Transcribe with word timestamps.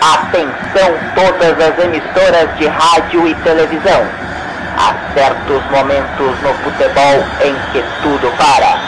Atenção 0.00 0.94
todas 1.16 1.58
as 1.60 1.76
emissoras 1.84 2.56
de 2.56 2.66
rádio 2.68 3.26
e 3.26 3.34
televisão. 3.36 4.06
Há 4.76 4.94
certos 5.12 5.60
momentos 5.72 6.40
no 6.40 6.54
futebol 6.62 7.24
em 7.42 7.54
que 7.72 7.84
tudo 8.00 8.32
para. 8.36 8.78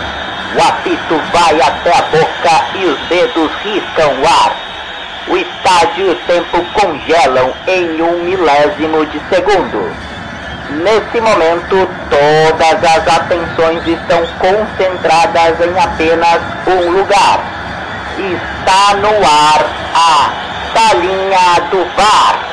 O 0.54 0.68
apito 0.68 1.20
vai 1.32 1.60
até 1.60 1.90
a 1.90 2.02
boca 2.02 2.64
e 2.76 2.84
os 2.84 2.98
dedos 3.08 3.50
riscam 3.64 4.20
o 4.20 4.26
ar. 4.26 4.54
O 5.26 5.36
estádio 5.36 6.06
e 6.06 6.10
o 6.10 6.16
tempo 6.26 6.64
congelam 6.80 7.52
em 7.66 8.02
um 8.02 8.22
milésimo 8.22 9.04
de 9.06 9.20
segundo. 9.28 9.92
Nesse 10.84 11.20
momento, 11.20 11.88
todas 12.08 12.84
as 12.84 13.08
atenções 13.08 13.84
estão 13.84 14.24
concentradas 14.38 15.60
em 15.60 15.76
apenas 15.76 16.40
um 16.68 16.90
lugar. 16.90 17.40
Está 18.16 18.94
no 18.94 19.08
ar 19.08 19.66
a 19.94 20.49
Salinha 20.72 21.68
do 21.70 21.84
VAR. 21.96 22.49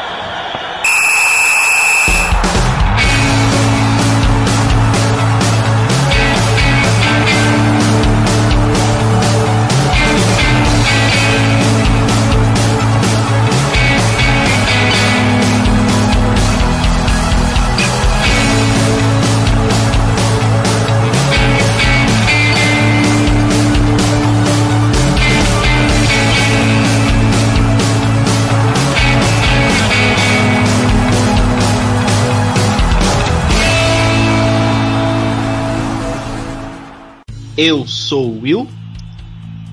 Eu 37.58 37.88
sou 37.88 38.30
o 38.30 38.41
Will 38.41 38.69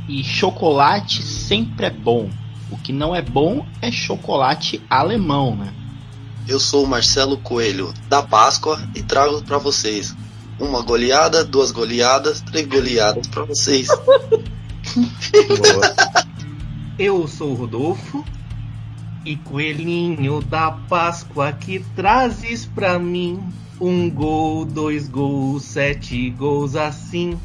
e 0.09 0.25
chocolate 0.25 1.23
sempre 1.23 1.85
é 1.85 1.91
bom. 1.91 2.31
O 2.71 2.79
que 2.79 2.95
não 2.95 3.15
é 3.15 3.21
bom 3.21 3.67
é 3.83 3.93
chocolate 3.93 4.83
alemão, 4.89 5.55
né? 5.55 5.71
Eu 6.49 6.59
sou 6.59 6.85
o 6.85 6.89
Marcelo 6.89 7.37
Coelho, 7.37 7.93
da 8.09 8.23
Páscoa, 8.23 8.83
e 8.95 9.03
trago 9.03 9.43
para 9.43 9.59
vocês 9.59 10.17
uma 10.59 10.81
goleada, 10.81 11.45
duas 11.45 11.71
goleadas, 11.71 12.41
três 12.41 12.67
goleadas 12.67 13.27
para 13.27 13.45
vocês. 13.45 13.89
Eu 16.99 17.29
sou 17.29 17.51
o 17.51 17.55
Rodolfo 17.55 18.25
e 19.27 19.37
coelhinho 19.37 20.41
da 20.41 20.71
Páscoa 20.71 21.53
que 21.53 21.81
trazes 21.95 22.65
pra 22.65 22.99
mim 22.99 23.43
um 23.85 24.09
gol, 24.09 24.65
dois 24.65 25.09
gols, 25.09 25.63
sete 25.63 26.31
gols 26.31 26.75
assim. 26.75 27.39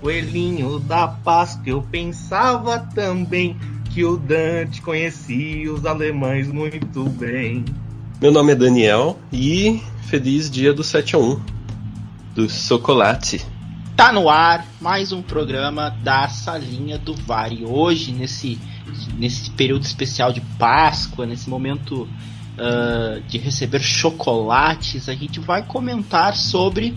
Coelhinho 0.00 0.80
da 0.80 1.06
Páscoa, 1.06 1.62
eu 1.66 1.80
pensava 1.80 2.80
também 2.80 3.56
que 3.94 4.04
o 4.04 4.16
Dante 4.16 4.82
conhecia 4.82 5.72
os 5.72 5.86
alemães 5.86 6.48
muito 6.48 7.04
bem. 7.04 7.64
Meu 8.20 8.32
nome 8.32 8.52
é 8.52 8.56
Daniel 8.56 9.16
e 9.32 9.80
feliz 10.08 10.50
dia 10.50 10.72
do 10.72 10.82
7 10.82 11.14
a 11.14 11.18
1 11.18 11.40
do 12.34 12.50
chocolate. 12.50 13.46
Tá 13.94 14.12
no 14.12 14.28
ar 14.28 14.66
mais 14.80 15.12
um 15.12 15.22
programa 15.22 15.88
da 15.88 16.28
Salinha 16.28 16.98
do 16.98 17.14
VAR. 17.14 17.52
E 17.52 17.64
hoje, 17.64 18.12
nesse, 18.12 18.58
nesse 19.16 19.50
período 19.52 19.84
especial 19.84 20.32
de 20.32 20.40
Páscoa, 20.58 21.24
nesse 21.24 21.48
momento 21.48 22.08
uh, 22.56 23.20
de 23.22 23.38
receber 23.38 23.80
chocolates, 23.80 25.08
a 25.08 25.14
gente 25.14 25.40
vai 25.40 25.62
comentar 25.62 26.36
sobre 26.36 26.96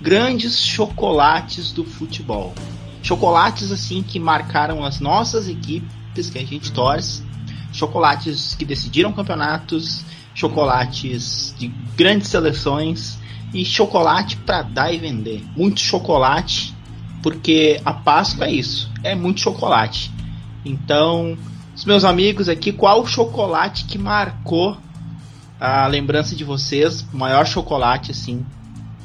grandes 0.00 0.58
chocolates 0.60 1.72
do 1.72 1.84
futebol. 1.84 2.54
Chocolates 3.02 3.72
assim 3.72 4.02
que 4.02 4.18
marcaram 4.18 4.84
as 4.84 5.00
nossas 5.00 5.48
equipes 5.48 6.30
que 6.30 6.38
a 6.38 6.44
gente 6.44 6.72
torce, 6.72 7.22
chocolates 7.72 8.54
que 8.54 8.64
decidiram 8.64 9.12
campeonatos, 9.12 10.04
chocolates 10.34 11.54
de 11.58 11.68
grandes 11.96 12.28
seleções 12.28 13.18
e 13.52 13.64
chocolate 13.64 14.36
para 14.36 14.62
dar 14.62 14.92
e 14.92 14.98
vender. 14.98 15.44
Muito 15.56 15.80
chocolate, 15.80 16.74
porque 17.22 17.80
a 17.84 17.92
Páscoa 17.92 18.46
é 18.46 18.52
isso, 18.52 18.90
é 19.02 19.14
muito 19.14 19.40
chocolate. 19.40 20.12
Então, 20.64 21.36
os 21.74 21.84
meus 21.84 22.04
amigos 22.04 22.48
aqui, 22.48 22.72
qual 22.72 23.02
o 23.02 23.06
chocolate 23.06 23.84
que 23.84 23.98
marcou 23.98 24.76
a 25.60 25.86
lembrança 25.86 26.36
de 26.36 26.44
vocês, 26.44 27.06
o 27.12 27.16
maior 27.16 27.46
chocolate 27.46 28.10
assim 28.10 28.44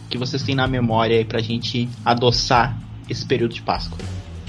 que 0.09 0.17
vocês 0.17 0.43
têm 0.43 0.53
na 0.53 0.67
memória 0.67 1.17
aí 1.17 1.25
pra 1.25 1.39
gente 1.39 1.89
adoçar 2.05 2.77
esse 3.09 3.25
período 3.25 3.53
de 3.53 3.61
Páscoa? 3.61 3.97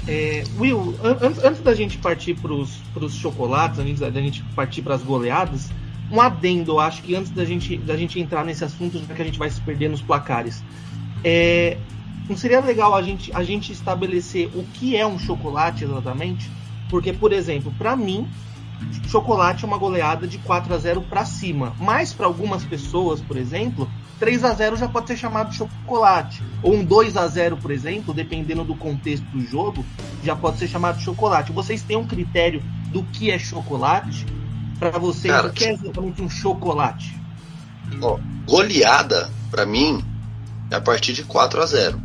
É, 0.07 0.43
Will, 0.59 0.95
an 1.03 1.17
antes 1.43 1.61
da 1.61 1.73
gente 1.73 1.97
partir 1.97 2.35
pros, 2.35 2.77
pros 2.93 3.15
chocolates, 3.15 3.79
antes 3.79 3.99
da 3.99 4.11
gente 4.11 4.43
partir 4.55 4.83
pras 4.83 5.01
goleadas, 5.01 5.71
um 6.11 6.21
adendo, 6.21 6.73
eu 6.73 6.79
acho 6.79 7.01
que 7.01 7.15
antes 7.15 7.31
da 7.31 7.43
gente, 7.43 7.77
da 7.77 7.97
gente 7.97 8.19
entrar 8.19 8.45
nesse 8.45 8.63
assunto, 8.63 8.99
já 8.99 9.15
que 9.15 9.21
a 9.21 9.25
gente 9.25 9.39
vai 9.39 9.49
se 9.49 9.59
perder 9.61 9.89
nos 9.89 10.01
placares. 10.01 10.63
É, 11.23 11.77
não 12.29 12.37
seria 12.37 12.59
legal 12.59 12.93
a 12.93 13.01
gente, 13.01 13.31
a 13.33 13.43
gente 13.43 13.71
estabelecer 13.71 14.47
o 14.53 14.63
que 14.73 14.95
é 14.95 15.05
um 15.05 15.17
chocolate 15.17 15.83
exatamente? 15.83 16.49
Porque, 16.89 17.11
por 17.11 17.33
exemplo, 17.33 17.73
para 17.77 17.95
mim, 17.95 18.27
chocolate 19.07 19.63
é 19.63 19.67
uma 19.67 19.77
goleada 19.77 20.27
de 20.27 20.37
4 20.39 20.73
a 20.73 20.77
0 20.77 21.01
para 21.01 21.25
cima. 21.25 21.75
Mas 21.79 22.13
para 22.13 22.25
algumas 22.25 22.63
pessoas, 22.63 23.21
por 23.21 23.37
exemplo, 23.37 23.89
3 24.19 24.43
a 24.43 24.53
0 24.53 24.77
já 24.77 24.87
pode 24.87 25.07
ser 25.07 25.17
chamado 25.17 25.49
de 25.49 25.57
chocolate. 25.57 26.43
Ou 26.61 26.75
um 26.75 26.83
2 26.83 27.17
a 27.17 27.27
0 27.27 27.57
por 27.57 27.71
exemplo, 27.71 28.13
dependendo 28.13 28.63
do 28.63 28.75
contexto 28.75 29.25
do 29.25 29.41
jogo, 29.41 29.85
já 30.23 30.35
pode 30.35 30.57
ser 30.57 30.67
chamado 30.67 30.97
de 30.97 31.03
chocolate. 31.03 31.51
Vocês 31.51 31.81
têm 31.81 31.97
um 31.97 32.05
critério 32.05 32.61
do 32.91 33.03
que 33.03 33.31
é 33.31 33.39
chocolate? 33.39 34.25
Para 34.79 34.91
vocês, 34.91 35.33
Cara, 35.33 35.47
o 35.47 35.53
que 35.53 35.65
é 35.65 35.73
exatamente 35.73 36.21
um 36.21 36.29
chocolate? 36.29 37.17
Ó, 38.01 38.19
goleada, 38.45 39.29
para 39.49 39.65
mim, 39.65 40.03
é 40.69 40.75
a 40.75 40.81
partir 40.81 41.13
de 41.13 41.23
4 41.23 41.61
a 41.61 41.65
0 41.65 42.01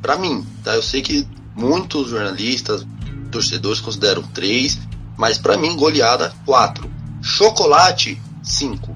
Para 0.00 0.16
mim, 0.16 0.46
tá? 0.62 0.74
Eu 0.74 0.82
sei 0.82 1.02
que 1.02 1.26
muitos 1.54 2.10
jornalistas, 2.10 2.86
torcedores 3.30 3.80
consideram 3.80 4.22
3, 4.22 4.78
mas 5.16 5.38
para 5.38 5.56
mim, 5.56 5.76
goleada 5.76 6.34
4. 6.44 6.90
Chocolate 7.22 8.20
5. 8.42 8.94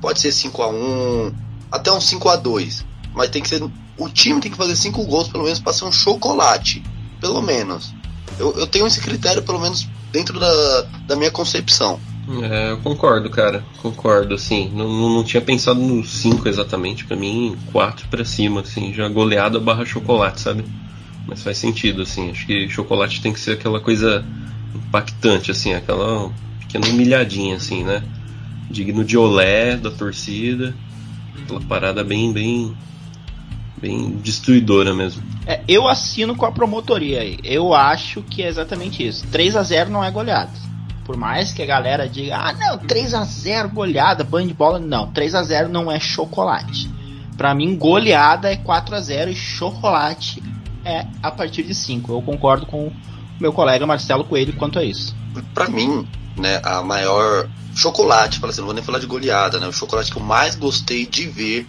Pode 0.00 0.20
ser 0.20 0.32
5 0.32 0.62
a 0.62 0.68
1 0.68 1.34
até 1.70 1.92
um 1.92 2.00
5 2.00 2.28
a 2.28 2.36
2 2.36 2.84
Mas 3.14 3.30
tem 3.30 3.42
que 3.42 3.48
ser. 3.48 3.62
O 3.98 4.08
time 4.08 4.40
tem 4.40 4.50
que 4.50 4.56
fazer 4.56 4.76
5 4.76 5.04
gols, 5.04 5.28
pelo 5.28 5.44
menos, 5.44 5.58
para 5.58 5.72
ser 5.72 5.84
um 5.84 5.92
chocolate. 5.92 6.82
Pelo 7.20 7.42
menos. 7.42 7.94
Eu, 8.38 8.52
eu 8.58 8.66
tenho 8.66 8.86
esse 8.86 9.00
critério, 9.00 9.42
pelo 9.42 9.58
menos, 9.58 9.88
dentro 10.12 10.38
da, 10.38 10.82
da 11.06 11.16
minha 11.16 11.30
concepção. 11.30 11.98
É, 12.42 12.72
eu 12.72 12.78
concordo, 12.78 13.30
cara. 13.30 13.64
Concordo, 13.80 14.34
assim. 14.34 14.70
Não, 14.74 14.88
não, 14.88 15.24
tinha 15.24 15.40
pensado 15.40 15.80
no 15.80 16.04
5 16.04 16.46
exatamente. 16.46 17.04
para 17.06 17.16
mim, 17.16 17.56
4 17.72 18.08
para 18.08 18.24
cima, 18.24 18.60
assim. 18.60 18.92
Já 18.92 19.08
goleada 19.08 19.58
barra 19.58 19.86
chocolate, 19.86 20.42
sabe? 20.42 20.64
Mas 21.26 21.42
faz 21.42 21.56
sentido, 21.56 22.02
assim. 22.02 22.30
Acho 22.30 22.46
que 22.46 22.68
chocolate 22.68 23.22
tem 23.22 23.32
que 23.32 23.40
ser 23.40 23.52
aquela 23.52 23.80
coisa 23.80 24.24
impactante, 24.76 25.50
assim. 25.50 25.74
Aquela 25.74 26.30
pequena 26.60 26.86
humilhadinha, 26.86 27.56
assim, 27.56 27.84
né? 27.84 28.02
Digno 28.70 29.04
de 29.04 29.16
olé 29.16 29.76
da 29.76 29.90
torcida. 29.90 30.74
Aquela 31.42 31.60
parada 31.60 32.02
bem, 32.02 32.32
bem, 32.32 32.76
bem 33.80 34.10
destruidora 34.22 34.94
mesmo. 34.94 35.22
É, 35.46 35.60
eu 35.68 35.86
assino 35.86 36.34
com 36.34 36.46
a 36.46 36.52
promotoria 36.52 37.20
aí. 37.20 37.38
Eu 37.44 37.74
acho 37.74 38.22
que 38.22 38.42
é 38.42 38.48
exatamente 38.48 39.06
isso. 39.06 39.26
3 39.28 39.56
a 39.56 39.62
0 39.62 39.90
não 39.90 40.02
é 40.02 40.10
goleada. 40.10 40.66
Por 41.04 41.16
mais 41.16 41.52
que 41.52 41.62
a 41.62 41.66
galera 41.66 42.08
diga, 42.08 42.36
ah 42.36 42.52
não, 42.52 42.78
3 42.78 43.14
a 43.14 43.22
0 43.22 43.68
goleada, 43.68 44.24
banho 44.24 44.48
de 44.48 44.54
bola. 44.54 44.80
Não, 44.80 45.12
3 45.12 45.36
a 45.36 45.42
0 45.44 45.68
não 45.68 45.90
é 45.90 46.00
chocolate. 46.00 46.90
Para 47.36 47.54
mim, 47.54 47.76
goleada 47.76 48.50
é 48.50 48.56
4 48.56 48.96
a 48.96 49.00
0 49.00 49.30
e 49.30 49.34
chocolate 49.34 50.42
é 50.84 51.06
a 51.22 51.30
partir 51.30 51.62
de 51.62 51.74
5. 51.74 52.12
Eu 52.12 52.22
concordo 52.22 52.66
com 52.66 52.90
meu 53.40 53.52
colega 53.52 53.86
Marcelo 53.86 54.24
Coelho 54.24 54.54
quanto 54.56 54.78
a 54.78 54.84
isso. 54.84 55.14
Para 55.54 55.68
mim, 55.68 56.06
né, 56.36 56.60
a 56.62 56.82
maior 56.82 57.48
chocolate, 57.74 58.38
fala 58.38 58.50
assim, 58.50 58.60
não 58.60 58.66
vou 58.66 58.74
nem 58.74 58.82
falar 58.82 58.98
de 58.98 59.06
goleada, 59.06 59.60
né? 59.60 59.66
O 59.66 59.72
chocolate 59.72 60.10
que 60.10 60.18
eu 60.18 60.22
mais 60.22 60.54
gostei 60.54 61.06
de 61.06 61.26
ver 61.28 61.68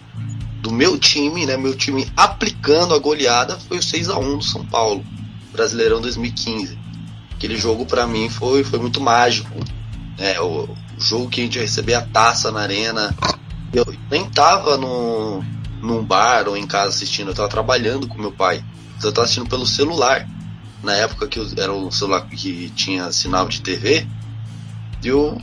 do 0.60 0.72
meu 0.72 0.98
time, 0.98 1.46
né? 1.46 1.56
Meu 1.56 1.76
time 1.76 2.10
aplicando 2.16 2.94
a 2.94 2.98
goleada 2.98 3.58
foi 3.58 3.78
o 3.78 3.82
6 3.82 4.08
a 4.08 4.18
1 4.18 4.38
do 4.38 4.44
São 4.44 4.64
Paulo, 4.64 5.04
Brasileirão 5.52 6.00
2015. 6.00 6.78
Aquele 7.34 7.56
jogo 7.56 7.86
para 7.86 8.06
mim 8.06 8.28
foi, 8.28 8.64
foi 8.64 8.78
muito 8.78 9.00
mágico. 9.00 9.54
Né? 10.18 10.40
O, 10.40 10.64
o, 10.64 10.76
jogo 10.98 11.28
que 11.28 11.40
a 11.40 11.44
gente 11.44 11.58
recebia 11.58 11.98
a 11.98 12.06
taça 12.06 12.50
na 12.50 12.60
arena. 12.60 13.14
Eu 13.72 13.86
nem 14.10 14.28
tava 14.28 14.76
no, 14.76 15.44
num 15.80 16.02
bar 16.02 16.48
ou 16.48 16.56
em 16.56 16.66
casa 16.66 16.88
assistindo, 16.88 17.28
eu 17.30 17.34
tava 17.34 17.48
trabalhando 17.48 18.08
com 18.08 18.18
meu 18.18 18.32
pai. 18.32 18.64
Eu 19.02 19.12
tava 19.12 19.24
assistindo 19.24 19.48
pelo 19.48 19.66
celular. 19.66 20.28
Na 20.82 20.94
época 20.94 21.26
que 21.26 21.40
era 21.56 21.72
o 21.72 21.90
celular 21.90 22.26
que 22.28 22.70
tinha 22.70 23.10
sinal 23.12 23.48
de 23.48 23.60
TV. 23.60 24.06
E 25.02 25.08
eu 25.08 25.40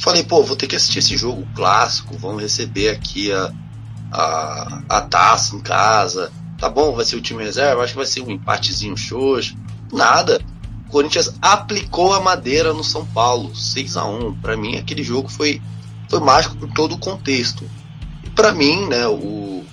falei, 0.00 0.24
pô, 0.24 0.42
vou 0.42 0.56
ter 0.56 0.66
que 0.66 0.76
assistir 0.76 0.98
esse 0.98 1.16
jogo 1.16 1.46
clássico, 1.54 2.18
vamos 2.18 2.42
receber 2.42 2.90
aqui 2.90 3.32
a, 3.32 3.52
a, 4.10 4.82
a 4.88 5.00
taça 5.02 5.54
em 5.54 5.60
casa. 5.60 6.32
Tá 6.58 6.68
bom, 6.68 6.94
vai 6.94 7.04
ser 7.04 7.16
o 7.16 7.20
time 7.20 7.42
reserva, 7.42 7.82
acho 7.82 7.92
que 7.92 7.98
vai 7.98 8.06
ser 8.06 8.20
um 8.22 8.30
empatezinho 8.30 8.96
xoxo. 8.96 9.56
Nada. 9.92 10.40
O 10.86 10.90
Corinthians 10.90 11.34
aplicou 11.40 12.12
a 12.12 12.20
madeira 12.20 12.72
no 12.72 12.84
São 12.84 13.06
Paulo, 13.06 13.54
6 13.56 13.96
a 13.96 14.04
1 14.04 14.34
Para 14.40 14.56
mim, 14.56 14.76
aquele 14.76 15.02
jogo 15.02 15.28
foi, 15.28 15.60
foi 16.08 16.20
mágico 16.20 16.56
por 16.56 16.70
todo 16.72 16.94
o 16.94 16.98
contexto. 16.98 17.64
E 18.22 18.30
para 18.30 18.52
mim, 18.52 18.86
né, 18.88 19.06
o, 19.06 19.64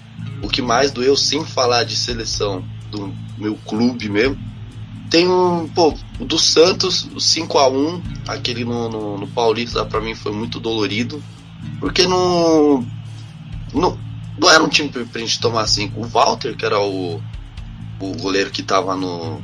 o 0.41 0.47
que 0.47 0.61
mais 0.61 0.91
doeu, 0.91 1.15
sem 1.15 1.43
falar 1.43 1.83
de 1.83 1.97
seleção 1.97 2.63
do 2.89 3.13
meu 3.37 3.55
clube 3.65 4.09
mesmo, 4.09 4.37
tem 5.09 5.27
um, 5.27 5.67
pô, 5.67 5.93
o 6.19 6.25
do 6.25 6.37
Santos, 6.37 7.07
o 7.15 7.19
5 7.19 7.57
a 7.57 7.67
1 7.67 8.03
aquele 8.27 8.63
no, 8.63 8.89
no, 8.89 9.17
no 9.17 9.27
Paulista, 9.27 9.83
para 9.83 9.99
mim 9.99 10.13
foi 10.13 10.31
muito 10.31 10.59
dolorido, 10.59 11.23
porque 11.79 12.05
não, 12.05 12.85
não, 13.73 13.97
não 14.37 14.49
era 14.49 14.63
um 14.63 14.69
time 14.69 14.89
pra 14.89 15.19
gente 15.19 15.39
tomar 15.39 15.65
5. 15.65 15.99
O 15.99 16.07
Walter, 16.07 16.55
que 16.55 16.63
era 16.63 16.79
o, 16.79 17.21
o 17.99 18.11
goleiro 18.17 18.51
que 18.51 18.61
tava 18.61 18.95
no, 18.95 19.41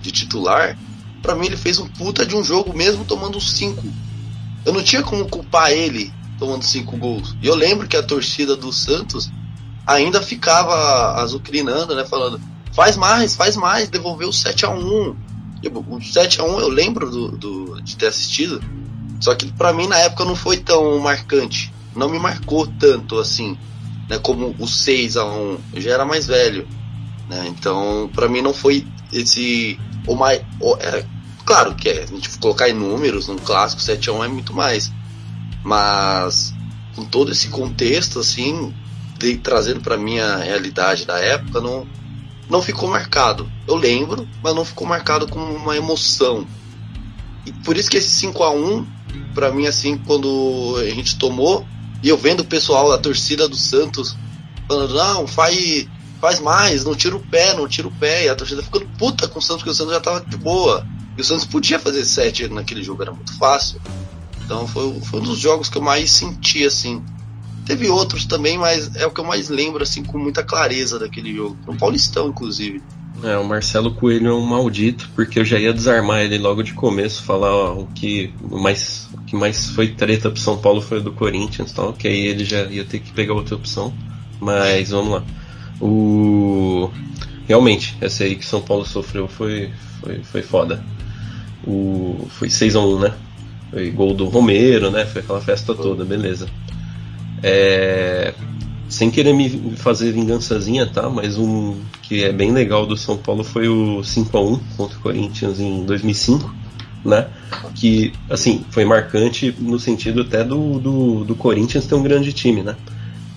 de 0.00 0.12
titular, 0.12 0.78
para 1.20 1.34
mim 1.34 1.46
ele 1.46 1.56
fez 1.56 1.78
um 1.78 1.88
puta 1.88 2.24
de 2.24 2.36
um 2.36 2.44
jogo 2.44 2.76
mesmo 2.76 3.04
tomando 3.04 3.40
5. 3.40 3.84
Eu 4.64 4.72
não 4.72 4.82
tinha 4.82 5.02
como 5.02 5.28
culpar 5.28 5.72
ele 5.72 6.12
tomando 6.38 6.62
5 6.62 6.96
gols. 6.96 7.36
E 7.42 7.46
eu 7.48 7.56
lembro 7.56 7.88
que 7.88 7.96
a 7.96 8.02
torcida 8.02 8.56
do 8.56 8.72
Santos 8.72 9.30
ainda 9.84 10.22
ficava 10.22 11.20
azucrinando, 11.20 11.96
né, 11.96 12.04
falando 12.04 12.40
faz 12.78 12.96
mais, 12.96 13.34
faz 13.34 13.56
mais, 13.56 13.88
devolveu 13.88 14.28
o 14.28 14.32
7 14.32 14.64
a 14.64 14.70
1 14.70 15.16
O 15.88 16.00
7 16.00 16.40
a 16.40 16.44
1 16.44 16.60
eu 16.60 16.68
lembro 16.68 17.10
do, 17.10 17.28
do, 17.32 17.82
de 17.82 17.96
ter 17.96 18.06
assistido, 18.06 18.62
só 19.20 19.34
que 19.34 19.50
para 19.50 19.72
mim 19.72 19.88
na 19.88 19.98
época 19.98 20.24
não 20.24 20.36
foi 20.36 20.58
tão 20.58 20.96
marcante, 21.00 21.74
não 21.96 22.08
me 22.08 22.20
marcou 22.20 22.68
tanto 22.68 23.18
assim, 23.18 23.58
né, 24.08 24.16
como 24.20 24.54
o 24.60 24.68
6 24.68 25.16
a 25.16 25.24
1 25.24 25.58
eu 25.74 25.80
já 25.80 25.90
era 25.90 26.04
mais 26.04 26.28
velho, 26.28 26.68
né, 27.28 27.46
então 27.48 28.08
para 28.14 28.28
mim 28.28 28.42
não 28.42 28.54
foi 28.54 28.86
esse 29.12 29.76
o 30.06 30.14
mais, 30.14 30.40
o, 30.60 30.76
é, 30.76 31.04
claro 31.44 31.74
que 31.74 31.88
é, 31.88 32.04
a 32.04 32.06
gente 32.06 32.38
colocar 32.38 32.68
em 32.68 32.74
números, 32.74 33.26
num 33.26 33.38
clássico 33.38 33.82
7 33.82 34.08
a 34.08 34.12
1 34.12 34.24
é 34.24 34.28
muito 34.28 34.54
mais, 34.54 34.92
mas 35.64 36.54
com 36.94 37.04
todo 37.04 37.32
esse 37.32 37.48
contexto 37.48 38.20
assim, 38.20 38.72
de, 39.18 39.36
trazendo 39.36 39.80
para 39.80 39.96
minha 39.96 40.36
realidade 40.36 41.04
da 41.04 41.18
época, 41.18 41.60
não 41.60 41.84
não 42.48 42.62
ficou 42.62 42.88
marcado. 42.88 43.50
Eu 43.66 43.76
lembro, 43.76 44.26
mas 44.42 44.54
não 44.54 44.64
ficou 44.64 44.86
marcado 44.86 45.26
com 45.28 45.38
uma 45.38 45.76
emoção. 45.76 46.46
E 47.44 47.52
por 47.52 47.76
isso 47.76 47.90
que 47.90 47.98
esse 47.98 48.10
5 48.10 48.42
a 48.42 48.50
1 48.50 48.86
para 49.34 49.50
mim 49.50 49.66
assim, 49.66 49.96
quando 49.98 50.76
a 50.78 50.90
gente 50.90 51.16
tomou, 51.16 51.66
e 52.02 52.08
eu 52.08 52.16
vendo 52.16 52.40
o 52.40 52.44
pessoal, 52.44 52.92
a 52.92 52.98
torcida 52.98 53.48
do 53.48 53.56
Santos 53.56 54.16
falando: 54.66 54.94
"Não, 54.94 55.26
faz 55.26 55.86
faz 56.20 56.40
mais, 56.40 56.84
não 56.84 56.94
tira 56.94 57.16
o 57.16 57.20
pé, 57.20 57.54
não 57.54 57.68
tira 57.68 57.86
o 57.88 57.92
pé". 57.92 58.24
E 58.24 58.28
a 58.28 58.34
torcida 58.34 58.62
ficando 58.62 58.86
puta 58.98 59.28
com 59.28 59.38
o 59.38 59.42
Santos, 59.42 59.58
porque 59.58 59.70
o 59.70 59.74
Santos 59.74 59.94
já 59.94 60.00
tava 60.00 60.20
de 60.20 60.36
boa. 60.36 60.86
E 61.16 61.20
o 61.20 61.24
Santos 61.24 61.44
podia 61.44 61.78
fazer 61.78 62.04
7 62.04 62.48
naquele 62.48 62.82
jogo, 62.82 63.02
era 63.02 63.12
muito 63.12 63.36
fácil. 63.38 63.80
Então 64.44 64.66
foi, 64.66 65.00
foi 65.00 65.20
um 65.20 65.24
dos 65.24 65.38
jogos 65.38 65.68
que 65.68 65.76
eu 65.76 65.82
mais 65.82 66.10
senti 66.10 66.64
assim 66.64 67.04
Teve 67.68 67.90
outros 67.90 68.24
também, 68.24 68.56
mas 68.56 68.96
é 68.96 69.06
o 69.06 69.10
que 69.10 69.20
eu 69.20 69.24
mais 69.24 69.50
lembro, 69.50 69.82
assim, 69.82 70.02
com 70.02 70.16
muita 70.16 70.42
clareza 70.42 70.98
daquele 70.98 71.34
jogo. 71.34 71.54
Um 71.68 71.76
Paulistão, 71.76 72.28
inclusive. 72.28 72.82
É, 73.22 73.36
o 73.36 73.44
Marcelo 73.44 73.94
Coelho 73.94 74.28
é 74.28 74.34
um 74.34 74.40
maldito, 74.40 75.10
porque 75.14 75.38
eu 75.38 75.44
já 75.44 75.58
ia 75.58 75.74
desarmar 75.74 76.20
ele 76.20 76.38
logo 76.38 76.62
de 76.62 76.72
começo, 76.72 77.22
falar 77.24 77.54
ó, 77.54 77.74
o 77.74 77.86
que 77.88 78.32
mais 78.50 79.06
o 79.12 79.18
que 79.24 79.36
mais 79.36 79.68
foi 79.70 79.88
treta 79.88 80.30
pro 80.30 80.40
São 80.40 80.56
Paulo 80.56 80.80
foi 80.80 81.02
do 81.02 81.12
Corinthians, 81.12 81.70
tal, 81.72 81.92
que 81.92 82.08
aí 82.08 82.26
ele 82.26 82.42
já 82.42 82.62
ia 82.62 82.86
ter 82.86 83.00
que 83.00 83.12
pegar 83.12 83.34
outra 83.34 83.54
opção. 83.54 83.92
Mas 84.40 84.88
vamos 84.88 85.12
lá. 85.12 85.24
O 85.78 86.90
realmente, 87.46 87.98
essa 88.00 88.24
aí 88.24 88.34
que 88.34 88.46
São 88.46 88.62
Paulo 88.62 88.86
sofreu 88.86 89.28
foi 89.28 89.70
foi, 90.00 90.22
foi 90.22 90.40
foda. 90.40 90.82
O 91.66 92.28
foi 92.30 92.48
6 92.48 92.76
a 92.76 92.80
1, 92.80 92.98
né? 92.98 93.14
Foi 93.70 93.90
gol 93.90 94.14
do 94.14 94.24
Romero, 94.24 94.90
né? 94.90 95.04
Foi 95.04 95.20
aquela 95.20 95.40
festa 95.42 95.74
toda, 95.74 96.02
beleza. 96.02 96.48
É, 97.42 98.34
sem 98.88 99.10
querer 99.10 99.34
me 99.34 99.76
fazer 99.76 100.12
vingançazinha, 100.12 100.86
tá? 100.86 101.08
Mas 101.10 101.36
um 101.36 101.76
que 102.02 102.24
é 102.24 102.32
bem 102.32 102.52
legal 102.52 102.86
do 102.86 102.96
São 102.96 103.16
Paulo 103.16 103.44
foi 103.44 103.68
o 103.68 104.02
5 104.02 104.36
a 104.36 104.40
1 104.40 104.58
contra 104.76 104.98
o 104.98 105.00
Corinthians 105.00 105.60
em 105.60 105.84
2005, 105.84 106.54
né? 107.04 107.28
Que, 107.74 108.12
assim, 108.30 108.64
foi 108.70 108.84
marcante 108.84 109.54
no 109.58 109.78
sentido 109.78 110.22
até 110.22 110.42
do, 110.42 110.78
do, 110.78 111.24
do 111.24 111.34
Corinthians 111.34 111.86
ter 111.86 111.94
um 111.94 112.02
grande 112.02 112.32
time, 112.32 112.62
né? 112.62 112.76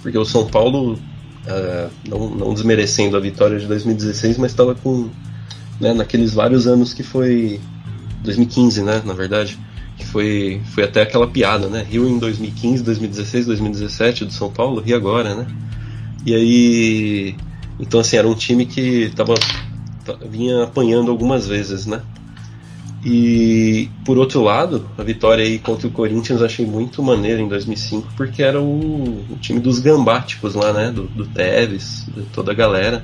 Porque 0.01 0.18
o 0.18 0.25
São 0.25 0.48
Paulo, 0.48 0.94
uh, 0.94 1.92
não, 2.07 2.30
não 2.30 2.53
desmerecendo 2.53 3.18
a 3.18 3.19
vitória 3.19 3.59
de 3.59 3.68
2016, 3.68 4.38
mas 4.38 4.51
estava 4.51 4.74
com, 4.74 5.09
né, 5.80 5.94
naqueles 5.94 6.33
vários 6.33 6.65
anos 6.65 6.94
que 6.94 7.03
foi 7.03 7.59
2015, 8.24 8.83
né? 8.83 9.01
Na 9.06 9.13
verdade 9.13 9.59
que 9.97 10.05
foi, 10.05 10.61
foi 10.65 10.83
até 10.83 11.01
aquela 11.01 11.27
piada, 11.27 11.67
né? 11.67 11.85
Rio 11.88 12.07
em 12.07 12.17
2015, 12.17 12.83
2016, 12.83 13.45
2017 13.45 14.25
do 14.25 14.33
São 14.33 14.51
Paulo, 14.51 14.83
e 14.85 14.93
agora, 14.93 15.35
né? 15.35 15.47
E 16.25 16.35
aí. 16.35 17.35
Então, 17.79 17.99
assim, 17.99 18.17
era 18.17 18.27
um 18.27 18.35
time 18.35 18.65
que 18.65 19.11
tava, 19.15 19.33
vinha 20.29 20.63
apanhando 20.63 21.09
algumas 21.09 21.47
vezes, 21.47 21.85
né? 21.85 22.01
E 23.03 23.89
por 24.05 24.17
outro 24.19 24.43
lado, 24.43 24.88
a 24.97 25.03
vitória 25.03 25.43
aí 25.43 25.57
contra 25.57 25.88
o 25.88 25.91
Corinthians 25.91 26.41
achei 26.41 26.65
muito 26.65 27.01
maneira 27.01 27.41
em 27.41 27.47
2005, 27.47 28.09
porque 28.15 28.43
era 28.43 28.61
o, 28.61 29.25
o 29.27 29.38
time 29.41 29.59
dos 29.59 29.79
gambáticos 29.79 30.53
lá, 30.53 30.71
né? 30.71 30.91
Do, 30.91 31.07
do 31.07 31.25
Tevez, 31.25 32.05
de 32.15 32.23
toda 32.25 32.51
a 32.51 32.55
galera. 32.55 33.03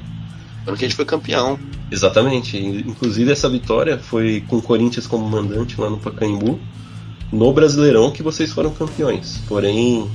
Ano 0.67 0.77
que 0.77 0.85
a 0.85 0.87
gente 0.87 0.95
foi 0.95 1.05
campeão. 1.05 1.57
Exatamente. 1.89 2.57
Inclusive 2.57 3.31
essa 3.31 3.49
vitória 3.49 3.97
foi 3.97 4.43
com 4.47 4.57
o 4.57 4.61
Corinthians 4.61 5.07
como 5.07 5.27
mandante 5.27 5.79
lá 5.79 5.89
no 5.89 5.97
Pacaembu 5.97 6.59
no 7.31 7.51
Brasileirão 7.51 8.11
que 8.11 8.23
vocês 8.23 8.51
foram 8.51 8.71
campeões. 8.71 9.41
Porém, 9.47 10.09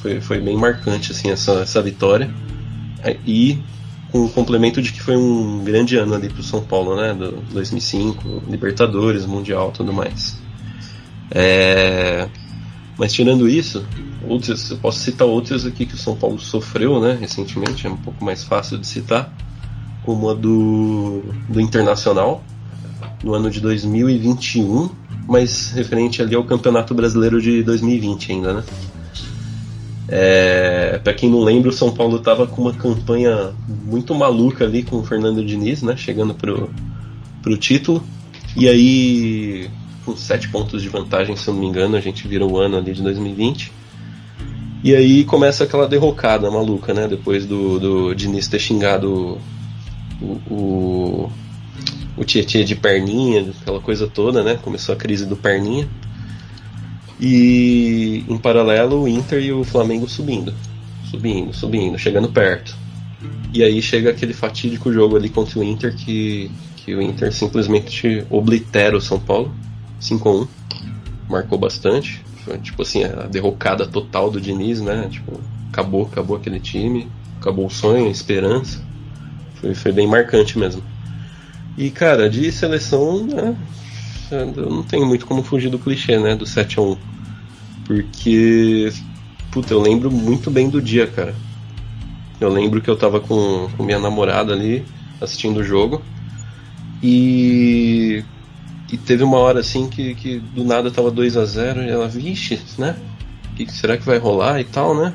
foi, 0.00 0.20
foi 0.20 0.40
bem 0.40 0.56
marcante 0.56 1.12
assim 1.12 1.30
essa, 1.30 1.52
essa 1.60 1.82
vitória. 1.82 2.30
É, 3.02 3.16
e 3.26 3.58
com 4.10 4.24
o 4.24 4.28
complemento 4.28 4.82
de 4.82 4.92
que 4.92 5.00
foi 5.00 5.16
um 5.16 5.62
grande 5.64 5.96
ano 5.96 6.14
ali 6.14 6.28
para 6.28 6.40
o 6.40 6.44
São 6.44 6.62
Paulo, 6.62 6.96
né? 6.96 7.14
Do 7.14 7.32
2005, 7.52 8.42
Libertadores, 8.48 9.24
Mundial, 9.24 9.70
tudo 9.70 9.92
mais. 9.92 10.38
É... 11.30 12.28
Mas 12.98 13.12
tirando 13.12 13.48
isso, 13.48 13.86
outros, 14.28 14.70
eu 14.70 14.76
posso 14.78 14.98
citar 14.98 15.26
outros 15.26 15.64
aqui 15.64 15.86
que 15.86 15.94
o 15.94 15.98
São 15.98 16.16
Paulo 16.16 16.38
sofreu, 16.38 17.00
né? 17.00 17.16
Recentemente, 17.18 17.86
é 17.86 17.90
um 17.90 17.96
pouco 17.96 18.22
mais 18.24 18.44
fácil 18.44 18.76
de 18.78 18.86
citar, 18.86 19.32
como 20.04 20.30
a 20.30 20.34
do, 20.34 21.22
do 21.48 21.60
Internacional 21.60 22.42
no 23.22 23.34
ano 23.34 23.50
de 23.50 23.60
2021 23.60 24.90
mas 25.30 25.70
referente 25.70 26.20
ali 26.20 26.34
ao 26.34 26.42
Campeonato 26.42 26.92
Brasileiro 26.92 27.40
de 27.40 27.62
2020 27.62 28.32
ainda, 28.32 28.54
né? 28.54 28.64
É, 30.08 31.00
para 31.04 31.14
quem 31.14 31.30
não 31.30 31.38
lembra, 31.38 31.70
o 31.70 31.72
São 31.72 31.92
Paulo 31.92 32.16
estava 32.16 32.48
com 32.48 32.62
uma 32.62 32.74
campanha 32.74 33.52
muito 33.68 34.12
maluca 34.12 34.64
ali 34.64 34.82
com 34.82 34.96
o 34.96 35.04
Fernando 35.04 35.44
Diniz, 35.44 35.82
né? 35.82 35.96
Chegando 35.96 36.34
pro, 36.34 36.68
pro 37.40 37.56
título. 37.56 38.02
E 38.56 38.68
aí, 38.68 39.70
com 40.04 40.16
sete 40.16 40.48
pontos 40.48 40.82
de 40.82 40.88
vantagem, 40.88 41.36
se 41.36 41.46
eu 41.46 41.54
não 41.54 41.60
me 41.60 41.68
engano, 41.68 41.96
a 41.96 42.00
gente 42.00 42.26
vira 42.26 42.44
o 42.44 42.58
ano 42.58 42.78
ali 42.78 42.92
de 42.92 43.00
2020. 43.00 43.70
E 44.82 44.96
aí 44.96 45.22
começa 45.24 45.62
aquela 45.62 45.86
derrocada 45.86 46.50
maluca, 46.50 46.92
né? 46.92 47.06
Depois 47.06 47.46
do, 47.46 47.78
do 47.78 48.14
Diniz 48.14 48.48
ter 48.48 48.58
xingado 48.58 49.38
o, 50.22 51.30
o 52.16 52.24
Tietchan 52.24 52.64
de 52.64 52.76
perninha, 52.76 53.52
aquela 53.62 53.80
coisa 53.80 54.06
toda, 54.06 54.42
né? 54.42 54.58
Começou 54.62 54.94
a 54.94 54.98
crise 54.98 55.26
do 55.26 55.36
perninha. 55.36 55.88
E 57.20 58.24
em 58.28 58.38
paralelo 58.38 59.02
o 59.02 59.08
Inter 59.08 59.42
e 59.42 59.52
o 59.52 59.64
Flamengo 59.64 60.08
subindo. 60.08 60.54
Subindo, 61.10 61.52
subindo, 61.52 61.98
chegando 61.98 62.28
perto. 62.28 62.76
E 63.52 63.62
aí 63.62 63.82
chega 63.82 64.10
aquele 64.10 64.32
fatídico 64.32 64.92
jogo 64.92 65.16
ali 65.16 65.28
contra 65.28 65.58
o 65.58 65.64
Inter 65.64 65.94
que, 65.94 66.50
que 66.76 66.94
o 66.94 67.02
Inter 67.02 67.32
simplesmente 67.32 68.24
oblitera 68.30 68.96
o 68.96 69.00
São 69.00 69.18
Paulo. 69.18 69.54
5 69.98 70.28
a 70.28 70.32
1 70.32 70.48
Marcou 71.28 71.58
bastante. 71.58 72.22
Foi 72.44 72.58
tipo 72.58 72.82
assim, 72.82 73.04
a 73.04 73.26
derrocada 73.26 73.86
total 73.86 74.30
do 74.30 74.40
Diniz, 74.40 74.80
né? 74.80 75.08
Tipo, 75.10 75.40
acabou, 75.68 76.06
acabou 76.10 76.36
aquele 76.36 76.60
time. 76.60 77.08
Acabou 77.38 77.66
o 77.66 77.70
sonho, 77.70 78.06
a 78.06 78.10
esperança. 78.10 78.82
Foi, 79.60 79.74
foi 79.74 79.92
bem 79.92 80.06
marcante 80.06 80.58
mesmo. 80.58 80.82
E, 81.76 81.90
cara, 81.90 82.28
de 82.28 82.50
seleção, 82.50 83.24
né, 83.26 83.56
eu 84.30 84.70
não 84.70 84.82
tenho 84.82 85.06
muito 85.06 85.26
como 85.26 85.42
fugir 85.42 85.70
do 85.70 85.78
clichê, 85.78 86.18
né, 86.18 86.34
do 86.34 86.46
7 86.46 86.78
a 86.78 86.82
1 86.82 86.96
Porque, 87.86 88.92
puta, 89.50 89.72
eu 89.72 89.80
lembro 89.80 90.10
muito 90.10 90.50
bem 90.50 90.68
do 90.68 90.80
dia, 90.80 91.06
cara. 91.06 91.34
Eu 92.40 92.48
lembro 92.48 92.80
que 92.80 92.88
eu 92.88 92.96
tava 92.96 93.20
com, 93.20 93.68
com 93.76 93.84
minha 93.84 93.98
namorada 93.98 94.52
ali, 94.52 94.84
assistindo 95.20 95.60
o 95.60 95.64
jogo, 95.64 96.02
e, 97.02 98.24
e 98.90 98.96
teve 98.96 99.22
uma 99.22 99.36
hora 99.38 99.60
assim 99.60 99.88
que, 99.88 100.14
que 100.14 100.38
do 100.38 100.64
nada 100.64 100.90
tava 100.90 101.10
2 101.10 101.36
a 101.36 101.44
0 101.44 101.82
e 101.82 101.88
ela, 101.88 102.08
vixe, 102.08 102.60
né? 102.78 102.96
que, 103.66 103.72
será 103.72 103.96
que 103.96 104.04
vai 104.04 104.18
rolar 104.18 104.60
e 104.60 104.64
tal, 104.64 104.94
né? 104.94 105.12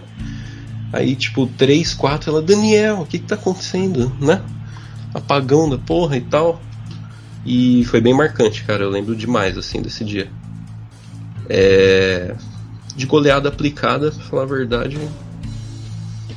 Aí, 0.95 1.13
tipo, 1.13 1.45
3, 1.45 1.93
4, 1.93 2.29
ela, 2.29 2.41
Daniel, 2.41 3.01
o 3.01 3.05
que 3.05 3.19
que 3.19 3.25
tá 3.25 3.35
acontecendo, 3.35 4.09
né? 4.17 4.41
Apagão 5.13 5.69
da 5.69 5.77
porra 5.77 6.15
e 6.15 6.21
tal. 6.21 6.61
E 7.45 7.83
foi 7.83 7.99
bem 7.99 8.13
marcante, 8.13 8.63
cara. 8.63 8.85
Eu 8.85 8.89
lembro 8.89 9.13
demais, 9.13 9.57
assim, 9.57 9.81
desse 9.81 10.05
dia. 10.05 10.31
É... 11.49 12.33
De 12.95 13.05
goleada 13.05 13.49
aplicada, 13.49 14.09
pra 14.09 14.23
falar 14.23 14.43
a 14.43 14.45
verdade, 14.45 14.97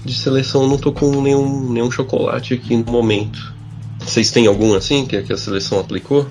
de 0.04 0.12
seleção 0.12 0.66
não 0.66 0.76
tô 0.76 0.90
com 0.90 1.22
nenhum, 1.22 1.72
nenhum 1.72 1.88
chocolate 1.88 2.54
aqui 2.54 2.76
no 2.76 2.90
momento. 2.90 3.54
Vocês 4.00 4.32
têm 4.32 4.48
algum 4.48 4.74
assim 4.74 5.06
que, 5.06 5.22
que 5.22 5.32
a 5.32 5.36
seleção 5.36 5.78
aplicou? 5.78 6.28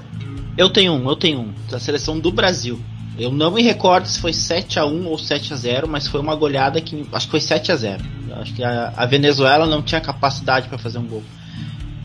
Eu 0.57 0.69
tenho 0.69 0.91
um, 0.91 1.10
eu 1.10 1.15
tenho 1.15 1.39
um. 1.39 1.53
Da 1.72 1.79
seleção 1.79 2.19
do 2.19 2.29
Brasil. 2.29 2.77
Eu 3.20 3.32
não 3.32 3.52
me 3.52 3.64
recordo 3.64 4.08
se 4.08 4.20
foi 4.20 4.32
7 4.32 4.80
a 4.80 4.86
1 4.86 5.08
ou 5.08 5.18
7 5.18 5.54
a 5.54 5.56
0 5.56 5.88
mas 5.88 6.08
foi 6.08 6.22
uma 6.22 6.36
goleada 6.36 6.80
que. 6.80 7.08
Acho 7.12 7.26
que 7.26 7.32
foi 7.32 7.42
7 7.42 7.72
a 7.72 7.76
0 7.76 8.04
Acho 8.40 8.54
que 8.54 8.64
a, 8.64 8.94
a 8.96 9.06
Venezuela 9.06 9.66
não 9.66 9.82
tinha 9.82 10.00
capacidade 10.00 10.68
para 10.68 10.78
fazer 10.78 11.00
um 11.00 11.08
gol. 11.08 11.24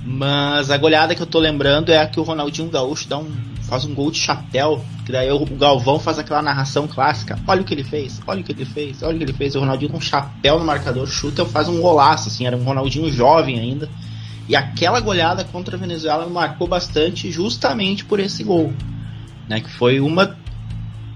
Mas 0.04 0.70
a 0.70 0.76
goleada 0.76 1.14
que 1.14 1.22
eu 1.22 1.26
tô 1.26 1.38
lembrando 1.38 1.90
é 1.90 1.98
a 1.98 2.06
que 2.06 2.18
o 2.18 2.22
Ronaldinho 2.22 2.68
Gaúcho 2.68 3.08
dá 3.08 3.18
um, 3.18 3.30
faz 3.62 3.84
um 3.84 3.94
gol 3.94 4.10
de 4.10 4.18
chapéu. 4.18 4.84
Que 5.04 5.12
daí 5.12 5.30
o 5.30 5.44
Galvão 5.46 5.98
faz 5.98 6.18
aquela 6.18 6.42
narração 6.42 6.88
clássica. 6.88 7.38
Olha 7.46 7.62
o 7.62 7.64
que 7.64 7.74
ele 7.74 7.84
fez, 7.84 8.20
olha 8.26 8.40
o 8.40 8.44
que 8.44 8.52
ele 8.52 8.64
fez, 8.64 9.02
olha 9.02 9.14
o 9.14 9.18
que 9.18 9.24
ele 9.24 9.32
fez. 9.32 9.54
O 9.54 9.60
Ronaldinho 9.60 9.90
com 9.90 9.98
um 9.98 10.00
chapéu 10.00 10.58
no 10.58 10.64
marcador, 10.64 11.06
chuta 11.06 11.44
faz 11.44 11.68
um 11.68 11.80
golaço, 11.80 12.28
assim. 12.28 12.46
Era 12.46 12.56
um 12.56 12.64
Ronaldinho 12.64 13.12
jovem 13.12 13.58
ainda. 13.58 13.88
E 14.48 14.56
aquela 14.56 15.00
goleada 15.00 15.44
contra 15.44 15.76
a 15.76 15.78
Venezuela 15.78 16.26
marcou 16.26 16.66
bastante 16.66 17.30
justamente 17.30 18.04
por 18.04 18.18
esse 18.18 18.42
gol. 18.42 18.72
Né, 19.48 19.60
que 19.60 19.70
foi 19.70 20.00
uma. 20.00 20.36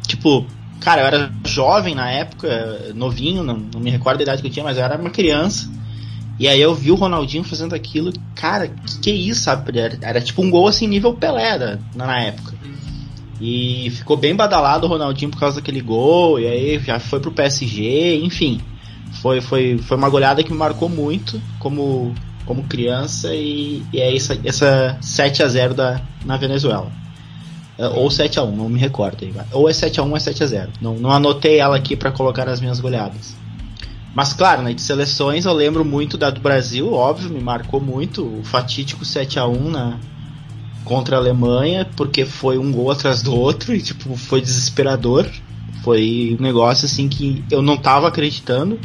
Tipo, 0.07 0.47
cara, 0.81 1.03
eu 1.03 1.07
era 1.07 1.33
jovem 1.45 1.95
na 1.95 2.11
época, 2.11 2.93
novinho, 2.95 3.43
não, 3.43 3.57
não 3.57 3.81
me 3.81 3.91
recordo 3.91 4.21
a 4.21 4.23
idade 4.23 4.43
que 4.43 4.49
eu 4.49 4.53
tinha, 4.53 4.65
mas 4.65 4.77
eu 4.77 4.85
era 4.85 4.99
uma 4.99 5.11
criança. 5.11 5.71
E 6.39 6.47
aí 6.47 6.61
eu 6.61 6.75
vi 6.75 6.91
o 6.91 6.97
Ronaldinho 6.97 7.45
fazendo 7.45 7.75
aquilo, 7.75 8.13
cara, 8.35 8.69
que 8.69 8.99
que 8.99 9.11
é 9.11 9.15
isso, 9.15 9.41
sabe? 9.41 9.79
Era, 9.79 9.99
era 10.03 10.21
tipo 10.21 10.43
um 10.43 10.51
gol 10.51 10.69
assim, 10.69 10.87
nível 10.87 11.15
Pelé 11.15 11.59
da, 11.59 11.79
na 11.95 12.21
época. 12.21 12.55
E 13.41 13.91
ficou 13.91 14.17
bem 14.17 14.35
badalado 14.35 14.87
o 14.87 14.89
Ronaldinho 14.89 15.31
por 15.31 15.41
causa 15.41 15.57
daquele 15.57 15.81
gol, 15.81 16.39
e 16.39 16.47
aí 16.47 16.79
já 16.79 16.99
foi 16.99 17.21
pro 17.21 17.33
PSG, 17.33 18.21
enfim. 18.23 18.61
Foi, 19.23 19.41
foi, 19.41 19.79
foi 19.79 19.97
uma 19.97 20.09
goleada 20.09 20.43
que 20.43 20.53
me 20.53 20.59
marcou 20.59 20.89
muito 20.89 21.41
como, 21.59 22.15
como 22.45 22.65
criança 22.65 23.35
e, 23.35 23.83
e 23.93 23.99
é 23.99 24.15
essa, 24.15 24.39
essa 24.45 24.99
7 25.01 25.43
a 25.43 25.49
0 25.49 25.75
da, 25.75 26.01
na 26.25 26.37
Venezuela. 26.37 26.91
É, 27.79 27.89
ou 27.89 28.11
7 28.11 28.39
a 28.39 28.43
1 28.43 28.57
não 28.57 28.69
me 28.69 28.79
recordo. 28.79 29.27
Ou 29.53 29.69
é 29.69 29.73
7 29.73 30.01
a 30.01 30.03
1 30.03 30.11
ou 30.11 30.17
é 30.17 30.21
7 30.21 30.43
a 30.43 30.47
0 30.47 30.73
Não, 30.81 30.95
não 30.95 31.11
anotei 31.11 31.59
ela 31.59 31.77
aqui 31.77 31.95
para 31.95 32.11
colocar 32.11 32.47
nas 32.47 32.61
minhas 32.61 32.81
goleadas. 32.81 33.35
Mas 34.15 34.33
claro, 34.33 34.63
né, 34.63 34.73
de 34.73 34.81
seleções 34.81 35.45
eu 35.45 35.53
lembro 35.53 35.85
muito 35.85 36.17
da 36.17 36.31
do 36.31 36.41
Brasil, 36.41 36.91
óbvio, 36.91 37.29
me 37.29 37.41
marcou 37.41 37.81
muito 37.81 38.25
o 38.25 38.43
fatídico 38.43 39.05
7 39.05 39.39
a 39.39 39.47
1 39.47 39.71
na 39.71 39.99
contra 40.85 41.17
a 41.17 41.19
Alemanha, 41.19 41.87
porque 41.97 42.25
foi 42.25 42.57
um 42.57 42.73
gol 42.73 42.91
atrás 42.91 43.21
do 43.21 43.35
outro 43.35 43.75
e 43.75 43.83
tipo 43.83 44.17
foi 44.17 44.41
desesperador. 44.41 45.27
Foi 45.83 46.37
um 46.39 46.43
negócio 46.43 46.87
assim 46.87 47.09
que 47.09 47.45
eu 47.51 47.61
não 47.61 47.77
tava 47.77 48.09
acreditando. 48.09 48.81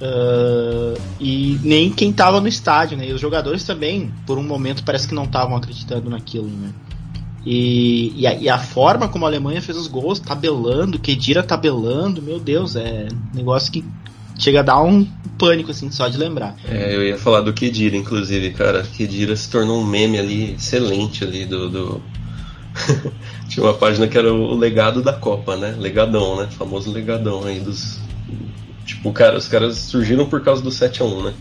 Uh, 0.00 1.00
e 1.20 1.60
nem 1.62 1.90
quem 1.90 2.12
tava 2.12 2.40
no 2.40 2.48
estádio, 2.48 2.98
né? 2.98 3.08
E 3.08 3.12
os 3.12 3.20
jogadores 3.20 3.64
também, 3.64 4.12
por 4.26 4.36
um 4.36 4.42
momento, 4.42 4.82
parece 4.82 5.06
que 5.06 5.14
não 5.14 5.24
estavam 5.24 5.56
acreditando 5.56 6.10
naquilo, 6.10 6.48
né? 6.48 6.70
E, 7.44 8.12
e 8.16 8.26
a, 8.26 8.34
e, 8.34 8.48
a, 8.48 8.58
forma 8.58 9.08
como 9.08 9.24
a 9.24 9.28
Alemanha 9.28 9.60
fez 9.60 9.76
os 9.76 9.88
gols, 9.88 10.20
tabelando, 10.20 10.98
Kedira 10.98 11.42
tabelando, 11.42 12.22
meu 12.22 12.38
Deus, 12.38 12.76
é 12.76 13.08
negócio 13.34 13.72
que 13.72 13.84
chega 14.38 14.60
a 14.60 14.62
dar 14.62 14.80
um 14.82 15.04
pânico, 15.38 15.70
assim, 15.70 15.90
só 15.90 16.08
de 16.08 16.18
lembrar. 16.18 16.56
É, 16.68 16.94
eu 16.94 17.02
ia 17.02 17.18
falar 17.18 17.40
do 17.40 17.52
Kedira, 17.52 17.96
inclusive, 17.96 18.50
cara. 18.50 18.82
Kedira 18.82 19.34
se 19.34 19.50
tornou 19.50 19.80
um 19.80 19.86
meme 19.86 20.18
ali 20.18 20.54
excelente 20.54 21.24
ali 21.24 21.44
do. 21.44 21.68
do... 21.68 22.02
Tinha 23.48 23.66
uma 23.66 23.74
página 23.74 24.06
que 24.06 24.16
era 24.16 24.32
o 24.32 24.54
legado 24.54 25.02
da 25.02 25.12
Copa, 25.12 25.56
né? 25.56 25.74
Legadão, 25.78 26.36
né? 26.36 26.44
O 26.44 26.54
famoso 26.54 26.92
legadão 26.92 27.44
aí 27.44 27.60
dos. 27.60 28.00
Tipo, 28.86 29.12
cara, 29.12 29.36
os 29.36 29.48
caras 29.48 29.76
surgiram 29.78 30.26
por 30.26 30.42
causa 30.42 30.62
do 30.62 30.70
7x1, 30.70 31.24
né? 31.24 31.34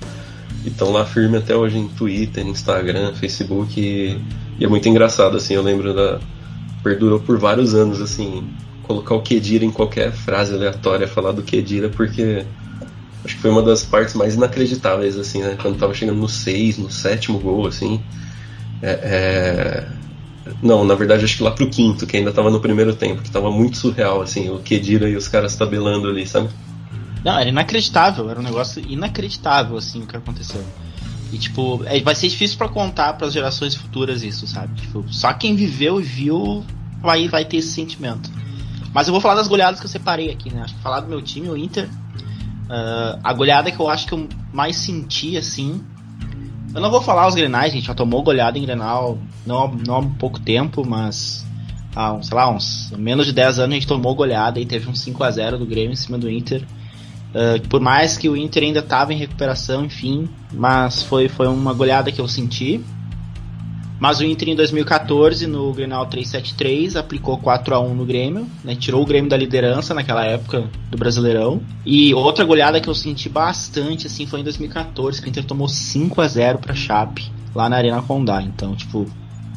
E 0.64 0.70
estão 0.70 0.92
lá 0.92 1.06
firme 1.06 1.38
até 1.38 1.56
hoje 1.56 1.78
em 1.78 1.88
Twitter, 1.88 2.46
Instagram, 2.46 3.14
Facebook. 3.14 3.80
E, 3.80 4.20
e 4.62 4.66
é 4.66 4.68
muito 4.68 4.88
engraçado, 4.88 5.36
assim, 5.36 5.56
eu 5.56 5.62
lembro 5.62 5.94
da. 5.94 6.20
Perdurou 6.84 7.20
por 7.20 7.38
vários 7.38 7.76
anos, 7.76 8.00
assim, 8.00 8.48
colocar 8.84 9.16
o 9.16 9.22
Kedira 9.22 9.66
em 9.66 9.72
qualquer 9.72 10.12
frase 10.12 10.54
aleatória, 10.54 11.08
falar 11.08 11.32
do 11.32 11.44
Kedira, 11.44 11.90
porque 11.90 12.46
Acho 13.24 13.36
que 13.36 13.42
foi 13.42 13.52
uma 13.52 13.62
das 13.62 13.84
partes 13.84 14.16
mais 14.16 14.34
inacreditáveis, 14.34 15.18
assim, 15.18 15.42
né? 15.42 15.56
Quando 15.62 15.78
tava 15.78 15.94
chegando 15.94 16.18
no 16.18 16.28
6, 16.28 16.80
no 16.80 16.90
sétimo 16.90 17.40
gol, 17.40 17.68
assim. 17.68 18.02
É, 18.82 18.90
é... 18.92 19.88
Não, 20.62 20.84
na 20.84 20.96
verdade 20.96 21.24
acho 21.24 21.38
que 21.38 21.44
lá 21.44 21.52
pro 21.52 21.70
quinto, 21.70 22.08
que 22.08 22.18
ainda 22.18 22.32
tava 22.32 22.50
no 22.50 22.60
primeiro 22.60 22.96
tempo, 22.96 23.22
que 23.22 23.30
tava 23.30 23.52
muito 23.52 23.78
surreal, 23.78 24.22
assim, 24.22 24.50
o 24.50 24.58
Kedira 24.58 25.08
e 25.08 25.16
os 25.16 25.28
caras 25.28 25.56
tabelando 25.56 26.10
ali, 26.10 26.26
sabe? 26.26 26.50
Não, 27.24 27.38
era 27.38 27.48
inacreditável, 27.48 28.28
era 28.28 28.40
um 28.40 28.44
negócio 28.44 28.84
inacreditável, 28.88 29.78
assim, 29.78 30.02
o 30.02 30.08
que 30.08 30.18
aconteceu. 30.18 30.64
E, 31.32 31.38
tipo, 31.38 31.82
é, 31.86 32.00
vai 32.02 32.16
ser 32.16 32.28
difícil 32.28 32.58
para 32.58 32.68
contar 32.68 33.14
para 33.14 33.28
as 33.28 33.34
gerações 33.34 33.76
futuras 33.76 34.22
isso, 34.24 34.46
sabe? 34.48 34.80
Tipo, 34.82 35.06
só 35.10 35.34
quem 35.34 35.56
viveu 35.56 36.00
e 36.00 36.04
viu 36.04 36.66
vai, 37.02 37.28
vai 37.28 37.46
ter 37.46 37.58
esse 37.58 37.70
sentimento. 37.70 38.30
Mas 38.94 39.08
eu 39.08 39.14
vou 39.14 39.22
falar 39.22 39.36
das 39.36 39.48
goleadas 39.48 39.80
que 39.80 39.86
eu 39.86 39.90
separei 39.90 40.30
aqui, 40.30 40.54
né? 40.54 40.62
Acho 40.64 40.76
que 40.76 40.82
falar 40.82 41.00
do 41.00 41.08
meu 41.08 41.22
time, 41.22 41.50
o 41.50 41.56
Inter, 41.56 41.90
Uh, 42.72 43.20
a 43.22 43.34
goleada 43.34 43.70
que 43.70 43.78
eu 43.78 43.90
acho 43.90 44.08
que 44.08 44.14
eu 44.14 44.30
mais 44.54 44.78
senti, 44.78 45.36
assim. 45.36 45.84
Eu 46.74 46.80
não 46.80 46.90
vou 46.90 47.02
falar 47.02 47.28
os 47.28 47.36
grenais, 47.36 47.74
gente 47.74 47.86
já 47.86 47.94
tomou 47.94 48.24
goleada 48.24 48.58
em 48.58 48.62
grenal 48.62 49.18
não, 49.46 49.68
não 49.86 49.98
há 49.98 50.04
pouco 50.18 50.40
tempo, 50.40 50.88
mas 50.88 51.46
há, 51.94 52.18
sei 52.22 52.34
lá, 52.34 52.50
uns 52.50 52.94
menos 52.98 53.26
de 53.26 53.34
10 53.34 53.60
anos 53.60 53.72
a 53.72 53.74
gente 53.74 53.88
tomou 53.88 54.16
goleada 54.16 54.58
e 54.58 54.66
teve 54.66 54.90
um 54.90 54.96
5 54.96 55.22
a 55.22 55.32
0 55.32 55.58
do 55.58 55.66
Grêmio 55.66 55.92
em 55.92 55.98
cima 55.98 56.18
do 56.18 56.30
Inter. 56.30 56.66
Uh, 57.34 57.66
por 57.70 57.80
mais 57.80 58.18
que 58.18 58.28
o 58.28 58.36
Inter 58.36 58.64
ainda 58.64 58.80
estava 58.80 59.14
em 59.14 59.18
recuperação, 59.18 59.86
enfim, 59.86 60.28
mas 60.54 61.02
foi, 61.02 61.30
foi 61.30 61.48
uma 61.48 61.74
goleada 61.74 62.12
que 62.12 62.20
eu 62.20 62.28
senti. 62.28 62.82
Mas 64.02 64.20
o 64.20 64.26
Inter 64.26 64.50
em 64.50 64.56
2014, 64.56 65.46
no 65.46 65.72
Grenal 65.72 66.08
373, 66.08 66.96
aplicou 66.96 67.38
4 67.38 67.76
a 67.76 67.80
1 67.80 67.94
no 67.94 68.04
Grêmio, 68.04 68.48
né? 68.64 68.76
tirou 68.76 69.04
o 69.04 69.06
Grêmio 69.06 69.30
da 69.30 69.38
liderança 69.38 69.94
naquela 69.94 70.26
época 70.26 70.68
do 70.90 70.98
Brasileirão. 70.98 71.62
E 71.86 72.12
outra 72.12 72.44
goleada 72.44 72.82
que 72.82 72.90
eu 72.90 72.96
senti 72.96 73.30
bastante 73.30 74.08
assim 74.08 74.26
foi 74.26 74.40
em 74.40 74.44
2014, 74.44 75.22
que 75.22 75.28
o 75.28 75.30
Inter 75.30 75.44
tomou 75.46 75.68
5 75.68 76.20
a 76.20 76.28
0 76.28 76.58
para 76.58 76.74
Chape, 76.74 77.32
lá 77.54 77.70
na 77.70 77.78
Arena 77.78 78.02
Condá. 78.02 78.42
Então, 78.42 78.76
tipo, 78.76 79.06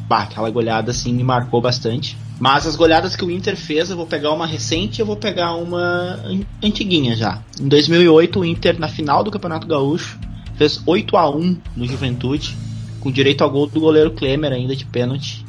bah, 0.07 0.21
aquela 0.21 0.51
goleada 0.51 0.91
assim 0.91 1.11
me 1.11 1.23
marcou 1.23 1.59
bastante. 1.59 2.15
Mas 2.39 2.67
as 2.67 2.75
goleadas 2.75 3.15
que 3.15 3.23
o 3.23 3.31
Inter 3.31 3.55
fez, 3.55 3.89
eu 3.89 3.97
vou 3.97 4.05
pegar 4.05 4.31
uma 4.31 4.45
recente 4.45 4.99
e 4.99 5.01
eu 5.01 5.05
vou 5.05 5.15
pegar 5.15 5.55
uma 5.55 6.19
antiguinha 6.61 7.15
já. 7.15 7.41
Em 7.59 7.67
2008, 7.67 8.39
o 8.39 8.45
Inter, 8.45 8.79
na 8.79 8.87
final 8.87 9.23
do 9.23 9.31
Campeonato 9.31 9.65
Gaúcho, 9.65 10.19
fez 10.55 10.81
8 10.85 11.15
a 11.15 11.29
1 11.29 11.57
no 11.75 11.87
Juventude 11.87 12.55
com 12.99 13.11
direito 13.11 13.43
ao 13.43 13.51
gol 13.51 13.67
do 13.67 13.79
goleiro 13.79 14.11
Klemer 14.11 14.51
ainda 14.51 14.75
de 14.75 14.85
pênalti. 14.85 15.45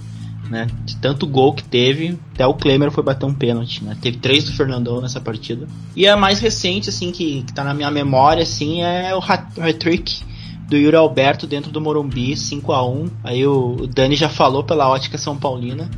Né? 0.50 0.68
De 0.84 0.94
tanto 0.98 1.26
gol 1.26 1.54
que 1.54 1.64
teve, 1.64 2.16
até 2.34 2.46
o 2.46 2.54
Klemer 2.54 2.92
foi 2.92 3.02
bater 3.02 3.26
um 3.26 3.34
pênalti, 3.34 3.82
né? 3.82 3.96
Teve 4.00 4.18
três 4.18 4.44
do 4.44 4.52
Fernandão 4.52 5.00
nessa 5.00 5.20
partida. 5.20 5.66
E 5.96 6.06
a 6.06 6.16
mais 6.16 6.38
recente, 6.38 6.88
assim, 6.88 7.10
que, 7.10 7.42
que 7.42 7.52
tá 7.52 7.64
na 7.64 7.74
minha 7.74 7.90
memória, 7.90 8.44
assim, 8.44 8.80
é 8.80 9.12
o 9.12 9.18
hat-trick 9.18 10.22
do 10.68 10.76
Yuri 10.76 10.94
Alberto 10.94 11.48
dentro 11.48 11.72
do 11.72 11.80
Morumbi, 11.80 12.36
5 12.36 12.72
a 12.72 12.88
1 12.88 13.06
Aí 13.24 13.44
o, 13.44 13.76
o 13.80 13.86
Dani 13.88 14.14
já 14.14 14.28
falou 14.28 14.62
pela 14.62 14.88
ótica 14.88 15.18
São 15.18 15.36
Paulina 15.36 15.90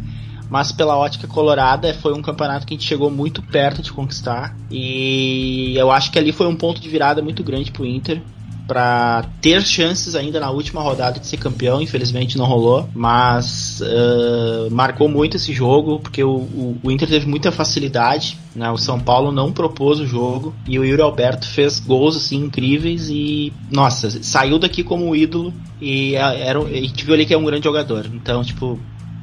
mas 0.49 0.73
pela 0.73 0.97
ótica 0.97 1.27
colorada 1.27 1.93
foi 1.95 2.13
um 2.13 2.23
campeonato 2.23 2.67
que 2.67 2.75
a 2.75 2.77
gente 2.77 2.87
chegou 2.87 3.11
muito 3.11 3.43
perto 3.43 3.83
de 3.83 3.93
conquistar 3.93 4.57
e 4.71 5.75
eu 5.77 5.91
acho 5.91 6.11
que 6.11 6.19
ali 6.19 6.33
foi 6.33 6.47
um 6.47 6.57
ponto 6.57 6.81
de 6.81 6.89
virada 6.89 7.23
muito 7.23 7.43
grande 7.43 7.71
pro 7.71 7.87
Inter 7.87 8.23
para 8.69 9.25
ter 9.41 9.63
chances 9.63 10.15
ainda 10.15 10.39
na 10.39 10.51
última 10.51 10.83
rodada 10.83 11.19
de 11.19 11.27
ser 11.27 11.39
campeão. 11.39 11.81
Infelizmente 11.81 12.37
não 12.37 12.45
rolou, 12.45 12.87
mas 12.95 13.81
uh, 13.81 14.71
marcou 14.71 15.09
muito 15.09 15.39
esse 15.39 15.55
jogo 15.55 15.99
porque 15.99 16.23
o, 16.23 16.37
o, 16.37 16.79
o, 16.83 16.91
Inter 16.91 17.09
teve 17.09 17.27
muita 17.27 17.51
facilidade. 17.51 18.39
Né? 18.55 18.71
O 18.71 18.77
São 18.77 19.01
Paulo 19.01 19.33
não 19.33 19.51
propôs 19.51 19.99
o 19.99 20.07
jogo 20.07 20.55
e 20.67 20.79
o 20.79 20.85
Yuri 20.85 21.01
Alberto 21.01 21.47
fez 21.47 21.81
gols 21.81 22.15
assim 22.15 22.37
incríveis 22.37 23.09
e 23.09 23.55
nossa 23.71 24.23
saiu 24.23 24.59
daqui 24.59 24.85
como 24.85 25.17
ídolo 25.17 25.55
e 25.81 26.15
era 26.15 26.59
a 26.59 26.69
gente 26.69 27.05
viu 27.07 27.15
ali 27.15 27.25
que 27.25 27.33
é 27.33 27.39
um 27.39 27.45
grande 27.45 27.65
jogador. 27.65 28.05
Então 28.13 28.45
tipo 28.45 28.79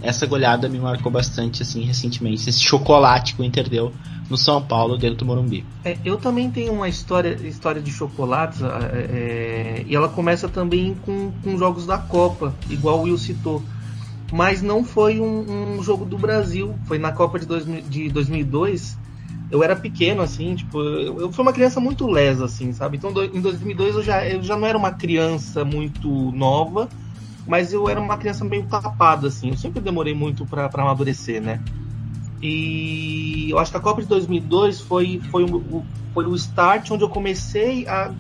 essa 0.06 0.26
goleada 0.26 0.70
me 0.70 0.80
marcou 0.80 1.12
bastante 1.12 1.64
assim 1.64 1.82
recentemente. 1.82 2.50
Esse 2.50 2.62
chocolate 2.62 3.36
que 3.36 3.42
o 3.42 3.44
Inter 3.44 3.68
deu 3.68 3.92
no 4.30 4.38
São 4.38 4.62
Paulo, 4.62 4.98
dentro 4.98 5.18
do 5.18 5.26
Morumbi. 5.26 5.66
É, 5.84 5.98
eu 6.04 6.18
também 6.18 6.50
tenho 6.50 6.74
uma 6.74 6.90
história, 6.90 7.38
história 7.44 7.82
de 7.82 7.92
chocolates 7.92 8.62
é, 8.62 8.66
é, 8.68 9.84
e 9.86 9.96
ela 9.96 10.10
começa 10.10 10.48
também 10.48 10.96
com, 11.06 11.32
com 11.44 11.58
jogos 11.58 11.86
da 11.86 11.98
Copa, 11.98 12.54
igual 12.70 13.00
o 13.00 13.04
Will 13.04 13.18
citou. 13.18 13.64
Mas 14.32 14.62
não 14.62 14.84
foi 14.84 15.20
um, 15.20 15.78
um 15.78 15.84
jogo 15.84 16.06
do 16.06 16.18
Brasil, 16.18 16.76
foi 16.86 16.98
na 16.98 17.12
Copa 17.12 17.38
de, 17.40 17.46
dois, 17.46 17.66
de 17.88 18.10
2002. 18.10 18.98
eu 19.52 19.64
era 19.64 19.76
pequeno, 19.76 20.24
assim, 20.24 20.56
tipo, 20.56 20.82
eu, 20.82 21.22
eu 21.22 21.32
fui 21.32 21.44
uma 21.44 21.54
criança 21.54 21.80
muito 21.80 22.08
lesa, 22.08 22.46
assim, 22.46 22.74
sabe? 22.74 22.98
Então, 22.98 23.14
do, 23.14 23.24
em 23.24 23.40
2002 23.40 23.96
eu 23.96 24.04
já, 24.04 24.28
eu 24.28 24.42
já 24.42 24.58
não 24.58 24.68
era 24.68 24.78
uma 24.78 24.92
criança 24.92 25.64
muito 25.64 26.10
nova, 26.32 26.90
mas 27.48 27.74
eu 27.74 27.88
era 27.88 28.00
uma 28.00 28.18
criança 28.18 28.44
meio 28.44 28.64
tapada, 28.64 29.28
assim. 29.28 29.50
Eu 29.50 29.58
sempre 29.58 29.80
demorei 29.80 30.14
muito 30.14 30.46
para 30.46 30.70
amadurecer, 30.74 31.42
né? 31.42 31.62
E 32.42 33.50
eu 33.50 33.60
acho 33.60 33.72
que 33.72 33.78
a 33.78 33.82
Copa 33.82 34.02
de 34.02 34.08
2002 34.08 34.82
foi, 34.82 35.22
foi, 35.32 35.44
o, 35.44 35.84
foi 36.14 36.26
o 36.26 36.36
start 36.36 36.92
onde 36.92 37.04
eu 37.04 37.10
comecei 37.10 37.88
a, 37.88 38.12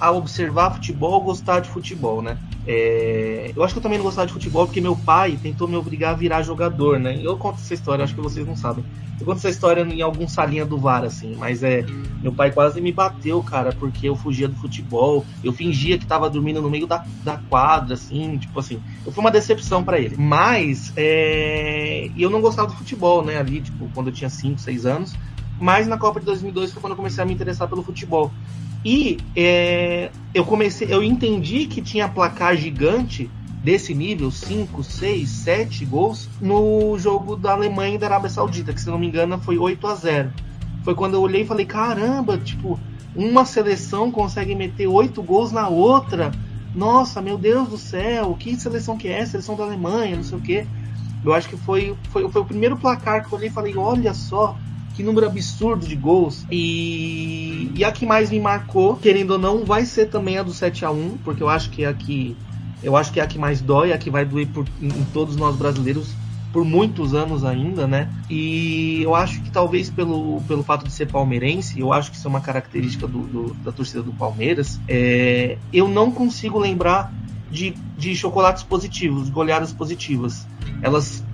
a 0.00 0.10
observar 0.10 0.74
futebol, 0.74 1.20
gostar 1.20 1.60
de 1.60 1.68
futebol, 1.68 2.22
né? 2.22 2.38
É, 2.70 3.50
eu 3.56 3.64
acho 3.64 3.72
que 3.72 3.78
eu 3.78 3.82
também 3.82 3.96
não 3.96 4.04
gostava 4.04 4.26
de 4.26 4.32
futebol 4.34 4.66
porque 4.66 4.78
meu 4.78 4.94
pai 4.94 5.38
tentou 5.42 5.66
me 5.66 5.74
obrigar 5.74 6.12
a 6.12 6.16
virar 6.16 6.42
jogador, 6.42 7.00
né? 7.00 7.18
Eu 7.22 7.38
conto 7.38 7.60
essa 7.60 7.72
história, 7.72 8.04
acho 8.04 8.14
que 8.14 8.20
vocês 8.20 8.46
não 8.46 8.54
sabem. 8.54 8.84
Eu 9.18 9.24
conto 9.24 9.38
essa 9.38 9.48
história 9.48 9.80
em 9.80 10.02
algum 10.02 10.28
salinha 10.28 10.66
do 10.66 10.76
VAR, 10.76 11.02
assim, 11.02 11.34
mas 11.34 11.62
é. 11.62 11.82
Meu 12.22 12.32
pai 12.32 12.50
quase 12.50 12.80
me 12.80 12.92
bateu, 12.92 13.42
cara, 13.42 13.72
porque 13.72 14.08
eu 14.08 14.14
fugia 14.14 14.48
do 14.48 14.56
futebol. 14.56 15.24
Eu 15.42 15.52
fingia 15.52 15.96
que 15.96 16.04
tava 16.04 16.28
dormindo 16.28 16.60
no 16.60 16.68
meio 16.68 16.86
da, 16.86 17.04
da 17.24 17.38
quadra, 17.38 17.94
assim, 17.94 18.36
tipo 18.36 18.58
assim. 18.58 18.82
Eu 19.06 19.12
fui 19.12 19.22
uma 19.22 19.30
decepção 19.30 19.82
para 19.82 19.98
ele. 19.98 20.16
Mas 20.18 20.92
é, 20.96 22.10
eu 22.16 22.28
não 22.28 22.42
gostava 22.42 22.68
do 22.68 22.74
futebol, 22.74 23.24
né? 23.24 23.38
Ali, 23.38 23.60
tipo, 23.62 23.88
quando 23.94 24.08
eu 24.08 24.12
tinha 24.12 24.28
5, 24.28 24.60
6 24.60 24.84
anos. 24.84 25.14
Mas 25.60 25.86
na 25.86 25.96
Copa 25.96 26.20
de 26.20 26.26
2002 26.26 26.72
foi 26.72 26.82
quando 26.82 26.92
eu 26.92 26.96
comecei 26.96 27.22
a 27.22 27.26
me 27.26 27.32
interessar 27.32 27.66
pelo 27.66 27.82
futebol. 27.82 28.30
E 28.84 29.18
é, 29.34 30.10
eu 30.32 30.44
comecei, 30.44 30.88
eu 30.90 31.02
entendi 31.02 31.66
que 31.66 31.82
tinha 31.82 32.08
placar 32.08 32.56
gigante 32.56 33.30
desse 33.62 33.92
nível, 33.92 34.30
5, 34.30 34.84
6, 34.84 35.28
7 35.28 35.84
gols, 35.84 36.28
no 36.40 36.96
jogo 36.98 37.36
da 37.36 37.52
Alemanha 37.52 37.96
e 37.96 37.98
da 37.98 38.06
Arábia 38.06 38.30
Saudita, 38.30 38.72
que 38.72 38.80
se 38.80 38.88
não 38.88 38.98
me 38.98 39.06
engano 39.06 39.38
foi 39.40 39.58
8 39.58 39.86
a 39.86 39.94
0 39.94 40.32
Foi 40.84 40.94
quando 40.94 41.14
eu 41.14 41.20
olhei 41.20 41.42
e 41.42 41.46
falei, 41.46 41.66
caramba, 41.66 42.38
tipo, 42.38 42.78
uma 43.16 43.44
seleção 43.44 44.12
consegue 44.12 44.54
meter 44.54 44.86
8 44.86 45.20
gols 45.22 45.50
na 45.50 45.68
outra. 45.68 46.30
Nossa, 46.74 47.20
meu 47.20 47.36
Deus 47.36 47.68
do 47.68 47.76
céu, 47.76 48.36
que 48.38 48.56
seleção 48.56 48.96
que 48.96 49.08
é? 49.08 49.26
Seleção 49.26 49.56
da 49.56 49.64
Alemanha, 49.64 50.16
não 50.16 50.22
sei 50.22 50.38
o 50.38 50.40
que. 50.40 50.66
Eu 51.24 51.32
acho 51.32 51.48
que 51.48 51.56
foi, 51.56 51.96
foi, 52.10 52.30
foi 52.30 52.42
o 52.42 52.44
primeiro 52.44 52.76
placar 52.76 53.26
que 53.26 53.32
eu 53.32 53.38
olhei 53.38 53.48
e 53.48 53.52
falei, 53.52 53.76
olha 53.76 54.14
só, 54.14 54.56
que 54.98 55.02
número 55.04 55.26
absurdo 55.26 55.86
de 55.86 55.94
gols. 55.94 56.44
E, 56.50 57.70
e 57.72 57.84
a 57.84 57.92
que 57.92 58.04
mais 58.04 58.30
me 58.30 58.40
marcou, 58.40 58.96
querendo 58.96 59.30
ou 59.30 59.38
não, 59.38 59.64
vai 59.64 59.84
ser 59.84 60.06
também 60.06 60.38
a 60.38 60.42
do 60.42 60.52
7 60.52 60.84
a 60.84 60.90
1 60.90 61.18
porque 61.22 61.40
eu 61.40 61.48
acho 61.48 61.70
que 61.70 61.84
é 61.84 61.86
a 61.86 61.94
que. 61.94 62.36
Eu 62.82 62.96
acho 62.96 63.12
que 63.12 63.20
é 63.20 63.22
a 63.22 63.26
que 63.26 63.38
mais 63.38 63.60
dói, 63.60 63.92
a 63.92 63.98
que 63.98 64.10
vai 64.10 64.24
doer 64.24 64.48
por, 64.48 64.66
em, 64.82 64.88
em 64.88 65.04
todos 65.12 65.36
nós 65.36 65.54
brasileiros 65.54 66.12
por 66.52 66.64
muitos 66.64 67.14
anos 67.14 67.44
ainda, 67.44 67.86
né? 67.86 68.12
E 68.28 69.00
eu 69.00 69.14
acho 69.14 69.40
que 69.40 69.52
talvez 69.52 69.88
pelo, 69.88 70.40
pelo 70.48 70.64
fato 70.64 70.84
de 70.84 70.90
ser 70.90 71.06
palmeirense, 71.06 71.78
eu 71.78 71.92
acho 71.92 72.10
que 72.10 72.16
isso 72.16 72.26
é 72.26 72.30
uma 72.30 72.40
característica 72.40 73.06
do, 73.06 73.20
do, 73.20 73.54
da 73.62 73.70
torcida 73.70 74.02
do 74.02 74.12
Palmeiras, 74.12 74.80
é, 74.88 75.58
eu 75.72 75.86
não 75.86 76.10
consigo 76.10 76.58
lembrar 76.58 77.12
de, 77.50 77.72
de 77.96 78.16
chocolates 78.16 78.64
positivos, 78.64 79.30
goleadas 79.30 79.72
positivas. 79.72 80.44
Elas 80.82 81.24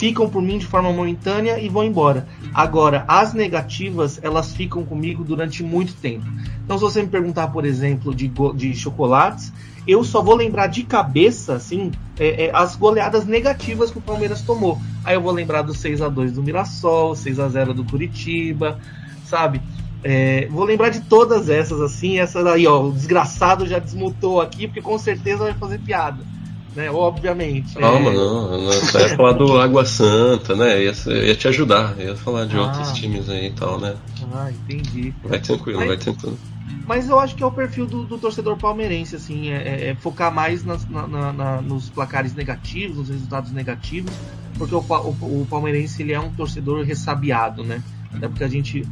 ficam 0.00 0.30
por 0.30 0.40
mim 0.40 0.56
de 0.56 0.64
forma 0.64 0.90
momentânea 0.90 1.60
e 1.60 1.68
vão 1.68 1.84
embora. 1.84 2.26
Agora, 2.54 3.04
as 3.06 3.34
negativas, 3.34 4.18
elas 4.22 4.50
ficam 4.50 4.82
comigo 4.82 5.22
durante 5.22 5.62
muito 5.62 5.92
tempo. 5.92 6.24
Então, 6.64 6.78
se 6.78 6.82
você 6.82 7.02
me 7.02 7.08
perguntar, 7.08 7.48
por 7.48 7.66
exemplo, 7.66 8.14
de, 8.14 8.32
de 8.54 8.74
chocolates, 8.74 9.52
eu 9.86 10.02
só 10.02 10.22
vou 10.22 10.34
lembrar 10.34 10.68
de 10.68 10.84
cabeça, 10.84 11.52
assim, 11.52 11.92
é, 12.18 12.46
é, 12.46 12.50
as 12.54 12.76
goleadas 12.76 13.26
negativas 13.26 13.90
que 13.90 13.98
o 13.98 14.00
Palmeiras 14.00 14.40
tomou. 14.40 14.78
Aí 15.04 15.14
eu 15.14 15.20
vou 15.20 15.32
lembrar 15.32 15.60
do 15.60 15.74
6 15.74 16.00
a 16.00 16.08
2 16.08 16.32
do 16.32 16.42
Mirassol, 16.42 17.14
6 17.14 17.38
a 17.38 17.48
0 17.50 17.74
do 17.74 17.84
Curitiba, 17.84 18.78
sabe? 19.26 19.60
É, 20.02 20.48
vou 20.50 20.64
lembrar 20.64 20.88
de 20.88 21.02
todas 21.02 21.50
essas, 21.50 21.78
assim, 21.78 22.18
essa 22.18 22.42
daí, 22.42 22.66
ó, 22.66 22.84
o 22.84 22.90
desgraçado 22.90 23.66
já 23.66 23.78
desmutou 23.78 24.40
aqui, 24.40 24.66
porque 24.66 24.80
com 24.80 24.96
certeza 24.98 25.44
vai 25.44 25.52
fazer 25.52 25.78
piada 25.78 26.39
né? 26.80 26.90
Obviamente. 26.90 27.74
Calma, 27.76 28.10
é... 28.10 28.14
não. 28.14 28.50
não 28.62 28.72
ia 28.72 29.16
falar 29.16 29.32
do 29.32 29.60
Água 29.60 29.84
Santa, 29.84 30.56
né? 30.56 30.82
Ia, 30.84 30.92
ia 31.06 31.36
te 31.36 31.48
ajudar. 31.48 31.94
Ia 31.98 32.16
falar 32.16 32.46
de 32.46 32.56
ah. 32.56 32.62
outros 32.62 32.92
times 32.92 33.28
aí 33.28 33.48
e 33.48 33.52
tal, 33.52 33.78
né? 33.78 33.94
Ah, 34.32 34.50
entendi. 34.50 35.12
Vai 35.24 35.38
tranquilo, 35.38 35.78
mas, 35.78 35.88
vai 35.88 35.96
tranquilo. 35.98 36.38
Mas 36.86 37.08
eu 37.08 37.18
acho 37.20 37.36
que 37.36 37.42
é 37.42 37.46
o 37.46 37.52
perfil 37.52 37.86
do, 37.86 38.04
do 38.04 38.18
torcedor 38.18 38.56
palmeirense, 38.56 39.14
assim, 39.14 39.50
é, 39.50 39.56
é, 39.56 39.88
é 39.88 39.94
focar 39.94 40.32
mais 40.32 40.64
nas, 40.64 40.88
na, 40.88 41.06
na, 41.06 41.60
nos 41.60 41.88
placares 41.90 42.34
negativos, 42.34 42.96
nos 42.96 43.08
resultados 43.08 43.52
negativos, 43.52 44.12
porque 44.56 44.74
o, 44.74 44.78
o, 44.78 45.42
o, 45.42 45.46
palmeirense 45.48 46.02
ele 46.02 46.12
é 46.12 46.20
um 46.20 46.30
torcedor 46.30 46.84
ressabiado, 46.84 47.62
né? 47.62 47.82
Até 48.12 48.26
porque 48.28 48.44
a 48.44 48.48
gente, 48.48 48.86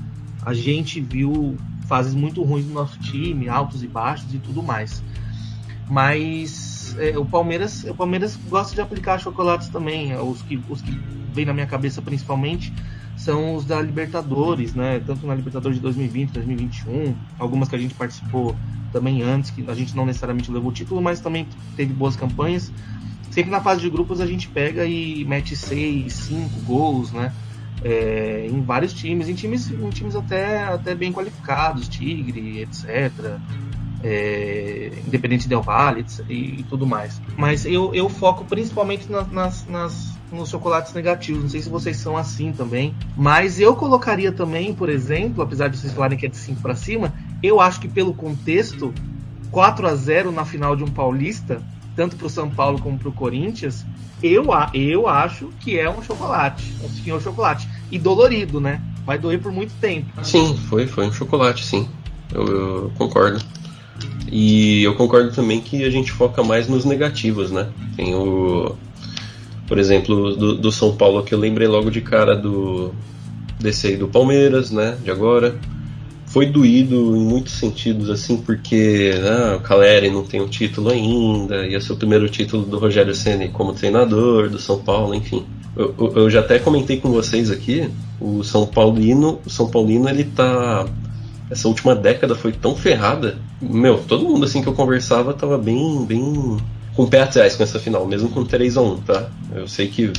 a 0.44 0.54
gente 0.54 1.00
viu 1.00 1.56
fases 1.88 2.14
muito 2.14 2.42
ruins 2.42 2.66
no 2.66 2.74
nosso 2.74 2.98
time, 3.00 3.48
altos 3.48 3.82
e 3.82 3.88
baixos 3.88 4.32
e 4.32 4.38
tudo 4.38 4.62
mais. 4.62 5.02
Mas 5.88 6.67
é, 6.98 7.18
o 7.18 7.24
Palmeiras, 7.24 7.84
o 7.84 7.94
Palmeiras 7.94 8.38
gosta 8.48 8.74
de 8.74 8.80
aplicar 8.80 9.18
chocolates 9.18 9.68
também. 9.68 10.14
Os 10.16 10.42
que, 10.42 10.60
os 10.68 10.82
que 10.82 10.90
vem 11.32 11.44
na 11.44 11.54
minha 11.54 11.66
cabeça 11.66 12.02
principalmente 12.02 12.72
são 13.16 13.56
os 13.56 13.64
da 13.64 13.80
Libertadores, 13.80 14.74
né? 14.74 15.00
Tanto 15.04 15.26
na 15.26 15.34
Libertadores 15.34 15.76
de 15.76 15.82
2020, 15.82 16.30
2021, 16.30 17.14
algumas 17.38 17.68
que 17.68 17.76
a 17.76 17.78
gente 17.78 17.94
participou 17.94 18.54
também 18.92 19.22
antes, 19.22 19.50
que 19.50 19.64
a 19.68 19.74
gente 19.74 19.94
não 19.94 20.06
necessariamente 20.06 20.50
levou 20.50 20.70
o 20.70 20.72
título, 20.72 21.00
mas 21.00 21.20
também 21.20 21.46
teve 21.76 21.92
boas 21.92 22.16
campanhas. 22.16 22.72
Sempre 23.30 23.50
na 23.50 23.60
fase 23.60 23.80
de 23.80 23.90
grupos 23.90 24.20
a 24.20 24.26
gente 24.26 24.48
pega 24.48 24.84
e 24.84 25.24
mete 25.24 25.54
seis, 25.56 26.12
cinco 26.12 26.60
gols, 26.60 27.12
né? 27.12 27.32
É, 27.84 28.48
em 28.50 28.60
vários 28.62 28.92
times, 28.92 29.28
em 29.28 29.34
times, 29.34 29.70
em 29.70 29.90
times 29.90 30.16
até, 30.16 30.64
até 30.64 30.94
bem 30.94 31.12
qualificados, 31.12 31.86
Tigre, 31.88 32.62
etc 32.62 33.38
é, 34.02 34.92
Independente 35.06 35.48
Del 35.48 35.62
Valle 35.62 36.04
e, 36.28 36.60
e, 36.60 36.62
tudo 36.68 36.86
mais. 36.86 37.20
Mas 37.36 37.64
eu, 37.64 37.94
eu 37.94 38.08
foco 38.08 38.44
principalmente 38.44 39.10
nas, 39.10 39.30
nas, 39.30 39.66
nas, 39.66 40.14
nos 40.30 40.48
chocolates 40.48 40.92
negativos. 40.92 41.42
Não 41.42 41.50
sei 41.50 41.62
se 41.62 41.68
vocês 41.68 41.96
são 41.96 42.16
assim 42.16 42.52
também. 42.52 42.94
Mas 43.16 43.58
eu 43.60 43.74
colocaria 43.74 44.32
também, 44.32 44.74
por 44.74 44.88
exemplo, 44.88 45.42
apesar 45.42 45.68
de 45.68 45.78
vocês 45.78 45.92
falarem 45.92 46.16
que 46.16 46.26
é 46.26 46.28
de 46.28 46.36
5 46.36 46.60
para 46.60 46.74
cima, 46.74 47.12
eu 47.42 47.60
acho 47.60 47.80
que 47.80 47.88
pelo 47.88 48.14
contexto, 48.14 48.92
4 49.50 49.86
a 49.86 49.94
0 49.94 50.32
na 50.32 50.44
final 50.44 50.76
de 50.76 50.84
um 50.84 50.90
paulista, 50.90 51.62
tanto 51.96 52.16
para 52.16 52.26
o 52.26 52.30
São 52.30 52.48
Paulo 52.48 52.80
como 52.80 52.98
para 52.98 53.08
o 53.08 53.12
Corinthians, 53.12 53.84
eu, 54.22 54.46
eu 54.74 55.08
acho 55.08 55.48
que 55.60 55.78
é 55.78 55.88
um 55.90 56.02
chocolate. 56.02 56.74
Um 56.84 56.88
senhor 56.88 57.20
chocolate. 57.20 57.68
E 57.90 57.98
dolorido, 57.98 58.60
né? 58.60 58.80
Vai 59.04 59.18
doer 59.18 59.40
por 59.40 59.50
muito 59.50 59.72
tempo. 59.80 60.06
Sim, 60.22 60.56
foi, 60.68 60.86
foi 60.86 61.06
um 61.06 61.12
chocolate, 61.12 61.64
sim. 61.64 61.88
eu, 62.32 62.46
eu 62.46 62.92
concordo. 62.96 63.42
E 64.30 64.82
eu 64.82 64.94
concordo 64.94 65.32
também 65.32 65.60
que 65.60 65.84
a 65.84 65.90
gente 65.90 66.12
foca 66.12 66.42
mais 66.42 66.68
nos 66.68 66.84
negativos, 66.84 67.50
né? 67.50 67.68
Tem 67.96 68.14
o. 68.14 68.74
Por 69.66 69.78
exemplo, 69.78 70.34
do, 70.34 70.54
do 70.54 70.72
São 70.72 70.96
Paulo 70.96 71.22
que 71.22 71.34
eu 71.34 71.38
lembrei 71.38 71.66
logo 71.66 71.90
de 71.90 72.00
cara 72.00 72.36
do. 72.36 72.92
Desse 73.58 73.88
aí 73.88 73.96
do 73.96 74.08
Palmeiras, 74.08 74.70
né? 74.70 74.96
De 75.02 75.10
agora. 75.10 75.58
Foi 76.26 76.44
doído 76.44 77.16
em 77.16 77.24
muitos 77.24 77.54
sentidos, 77.54 78.10
assim, 78.10 78.36
porque 78.36 79.14
né, 79.14 79.56
o 79.56 79.60
Caleri 79.60 80.10
não 80.10 80.22
tem 80.24 80.42
um 80.42 80.46
título 80.46 80.90
ainda, 80.90 81.66
ia 81.66 81.80
ser 81.80 81.94
o 81.94 81.96
primeiro 81.96 82.28
título 82.28 82.66
do 82.66 82.78
Rogério 82.78 83.14
Ceni 83.14 83.48
como 83.48 83.72
treinador 83.72 84.50
do 84.50 84.58
São 84.58 84.78
Paulo, 84.78 85.14
enfim. 85.14 85.46
Eu, 85.74 85.94
eu, 86.14 86.28
já 86.28 86.40
até 86.40 86.58
comentei 86.58 86.98
com 86.98 87.10
vocês 87.10 87.50
aqui, 87.50 87.88
o 88.20 88.44
São 88.44 88.66
Paulino, 88.66 89.40
o 89.46 89.48
São 89.48 89.70
Paulino 89.70 90.06
ele 90.06 90.24
tá 90.24 90.86
essa 91.50 91.68
última 91.68 91.94
década 91.94 92.34
foi 92.34 92.52
tão 92.52 92.76
ferrada. 92.76 93.38
Meu, 93.60 93.98
todo 93.98 94.24
mundo 94.24 94.44
assim 94.44 94.62
que 94.62 94.68
eu 94.68 94.74
conversava 94.74 95.32
tava 95.32 95.58
bem, 95.58 96.04
bem 96.04 96.56
com 96.94 97.04
o 97.04 97.08
pé 97.08 97.22
atrás 97.22 97.56
com 97.56 97.62
essa 97.62 97.78
final, 97.78 98.06
mesmo 98.06 98.28
com 98.28 98.44
3 98.44 98.76
a 98.76 98.80
1 98.80 98.96
tá? 99.02 99.30
Eu 99.54 99.68
sei 99.68 99.88
que 99.88 100.12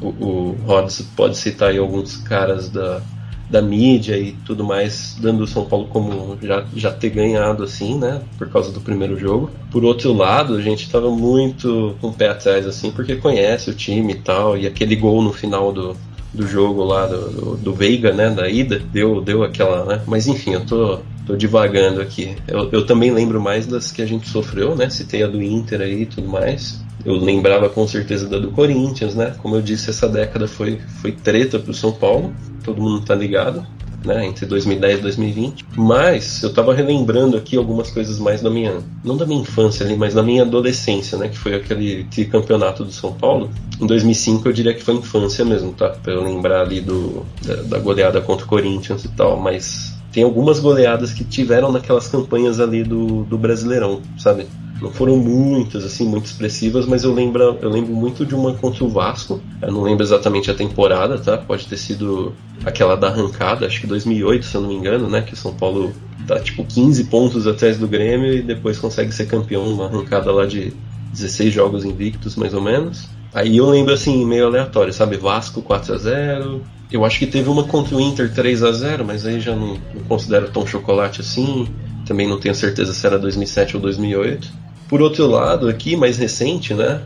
o, 0.00 0.06
o 0.08 0.56
Rods 0.66 1.02
pode 1.16 1.36
citar 1.36 1.70
aí 1.70 1.78
alguns 1.78 2.16
caras 2.16 2.68
da, 2.68 3.00
da 3.48 3.62
mídia 3.62 4.18
e 4.18 4.32
tudo 4.44 4.64
mais, 4.64 5.16
dando 5.20 5.44
o 5.44 5.46
São 5.46 5.64
Paulo 5.64 5.86
como 5.86 6.36
já, 6.42 6.64
já 6.74 6.90
ter 6.90 7.10
ganhado 7.10 7.62
assim, 7.62 7.98
né? 7.98 8.20
Por 8.36 8.48
causa 8.48 8.72
do 8.72 8.80
primeiro 8.80 9.18
jogo. 9.18 9.50
Por 9.70 9.84
outro 9.84 10.12
lado, 10.12 10.56
a 10.56 10.60
gente 10.60 10.90
tava 10.90 11.10
muito 11.10 11.96
com 12.00 12.08
o 12.08 12.12
pé 12.12 12.28
atrás, 12.28 12.66
assim, 12.66 12.90
porque 12.90 13.16
conhece 13.16 13.70
o 13.70 13.74
time 13.74 14.14
e 14.14 14.16
tal, 14.16 14.56
e 14.58 14.66
aquele 14.66 14.96
gol 14.96 15.22
no 15.22 15.32
final 15.32 15.72
do, 15.72 15.96
do 16.34 16.46
jogo 16.46 16.84
lá 16.84 17.06
do, 17.06 17.30
do, 17.30 17.56
do, 17.56 17.74
Veiga, 17.74 18.12
né, 18.12 18.28
da 18.28 18.48
ida, 18.48 18.78
deu, 18.78 19.20
deu 19.20 19.42
aquela, 19.42 19.84
né? 19.84 20.02
Mas 20.06 20.26
enfim, 20.26 20.54
eu 20.54 20.66
tô, 20.66 20.98
tô 21.26 21.36
divagando 21.36 22.00
aqui. 22.00 22.36
Eu, 22.48 22.68
eu 22.72 22.84
também 22.84 23.10
lembro 23.10 23.40
mais 23.40 23.66
das 23.66 23.92
que 23.92 24.02
a 24.02 24.06
gente 24.06 24.28
sofreu, 24.28 24.74
né? 24.74 24.90
Citei 24.90 25.22
a 25.22 25.28
do 25.28 25.40
Inter 25.40 25.80
aí 25.80 26.02
e 26.02 26.06
tudo 26.06 26.28
mais. 26.28 26.82
Eu 27.04 27.14
lembrava 27.14 27.68
com 27.68 27.86
certeza 27.86 28.28
da 28.28 28.38
do 28.38 28.50
Corinthians, 28.50 29.14
né? 29.14 29.34
Como 29.38 29.54
eu 29.54 29.62
disse, 29.62 29.90
essa 29.90 30.08
década 30.08 30.48
foi, 30.48 30.80
foi 31.00 31.12
treta 31.12 31.58
pro 31.58 31.72
São 31.72 31.92
Paulo, 31.92 32.34
todo 32.64 32.82
mundo 32.82 33.04
tá 33.04 33.14
ligado. 33.14 33.64
Né, 34.04 34.26
entre 34.26 34.46
2010 34.46 34.98
e 34.98 35.02
2020. 35.02 35.66
Mas 35.76 36.42
eu 36.42 36.52
tava 36.52 36.74
relembrando 36.74 37.36
aqui 37.36 37.56
algumas 37.56 37.90
coisas 37.90 38.18
mais 38.18 38.42
da 38.42 38.50
minha, 38.50 38.78
não 39.02 39.16
da 39.16 39.26
minha 39.26 39.40
infância 39.40 39.84
ali, 39.84 39.96
mas 39.96 40.14
da 40.14 40.22
minha 40.22 40.42
adolescência, 40.42 41.16
né, 41.18 41.28
que 41.28 41.38
foi 41.38 41.54
aquele 41.54 42.04
campeonato 42.30 42.84
do 42.84 42.92
São 42.92 43.12
Paulo. 43.12 43.50
Em 43.80 43.86
2005 43.86 44.48
eu 44.48 44.52
diria 44.52 44.74
que 44.74 44.82
foi 44.82 44.94
infância 44.94 45.44
mesmo, 45.44 45.72
tá? 45.72 45.90
Pra 45.90 46.12
eu 46.12 46.22
lembrar 46.22 46.62
ali 46.62 46.80
do, 46.80 47.24
da, 47.42 47.54
da 47.62 47.78
goleada 47.78 48.20
contra 48.20 48.44
o 48.44 48.48
Corinthians 48.48 49.04
e 49.04 49.08
tal, 49.08 49.38
mas 49.40 49.93
tem 50.14 50.22
algumas 50.22 50.60
goleadas 50.60 51.12
que 51.12 51.24
tiveram 51.24 51.72
naquelas 51.72 52.06
campanhas 52.06 52.60
ali 52.60 52.84
do, 52.84 53.24
do 53.24 53.36
Brasileirão, 53.36 54.00
sabe? 54.16 54.46
Não 54.80 54.92
foram 54.92 55.16
muitas, 55.16 55.84
assim, 55.84 56.06
muito 56.06 56.26
expressivas, 56.26 56.86
mas 56.86 57.02
eu 57.02 57.12
lembro, 57.12 57.58
eu 57.60 57.68
lembro 57.68 57.92
muito 57.92 58.24
de 58.24 58.32
uma 58.32 58.54
contra 58.54 58.84
o 58.84 58.88
Vasco. 58.88 59.40
Eu 59.60 59.72
não 59.72 59.82
lembro 59.82 60.04
exatamente 60.04 60.48
a 60.50 60.54
temporada, 60.54 61.18
tá? 61.18 61.36
Pode 61.36 61.66
ter 61.66 61.76
sido 61.76 62.32
aquela 62.64 62.96
da 62.96 63.08
arrancada, 63.08 63.66
acho 63.66 63.80
que 63.80 63.88
2008, 63.88 64.46
se 64.46 64.54
eu 64.54 64.60
não 64.60 64.68
me 64.68 64.76
engano, 64.76 65.08
né? 65.08 65.20
Que 65.20 65.34
o 65.34 65.36
São 65.36 65.52
Paulo 65.52 65.92
tá 66.28 66.38
tipo 66.38 66.64
15 66.64 67.04
pontos 67.04 67.46
atrás 67.46 67.76
do 67.76 67.88
Grêmio 67.88 68.32
e 68.32 68.40
depois 68.40 68.78
consegue 68.78 69.12
ser 69.12 69.26
campeão 69.26 69.68
numa 69.68 69.86
arrancada 69.86 70.30
lá 70.30 70.46
de 70.46 70.72
16 71.12 71.52
jogos 71.52 71.84
invictos, 71.84 72.36
mais 72.36 72.54
ou 72.54 72.60
menos. 72.60 73.08
Aí 73.34 73.56
eu 73.56 73.68
lembro 73.68 73.92
assim, 73.92 74.24
meio 74.24 74.46
aleatório, 74.46 74.92
sabe? 74.92 75.16
Vasco 75.16 75.60
4 75.60 75.92
a 75.92 75.98
0 75.98 76.62
Eu 76.92 77.04
acho 77.04 77.18
que 77.18 77.26
teve 77.26 77.48
uma 77.48 77.64
contra 77.64 77.96
o 77.96 78.00
Inter 78.00 78.32
3 78.32 78.62
a 78.62 78.70
0 78.70 79.04
mas 79.04 79.26
aí 79.26 79.40
já 79.40 79.56
não, 79.56 79.76
não 79.92 80.02
considero 80.08 80.48
tão 80.50 80.64
chocolate 80.64 81.20
assim. 81.20 81.66
Também 82.06 82.28
não 82.28 82.38
tenho 82.38 82.54
certeza 82.54 82.92
se 82.92 83.04
era 83.04 83.18
2007 83.18 83.76
ou 83.76 83.82
2008. 83.82 84.48
Por 84.88 85.02
outro 85.02 85.26
lado, 85.26 85.68
aqui, 85.68 85.96
mais 85.96 86.16
recente, 86.16 86.72
né? 86.74 87.00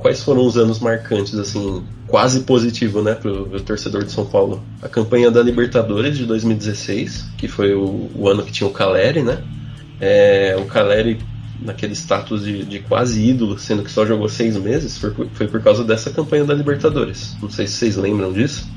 Quais 0.00 0.22
foram 0.22 0.46
os 0.46 0.56
anos 0.56 0.78
marcantes, 0.78 1.34
assim, 1.34 1.82
quase 2.06 2.40
positivo, 2.40 3.02
né, 3.02 3.14
pro, 3.14 3.46
pro 3.46 3.60
torcedor 3.60 4.04
de 4.04 4.12
São 4.12 4.24
Paulo? 4.24 4.62
A 4.80 4.88
campanha 4.88 5.30
da 5.30 5.42
Libertadores 5.42 6.16
de 6.16 6.24
2016, 6.24 7.30
que 7.36 7.48
foi 7.48 7.74
o, 7.74 8.08
o 8.14 8.28
ano 8.28 8.44
que 8.44 8.52
tinha 8.52 8.68
o 8.68 8.72
Caleri, 8.72 9.22
né? 9.22 9.42
É, 10.00 10.56
o 10.58 10.64
Caleri 10.66 11.18
naquele 11.60 11.94
status 11.94 12.44
de, 12.44 12.64
de, 12.64 12.80
quase 12.80 13.24
ídolo, 13.24 13.58
sendo 13.58 13.82
que 13.82 13.90
só 13.90 14.04
jogou 14.04 14.28
seis 14.28 14.56
meses, 14.56 14.98
foi, 14.98 15.12
foi 15.32 15.48
por 15.48 15.62
causa 15.62 15.84
dessa 15.84 16.10
campanha 16.10 16.44
da 16.44 16.54
Libertadores. 16.54 17.36
Não 17.40 17.50
sei 17.50 17.66
se 17.66 17.74
vocês 17.74 17.96
lembram 17.96 18.32
disso, 18.32 18.68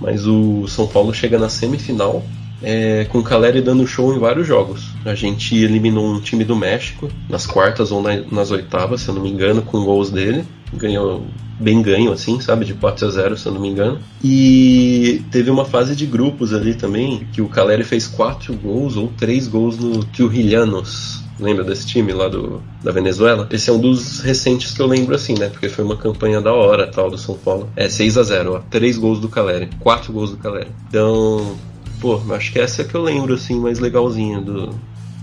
mas 0.00 0.26
o 0.26 0.66
São 0.68 0.86
Paulo 0.86 1.12
chega 1.12 1.38
na 1.38 1.48
semifinal 1.48 2.24
é, 2.62 3.06
com 3.06 3.18
o 3.18 3.22
Caleri 3.22 3.60
dando 3.60 3.86
show 3.86 4.14
em 4.14 4.18
vários 4.18 4.46
jogos. 4.46 4.88
A 5.04 5.14
gente 5.14 5.56
eliminou 5.56 6.06
um 6.06 6.20
time 6.20 6.44
do 6.44 6.54
México 6.54 7.10
nas 7.28 7.46
quartas 7.46 7.90
ou 7.90 8.02
na, 8.02 8.16
nas 8.30 8.50
oitavas, 8.50 9.00
se 9.00 9.08
eu 9.08 9.14
não 9.14 9.22
me 9.22 9.30
engano, 9.30 9.62
com 9.62 9.84
gols 9.84 10.10
dele. 10.10 10.44
Ganhou 10.72 11.24
bem 11.58 11.82
ganho, 11.82 12.12
assim, 12.12 12.40
sabe? 12.40 12.64
De 12.64 12.74
4 12.74 13.06
a 13.06 13.10
0 13.10 13.36
se 13.36 13.46
eu 13.46 13.52
não 13.52 13.60
me 13.60 13.68
engano. 13.68 13.98
E 14.22 15.22
teve 15.30 15.50
uma 15.50 15.64
fase 15.64 15.96
de 15.96 16.06
grupos 16.06 16.54
ali 16.54 16.74
também, 16.74 17.26
que 17.32 17.42
o 17.42 17.48
Caleri 17.48 17.84
fez 17.84 18.06
4 18.06 18.54
gols 18.54 18.96
ou 18.96 19.08
3 19.18 19.48
gols 19.48 19.78
no 19.78 20.04
Trujilhanos. 20.04 21.22
Lembra 21.40 21.64
desse 21.64 21.86
time 21.86 22.12
lá 22.12 22.28
do, 22.28 22.62
da 22.82 22.92
Venezuela? 22.92 23.48
Esse 23.50 23.70
é 23.70 23.72
um 23.72 23.80
dos 23.80 24.20
recentes 24.20 24.72
que 24.72 24.82
eu 24.82 24.86
lembro 24.86 25.14
assim, 25.14 25.34
né? 25.38 25.48
Porque 25.48 25.68
foi 25.68 25.84
uma 25.84 25.96
campanha 25.96 26.40
da 26.40 26.52
hora 26.52 26.86
tal 26.86 27.10
do 27.10 27.18
São 27.18 27.36
Paulo. 27.36 27.68
É 27.74 27.88
6 27.88 28.18
a 28.18 28.22
0 28.22 28.54
ó. 28.54 28.58
3 28.70 28.98
gols 28.98 29.20
do 29.20 29.28
Caleri. 29.28 29.70
4 29.80 30.12
gols 30.12 30.30
do 30.30 30.36
Caleri. 30.36 30.68
Então, 30.88 31.56
Pô, 32.00 32.18
acho 32.30 32.50
que 32.50 32.58
essa 32.58 32.80
é 32.80 32.84
que 32.84 32.94
eu 32.94 33.02
lembro, 33.02 33.34
assim, 33.34 33.60
mais 33.60 33.78
legalzinha 33.78 34.40
do, 34.40 34.70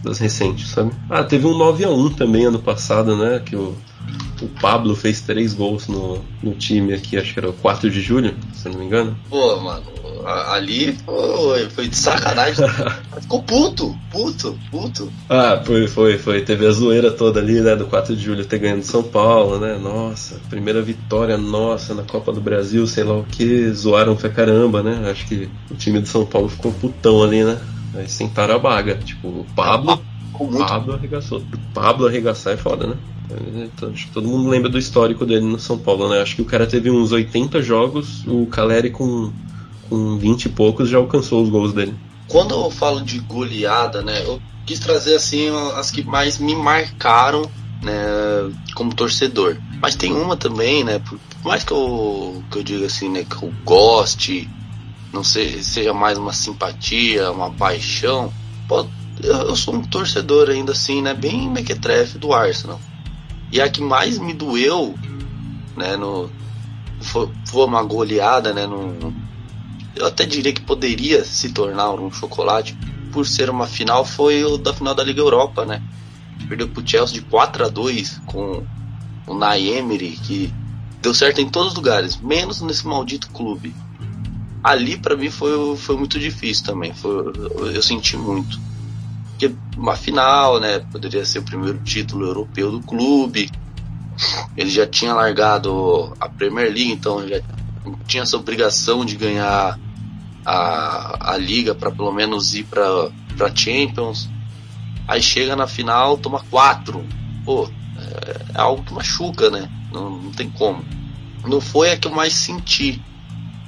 das 0.04 0.20
recentes, 0.20 0.70
sabe? 0.70 0.92
Ah, 1.10 1.24
teve 1.24 1.48
um 1.48 1.58
9x1 1.58 2.16
também 2.16 2.46
ano 2.46 2.60
passado, 2.60 3.18
né? 3.18 3.42
Que 3.44 3.56
o, 3.56 3.76
o 4.42 4.48
Pablo 4.48 4.96
fez 4.96 5.22
três 5.22 5.54
gols 5.54 5.88
no, 5.88 6.24
no 6.44 6.54
time 6.54 6.94
aqui, 6.94 7.18
acho 7.18 7.34
que 7.34 7.40
era 7.40 7.50
o 7.50 7.54
4 7.54 7.90
de 7.90 8.02
julho, 8.02 8.36
se 8.54 8.68
eu 8.68 8.72
não 8.72 8.80
me 8.80 8.86
engano. 8.86 9.18
Pô, 9.30 9.60
mano, 9.60 9.84
ali 10.26 10.98
foi, 11.06 11.70
foi 11.70 11.88
de 11.88 11.96
sacanagem. 11.96 12.66
Ficou 13.22 13.42
puto, 13.44 13.98
puto, 14.12 14.58
puto. 14.70 15.12
Ah, 15.30 15.62
foi, 15.64 15.88
foi, 15.88 16.18
foi. 16.18 16.42
Teve 16.42 16.68
a 16.68 16.72
zoeira 16.72 17.12
toda 17.12 17.40
ali, 17.40 17.62
né? 17.62 17.76
Do 17.76 17.88
4 17.88 18.16
de 18.16 18.24
julho 18.24 18.46
ter 18.46 18.60
ganhado 18.60 18.84
São 18.84 19.04
Paulo, 19.04 19.60
né? 19.60 19.78
Nossa, 19.78 20.40
primeira 20.50 20.82
vitória 20.82 21.38
nossa 21.38 21.94
na 21.94 22.04
Copa 22.04 22.32
do 22.32 22.42
Brasil, 22.42 22.86
sei 22.88 23.04
lá 23.04 23.18
o 23.18 23.24
que. 23.24 23.70
Zoaram 23.72 24.16
pra 24.16 24.30
caramba, 24.30 24.84
né? 24.84 25.10
Acho 25.10 25.26
que 25.28 25.50
o 25.72 25.76
time 25.76 26.02
de 26.02 26.10
São 26.10 26.26
Paulo 26.26 26.50
ficou 26.50 26.72
putão 26.72 27.24
ali, 27.24 27.44
né? 27.44 27.60
Aí 27.96 28.08
sentaram 28.10 28.56
a 28.56 28.60
baga. 28.60 28.96
Tipo, 28.96 29.28
o 29.28 29.46
Pablo. 29.56 30.02
O 30.40 30.48
Pablo 30.48 30.94
arregaçou. 30.94 31.44
Pablo 31.74 32.08
arregaçar 32.08 32.54
é 32.54 32.58
foda, 32.58 32.88
né? 32.88 32.96
Então, 33.56 33.90
acho 33.90 34.08
que 34.08 34.14
todo 34.14 34.28
mundo 34.28 34.50
lembra 34.50 34.70
do 34.70 34.78
histórico 34.78 35.26
dele 35.26 35.46
no 35.46 35.60
São 35.60 35.78
Paulo, 35.78 36.08
né? 36.10 36.22
Acho 36.22 36.36
que 36.36 36.42
o 36.42 36.46
cara 36.46 36.66
teve 36.66 36.90
uns 36.90 37.12
80 37.12 37.62
jogos, 37.62 38.26
o 38.26 38.46
Caleri 38.48 38.90
com 38.90 39.32
com 39.90 40.18
20 40.18 40.46
e 40.46 40.50
poucos 40.50 40.90
já 40.90 40.98
alcançou 40.98 41.44
os 41.44 41.50
gols 41.50 41.74
dele. 41.74 41.96
Quando 42.28 42.54
eu 42.54 42.70
falo 42.70 43.02
de 43.02 43.20
goleada, 43.20 44.02
né, 44.02 44.24
eu 44.26 44.42
quis 44.66 44.80
trazer 44.80 45.16
assim 45.16 45.50
as 45.76 45.90
que 45.92 46.04
mais 46.04 46.38
me 46.38 46.56
marcaram, 46.56 47.44
né, 47.82 47.94
como 48.76 48.94
torcedor. 48.94 49.58
Mas 49.82 49.96
tem 49.96 50.14
uma 50.14 50.36
também, 50.36 50.84
né, 50.84 51.00
por 51.00 51.20
mais 51.44 51.64
que 51.64 51.72
eu, 51.72 52.44
que 52.52 52.60
eu 52.60 52.64
diga 52.64 52.86
assim, 52.86 53.10
né, 53.10 53.24
que 53.24 53.44
eu 53.44 53.54
goste, 53.64 54.50
não 55.14 55.24
sei, 55.24 55.64
seja 55.64 55.94
mais 55.94 56.18
uma 56.18 56.34
simpatia, 56.34 57.32
uma 57.32 57.50
paixão, 57.52 58.32
pô, 58.68 58.86
eu, 59.24 59.56
sou 59.56 59.76
um 59.76 59.82
torcedor 59.82 60.50
ainda 60.50 60.72
assim, 60.72 61.02
né, 61.02 61.14
bem 61.14 61.50
mequetrefe 61.50 62.18
do 62.18 62.34
Arsenal. 62.34 62.80
E 63.52 63.62
a 63.62 63.70
que 63.70 63.82
mais 63.82 64.18
me 64.18 64.34
doeu, 64.34 64.96
né, 65.76 65.96
no, 65.96 66.30
foi, 67.02 67.30
foi 67.46 67.66
uma 67.66 67.84
goleada, 67.84 68.54
né, 68.54 68.66
no, 68.68 69.14
eu 69.96 70.06
até 70.06 70.26
diria 70.26 70.54
que 70.54 70.62
poderia 70.62 71.24
se 71.24 71.50
tornar 71.50 71.92
um 71.92 72.12
chocolate 72.12 72.78
por 73.12 73.26
ser 73.26 73.50
uma 73.50 73.68
final, 73.68 74.06
foi 74.06 74.44
o 74.44 74.58
da 74.58 74.74
final 74.74 74.94
da 74.94 75.04
Liga 75.04 75.22
Europa, 75.22 75.66
né? 75.66 75.82
Perdeu 76.48 76.68
pro 76.68 76.88
Chelsea 76.88 77.16
de 77.16 77.22
4 77.22 77.66
a 77.66 77.70
2 77.70 78.22
com 78.26 78.64
o 79.26 79.34
Naemery, 79.34 80.12
que 80.12 80.54
deu 81.02 81.14
certo 81.14 81.42
em 81.42 81.50
todos 81.50 81.70
os 81.70 81.76
lugares, 81.76 82.18
menos 82.18 82.62
nesse 82.62 82.86
maldito 82.86 83.30
clube. 83.30 83.74
Ali 84.64 84.98
para 84.98 85.16
mim 85.16 85.30
foi, 85.30 85.76
foi 85.78 85.98
muito 85.98 86.20
difícil 86.20 86.66
também, 86.66 86.94
foi, 86.94 87.34
eu 87.74 87.82
senti 87.82 88.16
muito. 88.18 88.60
Porque 89.38 89.56
uma 89.78 89.96
final, 89.96 90.60
né, 90.60 90.80
poderia 90.92 91.24
ser 91.24 91.40
o 91.40 91.44
primeiro 91.44 91.78
título 91.84 92.26
europeu 92.26 92.72
do 92.72 92.82
clube. 92.82 93.52
Ele 94.58 94.70
já 94.72 94.88
tinha 94.88 95.14
largado 95.14 96.12
a 96.20 96.28
Premier 96.28 96.74
League, 96.74 96.92
então 96.92 97.28
já 97.28 97.40
tinha 98.08 98.24
essa 98.24 98.36
obrigação 98.36 99.06
de 99.06 99.16
ganhar 99.16 99.80
a, 100.44 101.34
a 101.34 101.38
liga 101.38 101.76
para 101.76 101.92
pelo 101.92 102.12
menos 102.12 102.56
ir 102.56 102.64
para 102.64 103.12
para 103.38 103.56
Champions. 103.56 104.28
Aí 105.08 105.22
chega 105.22 105.56
na 105.56 105.68
final, 105.68 106.18
toma 106.18 106.44
quatro. 106.50 107.06
Pô, 107.46 107.70
é, 107.96 108.56
é 108.56 108.60
algo 108.60 108.84
que 108.84 108.92
machuca, 108.92 109.52
né? 109.52 109.70
Não, 109.94 110.10
não, 110.10 110.32
tem 110.32 110.50
como. 110.50 110.84
Não 111.46 111.62
foi 111.62 111.92
a 111.92 111.98
que 111.98 112.08
eu 112.08 112.12
mais 112.12 112.34
senti. 112.34 113.00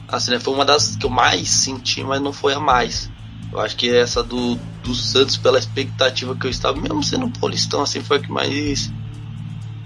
Assim, 0.07 0.31
né? 0.31 0.39
Foi 0.39 0.51
uma 0.51 0.65
das 0.65 0.95
que 0.95 1.05
eu 1.05 1.11
mais 1.11 1.47
senti, 1.47 2.03
mas 2.03 2.19
não 2.19 2.33
foi 2.33 2.55
a 2.55 2.59
mais. 2.59 3.09
Eu 3.51 3.59
acho 3.59 3.75
que 3.75 3.89
essa 3.89 4.23
do, 4.23 4.55
do 4.83 4.93
Santos, 4.93 5.37
pela 5.37 5.57
expectativa 5.57 6.35
que 6.35 6.45
eu 6.45 6.51
estava, 6.51 6.79
mesmo 6.79 7.03
sendo 7.03 7.29
paulistão, 7.39 7.81
assim, 7.81 8.01
foi 8.01 8.17
a 8.17 8.19
que 8.19 8.31
mais, 8.31 8.91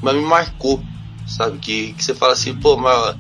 mais 0.02 0.17
me 0.17 0.23
marcou. 0.23 0.84
Sabe? 1.26 1.58
Que, 1.58 1.93
que 1.93 2.04
você 2.04 2.13
fala 2.13 2.34
assim, 2.34 2.54
pô, 2.54 2.76
mas 2.76 3.15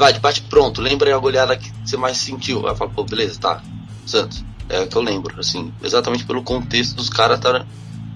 Vai, 0.00 0.18
bate 0.18 0.40
pronto, 0.40 0.80
lembra 0.80 1.14
a 1.14 1.18
goleada 1.18 1.54
que 1.54 1.70
você 1.84 1.94
mais 1.94 2.16
sentiu. 2.16 2.66
Aí 2.66 2.74
fala, 2.74 2.90
pô, 2.90 3.04
beleza, 3.04 3.38
tá. 3.38 3.62
Santos. 4.06 4.42
É 4.66 4.80
o 4.80 4.86
que 4.86 4.96
eu 4.96 5.02
lembro, 5.02 5.38
assim, 5.38 5.70
exatamente 5.82 6.24
pelo 6.24 6.42
contexto 6.42 6.94
dos 6.94 7.10
caras 7.10 7.36
estar 7.36 7.66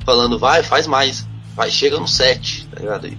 falando, 0.03 0.39
vai, 0.39 0.63
faz 0.63 0.87
mais. 0.87 1.29
Vai, 1.55 1.71
chega 1.71 2.01
no 2.01 2.09
7, 2.09 2.69
tá 2.69 2.81
ligado? 2.81 3.07
E, 3.07 3.19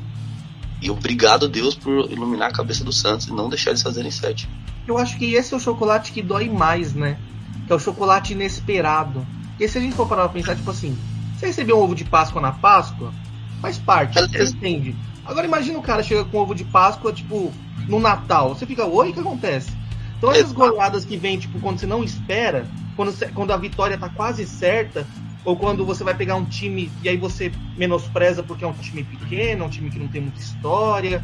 e 0.81 0.89
obrigado, 0.89 1.47
Deus, 1.47 1.75
por 1.75 2.11
iluminar 2.11 2.49
a 2.49 2.53
cabeça 2.53 2.83
do 2.83 2.91
Santos 2.91 3.27
e 3.27 3.33
não 3.33 3.49
deixar 3.49 3.69
eles 3.69 3.83
fazerem 3.83 4.09
7. 4.09 4.49
Eu 4.87 4.97
acho 4.97 5.15
que 5.15 5.35
esse 5.35 5.53
é 5.53 5.57
o 5.57 5.59
chocolate 5.59 6.11
que 6.11 6.23
dói 6.23 6.49
mais, 6.49 6.91
né? 6.93 7.19
Que 7.65 7.73
é 7.73 7.75
o 7.75 7.79
chocolate 7.79 8.33
inesperado. 8.33 9.25
E 9.59 9.67
se 9.67 9.77
a 9.77 9.81
gente 9.81 9.95
for 9.95 10.07
parar 10.07 10.23
pra 10.23 10.33
pensar, 10.39 10.55
tipo 10.55 10.69
assim, 10.69 10.97
você 11.35 11.47
recebeu 11.47 11.77
um 11.77 11.83
ovo 11.83 11.95
de 11.95 12.03
Páscoa 12.03 12.41
na 12.41 12.51
Páscoa, 12.51 13.13
faz 13.61 13.77
parte, 13.77 14.19
você 14.19 14.43
entende. 14.43 14.95
Agora 15.25 15.47
imagina 15.47 15.79
o 15.79 15.81
cara 15.81 16.03
chega 16.03 16.23
com 16.25 16.37
ovo 16.37 16.53
de 16.53 16.63
Páscoa, 16.63 17.11
tipo, 17.11 17.51
no 17.87 17.99
Natal. 17.99 18.49
Você 18.49 18.65
fica, 18.65 18.85
oi, 18.85 19.09
o 19.09 19.13
que 19.13 19.19
acontece? 19.19 19.71
Então 20.17 20.31
essas 20.31 20.51
goleadas 20.51 21.05
que 21.05 21.17
vem, 21.17 21.37
tipo, 21.37 21.59
quando 21.59 21.79
você 21.79 21.85
não 21.85 22.03
espera, 22.03 22.67
quando, 22.95 23.33
quando 23.33 23.51
a 23.51 23.57
vitória 23.57 23.97
tá 23.97 24.09
quase 24.09 24.45
certa, 24.45 25.05
ou 25.43 25.55
quando 25.55 25.85
você 25.85 26.03
vai 26.03 26.15
pegar 26.15 26.35
um 26.35 26.45
time 26.45 26.91
e 27.03 27.09
aí 27.09 27.17
você 27.17 27.51
menospreza 27.77 28.41
porque 28.41 28.63
é 28.63 28.67
um 28.67 28.73
time 28.73 29.03
pequeno, 29.03 29.63
é 29.63 29.67
um 29.67 29.69
time 29.69 29.89
que 29.89 29.99
não 29.99 30.07
tem 30.07 30.21
muita 30.21 30.39
história, 30.39 31.23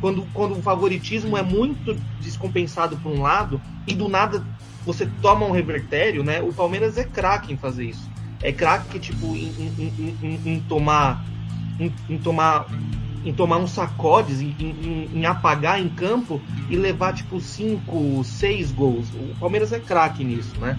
quando, 0.00 0.26
quando 0.32 0.58
o 0.58 0.62
favoritismo 0.62 1.36
é 1.36 1.42
muito 1.42 1.94
descompensado 2.20 2.96
por 2.96 3.12
um 3.12 3.22
lado 3.22 3.60
e 3.86 3.94
do 3.94 4.08
nada 4.08 4.44
você 4.84 5.08
toma 5.20 5.46
um 5.46 5.50
revertério, 5.50 6.22
né? 6.22 6.40
O 6.40 6.52
Palmeiras 6.52 6.96
é 6.96 7.04
craque 7.04 7.52
em 7.52 7.56
fazer 7.56 7.84
isso. 7.84 8.08
É 8.42 8.52
craque, 8.52 8.98
tipo, 8.98 9.26
em, 9.26 9.52
em, 9.78 10.16
em, 10.22 10.40
em 10.46 10.60
tomar 10.60 11.24
em, 12.08 12.18
tomar 12.18 12.66
em 13.24 13.32
tomar 13.34 13.58
uns 13.58 13.72
sacodes, 13.72 14.40
em, 14.40 14.54
em, 14.58 15.10
em, 15.14 15.26
apagar 15.26 15.80
em 15.80 15.88
campo 15.88 16.40
e 16.70 16.76
levar 16.76 17.12
tipo 17.12 17.38
5, 17.38 18.24
6 18.24 18.72
gols. 18.72 19.08
O 19.10 19.36
Palmeiras 19.38 19.72
é 19.72 19.78
craque 19.78 20.24
nisso, 20.24 20.58
né? 20.58 20.78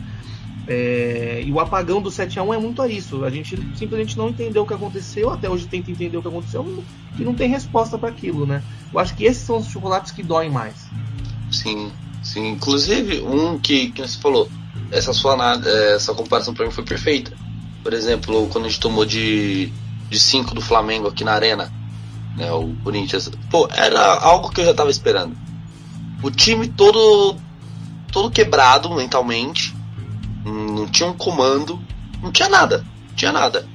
É, 0.67 1.41
e 1.45 1.51
o 1.51 1.59
apagão 1.59 2.01
do 2.01 2.09
7 2.09 2.39
a 2.39 2.43
1 2.43 2.53
é 2.53 2.57
muito 2.57 2.81
a 2.81 2.87
isso. 2.87 3.23
A 3.25 3.29
gente 3.29 3.57
simplesmente 3.75 4.17
não 4.17 4.29
entendeu 4.29 4.63
o 4.63 4.65
que 4.65 4.73
aconteceu, 4.73 5.29
até 5.29 5.49
hoje 5.49 5.67
tenta 5.67 5.91
entender 5.91 6.17
o 6.17 6.21
que 6.21 6.27
aconteceu 6.27 6.83
e 7.17 7.23
não 7.23 7.35
tem 7.35 7.49
resposta 7.49 7.97
para 7.97 8.09
aquilo, 8.09 8.45
né? 8.45 8.63
Eu 8.91 8.99
acho 8.99 9.15
que 9.15 9.23
esses 9.23 9.43
são 9.43 9.57
os 9.57 9.67
chocolates 9.67 10.11
que 10.11 10.23
doem 10.23 10.49
mais. 10.49 10.87
Sim, 11.51 11.91
sim. 12.21 12.49
Inclusive, 12.49 13.21
um 13.21 13.57
que, 13.57 13.91
que 13.91 14.01
você 14.01 14.17
falou, 14.17 14.49
essa 14.91 15.13
sua 15.13 15.35
essa 15.93 16.13
comparação 16.13 16.53
para 16.53 16.65
mim 16.65 16.71
foi 16.71 16.83
perfeita. 16.83 17.33
Por 17.83 17.93
exemplo, 17.93 18.47
quando 18.51 18.65
a 18.65 18.69
gente 18.69 18.79
tomou 18.79 19.05
de 19.05 19.71
de 20.11 20.19
5 20.19 20.53
do 20.53 20.61
Flamengo 20.61 21.07
aqui 21.07 21.23
na 21.23 21.31
Arena, 21.31 21.71
né, 22.35 22.51
o 22.51 22.75
Corinthians. 22.83 23.31
Pô, 23.49 23.67
era 23.71 24.19
algo 24.19 24.49
que 24.49 24.59
eu 24.59 24.65
já 24.65 24.73
tava 24.73 24.91
esperando. 24.91 25.35
O 26.21 26.29
time 26.29 26.67
todo 26.67 27.37
todo 28.11 28.29
quebrado 28.29 28.93
mentalmente, 28.93 29.73
não 30.45 30.85
tinha 30.85 31.07
um 31.07 31.13
comando, 31.13 31.79
não 32.21 32.29
tinha 32.29 32.49
nada, 32.49 32.85
não 33.07 33.15
tinha 33.15 33.31
nada. 33.31 33.65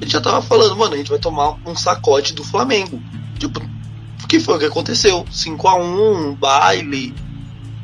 Ele 0.00 0.10
já 0.10 0.20
tava 0.20 0.42
falando, 0.42 0.76
mano, 0.76 0.94
a 0.94 0.96
gente 0.96 1.10
vai 1.10 1.20
tomar 1.20 1.56
um 1.64 1.76
sacode 1.76 2.34
do 2.34 2.42
Flamengo. 2.42 3.00
Tipo, 3.38 3.60
o 3.60 4.26
que 4.26 4.40
foi 4.40 4.56
o 4.56 4.58
que 4.58 4.64
aconteceu? 4.64 5.24
5 5.30 5.68
a 5.68 5.76
1 5.76 6.34
baile, 6.34 7.14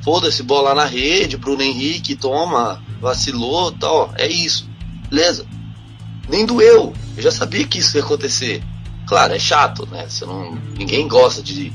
foda-se, 0.02 0.42
bola 0.42 0.74
na 0.74 0.84
rede, 0.84 1.37
Bruno 1.37 1.62
Henrique, 1.62 2.16
toma, 2.16 2.82
vacilou, 3.00 3.72
tal, 3.72 4.12
é 4.16 4.26
isso. 4.26 4.68
Beleza. 5.08 5.46
Nem 6.28 6.44
doeu. 6.44 6.92
Eu 7.16 7.22
já 7.22 7.30
sabia 7.30 7.66
que 7.66 7.78
isso 7.78 7.96
ia 7.96 8.02
acontecer. 8.02 8.62
Claro, 9.06 9.34
é 9.34 9.38
chato, 9.38 9.87
né? 9.87 10.06
Você 10.08 10.26
não, 10.26 10.54
ninguém 10.76 11.08
gosta 11.08 11.42
de 11.42 11.72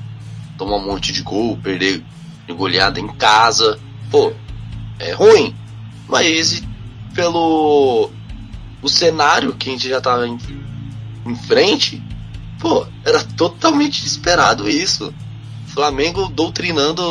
tomar 0.57 0.77
um 0.77 0.85
monte 0.85 1.11
de 1.11 1.23
gol, 1.23 1.57
perder 1.57 2.03
de 2.47 2.53
goleada 2.53 2.99
em 2.99 3.07
casa. 3.07 3.79
Pô, 4.11 4.31
é 4.99 5.11
ruim. 5.13 5.55
Mas 6.07 6.63
pelo 7.15 8.11
o 8.81 8.89
cenário 8.89 9.55
que 9.55 9.69
a 9.69 9.71
gente 9.71 9.87
já 9.87 10.01
tava 10.01 10.27
em, 10.27 10.37
em 11.25 11.35
frente, 11.35 12.03
pô, 12.59 12.85
era 13.03 13.23
totalmente 13.23 14.05
esperado 14.05 14.69
isso. 14.69 15.13
Flamengo 15.73 16.29
doutrinando 16.29 17.01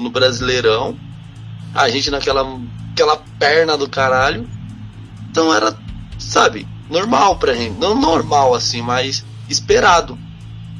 no, 0.00 0.08
Brasileirão, 0.10 0.98
a 1.74 1.88
gente 1.90 2.10
naquela 2.10 2.58
aquela 2.92 3.18
perna 3.38 3.76
do 3.76 3.88
caralho. 3.88 4.48
Então 5.30 5.54
era, 5.54 5.76
sabe, 6.18 6.66
normal 6.88 7.36
pra 7.36 7.54
gente. 7.54 7.78
Não 7.78 7.94
normal 7.94 8.54
assim, 8.54 8.80
mas 8.80 9.24
esperado. 9.48 10.18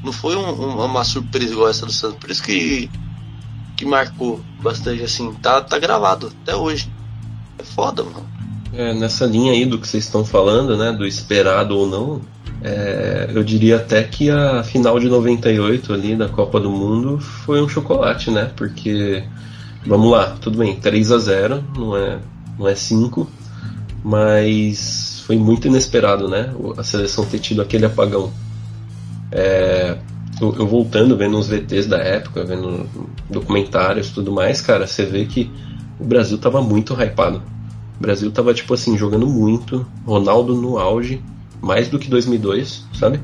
Não 0.03 0.13
foi 0.13 0.37
um, 0.37 0.49
um, 0.49 0.85
uma 0.85 1.05
surpresa 1.05 1.53
igual 1.53 1.69
essa 1.69 1.85
do 1.85 1.93
Santos. 1.93 2.19
Por 2.19 2.31
isso 2.31 2.43
que, 2.43 2.91
que 3.77 3.85
marcou 3.85 4.41
bastante 4.63 5.03
assim. 5.03 5.33
Tá, 5.35 5.61
tá 5.61 5.79
gravado 5.79 6.33
até 6.43 6.57
hoje. 6.57 6.91
É 7.59 7.63
foda, 7.63 8.03
mano. 8.03 8.27
É, 8.73 8.95
nessa 8.95 9.27
linha 9.27 9.53
aí 9.53 9.67
do 9.67 9.79
que 9.79 9.87
vocês 9.87 10.05
estão 10.05 10.25
falando, 10.25 10.77
né? 10.77 10.93
Do 10.93 11.07
esperado 11.07 11.77
ou 11.77 11.87
não. 11.87 12.23
É, 12.63 13.31
eu 13.33 13.45
diria 13.45 13.77
até 13.77 14.03
que 14.03 14.31
a 14.31 14.65
final 14.65 14.99
de 14.99 15.09
98 15.09 15.93
ali 15.93 16.17
da 16.17 16.29
Copa 16.29 16.59
do 16.59 16.71
Mundo 16.71 17.19
foi 17.19 17.63
um 17.63 17.69
chocolate, 17.69 18.31
né? 18.31 18.51
Porque, 18.57 19.23
vamos 19.87 20.11
lá, 20.11 20.37
tudo 20.41 20.59
bem, 20.59 20.77
3 20.77 21.13
a 21.13 21.19
0 21.19 21.65
não 21.77 21.97
é, 21.97 22.19
não 22.59 22.69
é 22.69 22.75
5, 22.75 23.29
mas 24.03 25.23
foi 25.27 25.37
muito 25.37 25.69
inesperado, 25.69 26.29
né? 26.29 26.53
A 26.77 26.83
seleção 26.83 27.25
ter 27.25 27.39
tido 27.39 27.63
aquele 27.63 27.87
apagão. 27.87 28.33
É, 29.31 29.99
eu, 30.41 30.55
eu, 30.57 30.67
voltando, 30.67 31.17
vendo 31.17 31.39
os 31.39 31.49
VTs 31.49 31.87
da 31.87 31.99
época, 31.99 32.45
vendo 32.45 32.89
documentários 33.31 34.09
e 34.09 34.15
tudo 34.15 34.33
mais, 34.33 34.61
cara, 34.61 34.87
você 34.87 35.05
vê 35.05 35.27
que 35.27 35.51
o 36.01 36.05
Brasil 36.05 36.39
tava 36.39 36.61
muito 36.61 36.95
hypado. 36.95 37.43
O 37.99 38.03
Brasil 38.03 38.31
tava, 38.31 38.55
tipo 38.55 38.73
assim, 38.75 38.97
jogando 38.97 39.27
muito, 39.27 39.87
Ronaldo 40.07 40.55
no 40.55 40.79
auge, 40.79 41.23
mais 41.61 41.89
do 41.89 41.99
que 41.99 42.09
2002, 42.09 42.87
sabe? 42.95 43.21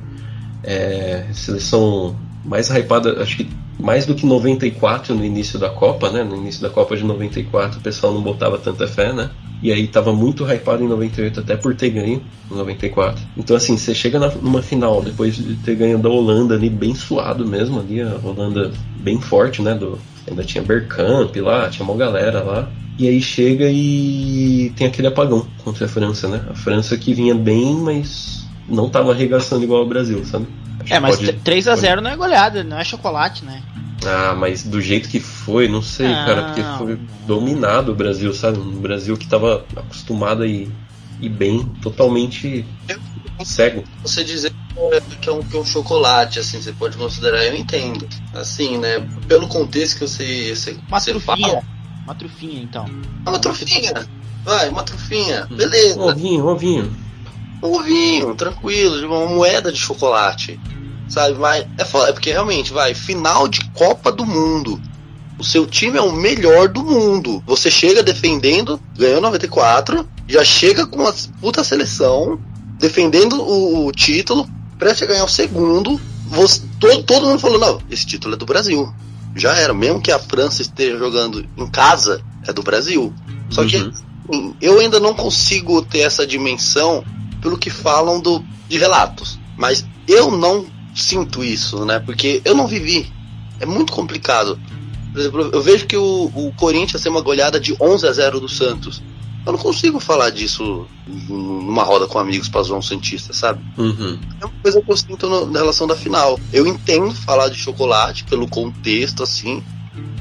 É, 0.62 1.26
seleção 1.32 2.16
mais 2.44 2.68
hypada, 2.70 3.22
acho 3.22 3.36
que 3.38 3.48
mais 3.78 4.06
do 4.06 4.14
que 4.14 4.26
94 4.26 5.14
no 5.14 5.24
início 5.24 5.58
da 5.58 5.68
Copa, 5.68 6.10
né? 6.10 6.22
No 6.22 6.36
início 6.36 6.62
da 6.62 6.70
Copa 6.70 6.96
de 6.96 7.04
94 7.04 7.78
o 7.78 7.82
pessoal 7.82 8.12
não 8.12 8.22
botava 8.22 8.58
tanta 8.58 8.86
fé, 8.86 9.12
né? 9.12 9.30
E 9.62 9.72
aí 9.72 9.86
tava 9.86 10.12
muito 10.12 10.44
hypado 10.44 10.84
em 10.84 10.88
98 10.88 11.40
até 11.40 11.56
por 11.56 11.74
ter 11.74 11.90
ganho 11.90 12.22
em 12.50 12.54
94. 12.54 13.22
Então 13.36 13.56
assim, 13.56 13.76
você 13.76 13.94
chega 13.94 14.18
na, 14.18 14.28
numa 14.28 14.62
final 14.62 15.02
depois 15.02 15.36
de 15.36 15.54
ter 15.56 15.74
ganho 15.74 15.98
da 15.98 16.08
Holanda 16.08 16.54
ali 16.54 16.68
bem 16.68 16.94
suado 16.94 17.46
mesmo 17.46 17.80
ali, 17.80 18.00
a 18.00 18.18
Holanda 18.22 18.70
bem 19.00 19.20
forte, 19.20 19.62
né? 19.62 19.74
Do, 19.74 19.98
ainda 20.28 20.44
tinha 20.44 20.62
Bergkamp 20.62 21.34
lá, 21.36 21.68
tinha 21.68 21.86
uma 21.86 21.96
galera 21.96 22.42
lá. 22.42 22.70
E 22.96 23.08
aí 23.08 23.20
chega 23.20 23.68
e 23.68 24.72
tem 24.76 24.86
aquele 24.86 25.08
apagão 25.08 25.46
contra 25.64 25.86
a 25.86 25.88
França, 25.88 26.28
né? 26.28 26.44
A 26.48 26.54
França 26.54 26.96
que 26.96 27.12
vinha 27.12 27.34
bem, 27.34 27.74
mas 27.74 28.46
não 28.68 28.88
tava 28.88 29.12
arregaçando 29.12 29.64
igual 29.64 29.80
ao 29.80 29.88
Brasil, 29.88 30.24
sabe? 30.24 30.46
É, 30.90 31.00
mas 31.00 31.16
pode, 31.16 31.32
3 31.32 31.68
a 31.68 31.76
0 31.76 31.94
pode... 31.94 32.04
não 32.04 32.10
é 32.10 32.16
goleada, 32.16 32.64
não 32.64 32.78
é 32.78 32.84
chocolate, 32.84 33.44
né? 33.44 33.62
Ah, 34.06 34.34
mas 34.34 34.62
do 34.62 34.80
jeito 34.80 35.08
que 35.08 35.20
foi, 35.20 35.68
não 35.68 35.80
sei, 35.80 36.08
não, 36.08 36.26
cara, 36.26 36.42
porque 36.44 36.62
foi 36.78 36.98
dominado 37.26 37.92
o 37.92 37.94
Brasil, 37.94 38.32
sabe? 38.34 38.58
Um 38.58 38.80
Brasil 38.80 39.16
que 39.16 39.26
tava 39.26 39.64
acostumado 39.76 40.42
a 40.42 40.46
ir, 40.46 40.70
ir 41.20 41.28
bem, 41.28 41.64
totalmente 41.80 42.64
cego. 43.42 43.84
Você 44.02 44.22
dizer 44.22 44.52
que 45.20 45.28
é, 45.28 45.32
um, 45.32 45.42
que 45.42 45.56
é 45.56 45.60
um 45.60 45.64
chocolate, 45.64 46.38
assim, 46.38 46.60
você 46.60 46.72
pode 46.72 46.96
considerar, 46.96 47.44
eu 47.44 47.54
entendo. 47.54 48.06
Assim, 48.34 48.78
né? 48.78 49.06
Pelo 49.26 49.48
contexto 49.48 49.98
que 49.98 50.08
você, 50.08 50.54
você, 50.54 50.78
uma 50.88 51.00
você 51.00 51.10
trufinha. 51.12 51.48
fala. 51.48 51.62
Uma 52.04 52.14
trufinha, 52.14 52.62
então. 52.62 52.86
Uma 53.26 53.38
trufinha. 53.38 53.92
Vai, 54.44 54.68
uma 54.68 54.82
trufinha. 54.82 55.48
Hum. 55.50 55.56
Beleza. 55.56 56.00
Ovinho, 56.00 56.46
ovinho. 56.46 57.03
Um 57.64 57.76
ovinho, 57.76 58.34
tranquilo, 58.34 59.06
uma 59.06 59.26
moeda 59.26 59.72
de 59.72 59.78
chocolate. 59.78 60.60
Sabe, 61.08 61.38
mas 61.38 61.66
é 61.78 61.84
foda, 61.84 62.10
é 62.10 62.12
porque 62.12 62.30
realmente, 62.30 62.72
vai, 62.72 62.94
final 62.94 63.48
de 63.48 63.60
Copa 63.70 64.12
do 64.12 64.26
Mundo. 64.26 64.80
O 65.38 65.44
seu 65.44 65.66
time 65.66 65.96
é 65.96 66.02
o 66.02 66.12
melhor 66.12 66.68
do 66.68 66.84
mundo. 66.84 67.42
Você 67.46 67.70
chega 67.70 68.02
defendendo, 68.02 68.78
ganhou 68.96 69.20
94, 69.20 70.06
já 70.28 70.44
chega 70.44 70.86
com 70.86 71.00
uma 71.00 71.14
puta 71.40 71.64
seleção, 71.64 72.38
defendendo 72.78 73.40
o, 73.40 73.86
o 73.86 73.92
título, 73.92 74.46
prestes 74.78 75.02
a 75.02 75.06
ganhar 75.06 75.24
o 75.24 75.28
segundo. 75.28 75.98
Você, 76.28 76.62
todo, 76.78 77.02
todo 77.02 77.26
mundo 77.26 77.38
falou: 77.38 77.58
não, 77.58 77.80
esse 77.90 78.06
título 78.06 78.34
é 78.34 78.38
do 78.38 78.46
Brasil. 78.46 78.92
Já 79.34 79.54
era, 79.56 79.74
mesmo 79.74 80.00
que 80.00 80.12
a 80.12 80.18
França 80.18 80.62
esteja 80.62 80.98
jogando 80.98 81.44
em 81.56 81.66
casa, 81.66 82.22
é 82.46 82.52
do 82.52 82.62
Brasil. 82.62 83.12
Só 83.50 83.62
uhum. 83.62 83.66
que 83.66 83.92
eu 84.60 84.78
ainda 84.80 85.00
não 85.00 85.14
consigo 85.14 85.82
ter 85.82 86.00
essa 86.00 86.26
dimensão 86.26 87.04
pelo 87.44 87.58
que 87.58 87.68
falam 87.68 88.18
do, 88.20 88.42
de 88.66 88.78
relatos. 88.78 89.38
Mas 89.54 89.86
eu 90.08 90.30
não 90.30 90.64
sinto 90.94 91.44
isso, 91.44 91.84
né? 91.84 92.00
Porque 92.00 92.40
eu 92.42 92.54
não 92.54 92.66
vivi. 92.66 93.12
É 93.60 93.66
muito 93.66 93.92
complicado. 93.92 94.58
Por 95.12 95.20
exemplo, 95.20 95.50
eu 95.52 95.62
vejo 95.62 95.86
que 95.86 95.96
o, 95.96 96.32
o 96.34 96.52
Corinthians 96.56 97.02
tem 97.02 97.12
uma 97.12 97.20
goleada 97.20 97.60
de 97.60 97.76
11 97.78 98.08
a 98.08 98.12
0 98.12 98.40
do 98.40 98.48
Santos. 98.48 99.02
Eu 99.44 99.52
não 99.52 99.58
consigo 99.58 100.00
falar 100.00 100.30
disso 100.30 100.86
numa 101.28 101.82
roda 101.82 102.06
com 102.06 102.18
amigos 102.18 102.48
para 102.48 102.62
zoar 102.62 102.78
um 102.78 102.82
Santista, 102.82 103.34
sabe? 103.34 103.62
Uhum. 103.76 104.18
É 104.40 104.46
uma 104.46 104.54
coisa 104.62 104.80
que 104.80 104.90
eu 104.90 104.96
sinto 104.96 105.28
no, 105.28 105.44
na 105.44 105.58
relação 105.58 105.86
da 105.86 105.94
final. 105.94 106.40
Eu 106.50 106.66
entendo 106.66 107.14
falar 107.14 107.50
de 107.50 107.58
chocolate 107.58 108.24
pelo 108.24 108.48
contexto, 108.48 109.22
assim. 109.22 109.62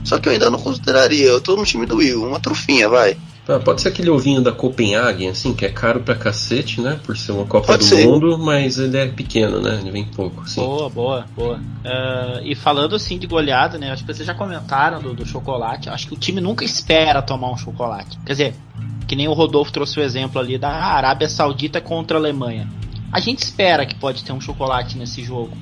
Só 0.03 0.19
que 0.19 0.27
eu 0.27 0.33
ainda 0.33 0.49
não 0.49 0.59
consideraria. 0.59 1.27
Eu 1.27 1.39
tô 1.39 1.55
no 1.55 1.63
time 1.63 1.86
do 1.86 1.95
Will, 1.95 2.21
uma 2.21 2.41
trufinha, 2.41 2.89
vai. 2.89 3.17
Tá, 3.45 3.60
pode 3.60 3.82
ser 3.82 3.89
aquele 3.89 4.10
ovinho 4.10 4.41
da 4.41 4.53
Copenhagen, 4.53 5.27
assim, 5.27 5.53
que 5.53 5.65
é 5.65 5.69
caro 5.69 5.99
pra 5.99 6.15
cacete, 6.15 6.79
né? 6.79 6.97
Por 7.03 7.17
ser 7.17 7.34
uma 7.34 7.45
Copa 7.45 7.67
pode 7.67 7.79
do 7.79 7.86
ser. 7.86 8.08
Mundo, 8.08 8.38
mas 8.38 8.79
ele 8.79 8.97
é 8.97 9.08
pequeno, 9.08 9.62
né? 9.62 9.79
Ele 9.82 9.91
vem 9.91 10.06
pouco, 10.06 10.43
assim. 10.43 10.62
Boa, 10.62 10.89
boa, 10.89 11.25
boa. 11.36 11.58
Uh, 11.58 12.39
e 12.45 12.56
falando 12.56 12.95
assim 12.95 13.17
de 13.17 13.27
goleada, 13.27 13.77
né? 13.77 13.91
Acho 13.91 14.06
que 14.06 14.13
vocês 14.13 14.25
já 14.25 14.34
comentaram 14.34 15.01
do, 15.01 15.13
do, 15.13 15.25
chocolate. 15.25 15.89
Acho 15.89 16.08
que 16.08 16.13
o 16.13 16.17
time 16.17 16.39
nunca 16.39 16.63
espera 16.63 17.21
tomar 17.21 17.51
um 17.51 17.58
chocolate. 17.58 18.17
Quer 18.25 18.32
dizer, 18.32 18.56
que 19.06 19.15
nem 19.15 19.27
o 19.27 19.34
Rodolfo 19.34 19.73
trouxe 19.73 19.99
o 19.99 20.03
exemplo 20.03 20.39
ali 20.39 20.58
da 20.58 20.69
Arábia 20.69 21.27
Saudita 21.27 21.82
contra 21.82 22.17
a 22.17 22.21
Alemanha. 22.21 22.69
A 23.12 23.19
gente 23.19 23.39
espera 23.39 23.86
que 23.86 23.95
pode 23.95 24.23
ter 24.23 24.32
um 24.32 24.39
chocolate 24.39 24.97
nesse 24.97 25.21
jogo. 25.21 25.58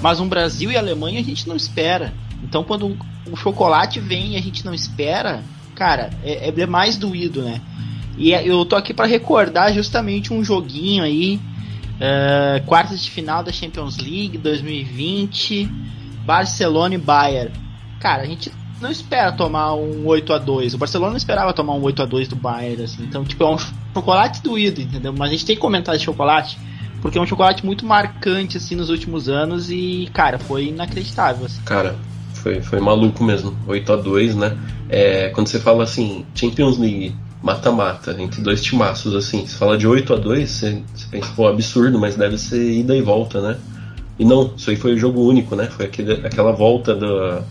Mas 0.00 0.20
um 0.20 0.28
Brasil 0.28 0.70
e 0.70 0.76
Alemanha 0.78 1.20
a 1.20 1.24
gente 1.24 1.46
não 1.46 1.54
espera. 1.54 2.14
Então 2.42 2.64
quando 2.64 2.86
o 2.86 2.88
um, 2.88 2.98
um 3.32 3.36
chocolate 3.36 4.00
vem 4.00 4.32
e 4.32 4.36
a 4.38 4.40
gente 4.40 4.64
não 4.64 4.72
espera, 4.72 5.44
cara, 5.80 6.10
é, 6.22 6.52
é 6.54 6.66
mais 6.66 6.98
doído, 6.98 7.40
né? 7.40 7.58
E 8.18 8.34
é, 8.34 8.46
eu 8.46 8.66
tô 8.66 8.76
aqui 8.76 8.92
para 8.92 9.06
recordar 9.06 9.72
justamente 9.72 10.30
um 10.30 10.44
joguinho 10.44 11.02
aí, 11.02 11.40
uh, 11.96 12.62
quartas 12.66 13.02
de 13.02 13.10
final 13.10 13.42
da 13.42 13.50
Champions 13.50 13.96
League 13.96 14.36
2020, 14.36 15.70
Barcelona 16.26 16.96
e 16.96 16.98
Bayern. 16.98 17.50
Cara, 17.98 18.24
a 18.24 18.26
gente 18.26 18.52
não 18.78 18.90
espera 18.90 19.32
tomar 19.32 19.74
um 19.74 20.06
8 20.06 20.34
a 20.34 20.38
2 20.38 20.74
O 20.74 20.78
Barcelona 20.78 21.12
não 21.12 21.16
esperava 21.16 21.54
tomar 21.54 21.72
um 21.72 21.82
8 21.82 22.02
a 22.02 22.04
2 22.04 22.28
do 22.28 22.36
Bayern, 22.36 22.82
assim. 22.82 23.02
Então, 23.04 23.24
tipo, 23.24 23.42
é 23.42 23.48
um 23.48 23.58
chocolate 23.94 24.42
doído, 24.42 24.82
entendeu? 24.82 25.14
Mas 25.16 25.30
a 25.30 25.32
gente 25.32 25.46
tem 25.46 25.56
que 25.56 25.62
comentar 25.62 25.96
de 25.96 26.04
chocolate, 26.04 26.58
porque 27.00 27.16
é 27.16 27.22
um 27.22 27.26
chocolate 27.26 27.64
muito 27.64 27.86
marcante, 27.86 28.58
assim, 28.58 28.76
nos 28.76 28.90
últimos 28.90 29.30
anos 29.30 29.70
e, 29.70 30.10
cara, 30.12 30.38
foi 30.38 30.66
inacreditável. 30.66 31.46
Assim. 31.46 31.62
Cara, 31.62 31.96
foi, 32.40 32.60
foi 32.60 32.80
maluco 32.80 33.22
mesmo. 33.22 33.54
8 33.66 33.92
a 33.92 33.96
2 33.96 34.34
né? 34.36 34.56
É, 34.88 35.28
quando 35.30 35.48
você 35.48 35.60
fala 35.60 35.84
assim, 35.84 36.24
Champions 36.34 36.78
League, 36.78 37.14
mata-mata, 37.42 38.14
entre 38.18 38.42
dois 38.42 38.62
timaços, 38.62 39.14
assim. 39.14 39.46
Você 39.46 39.56
fala 39.56 39.78
de 39.78 39.86
8 39.86 40.14
a 40.14 40.16
2 40.16 40.50
você, 40.50 40.82
você 40.94 41.06
pensa, 41.10 41.32
pô, 41.34 41.46
absurdo, 41.48 41.98
mas 41.98 42.16
deve 42.16 42.36
ser 42.38 42.62
ida 42.72 42.96
e 42.96 43.02
volta, 43.02 43.40
né? 43.40 43.56
E 44.18 44.24
não, 44.24 44.52
isso 44.56 44.68
aí 44.70 44.76
foi 44.76 44.96
jogo 44.98 45.22
único, 45.22 45.56
né? 45.56 45.66
Foi 45.66 45.86
aquele, 45.86 46.12
aquela 46.26 46.52
volta 46.52 46.94
da. 46.94 47.42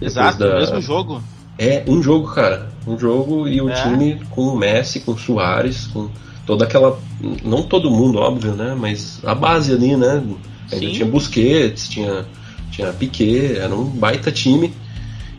Exato, 0.00 0.38
da... 0.38 0.60
mesmo 0.60 0.80
jogo. 0.80 1.22
É, 1.58 1.82
um 1.88 2.02
jogo, 2.02 2.32
cara. 2.32 2.68
Um 2.86 2.98
jogo 2.98 3.48
e 3.48 3.60
o 3.60 3.68
É. 3.68 3.74
time 3.74 4.20
com 4.30 4.42
o 4.42 4.56
Messi, 4.56 5.00
com 5.00 5.12
o 5.12 5.18
Soares, 5.18 5.86
com 5.88 6.08
toda 6.46 6.64
aquela. 6.64 6.98
Não 7.44 7.62
todo 7.62 7.90
mundo, 7.90 8.18
óbvio, 8.18 8.52
né? 8.52 8.76
Mas 8.78 9.20
a 9.24 9.34
base 9.34 9.72
ali, 9.72 9.96
né? 9.96 10.22
Ainda 10.70 10.90
tinha 10.90 11.06
Busquets, 11.06 11.88
tinha, 11.88 12.24
tinha 12.74 12.92
Piquet, 12.92 13.56
era 13.58 13.74
um 13.74 13.84
baita 13.84 14.32
time. 14.32 14.72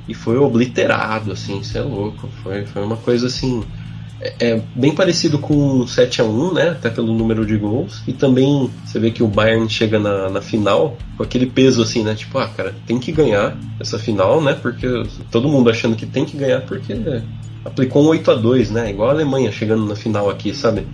E 0.08 0.14
foi 0.14 0.38
obliterado, 0.38 1.32
assim, 1.32 1.60
isso 1.60 1.78
é 1.78 1.82
louco. 1.82 2.30
Foi, 2.44 2.66
foi 2.66 2.84
uma 2.84 2.98
coisa 2.98 3.28
assim. 3.28 3.64
É, 4.22 4.52
é 4.52 4.62
bem 4.76 4.94
parecido 4.94 5.40
com 5.40 5.80
o 5.80 5.86
7x1, 5.86 6.54
né? 6.54 6.70
Até 6.70 6.90
pelo 6.90 7.14
número 7.14 7.46
de 7.46 7.58
gols. 7.58 8.04
E 8.08 8.14
também 8.14 8.70
você 8.86 9.00
vê 9.00 9.10
que 9.10 9.24
o 9.24 9.28
Bayern 9.28 9.68
chega 9.68 10.00
na, 10.00 10.30
na 10.30 10.42
final 10.42 10.98
com 11.18 11.24
aquele 11.24 11.48
peso 11.48 11.82
assim, 11.82 12.04
né? 12.04 12.14
Tipo, 12.14 12.38
ah, 12.38 12.48
cara, 12.48 12.76
tem 12.86 13.00
que 13.00 13.12
ganhar 13.12 13.58
essa 13.80 13.98
final, 13.98 14.42
né? 14.42 14.54
Porque 14.54 14.88
todo 15.32 15.50
mundo 15.50 15.70
achando 15.70 15.96
que 15.96 16.06
tem 16.06 16.24
que 16.24 16.38
ganhar 16.38 16.62
porque 16.62 16.94
aplicou 17.64 18.04
um 18.04 18.10
8 18.10 18.30
a 18.30 18.36
2 18.36 18.70
né? 18.70 18.92
Igual 18.92 19.10
a 19.10 19.14
Alemanha 19.14 19.52
chegando 19.52 19.86
na 19.86 19.96
final 19.96 20.30
aqui, 20.30 20.54
sabe? 20.54 20.86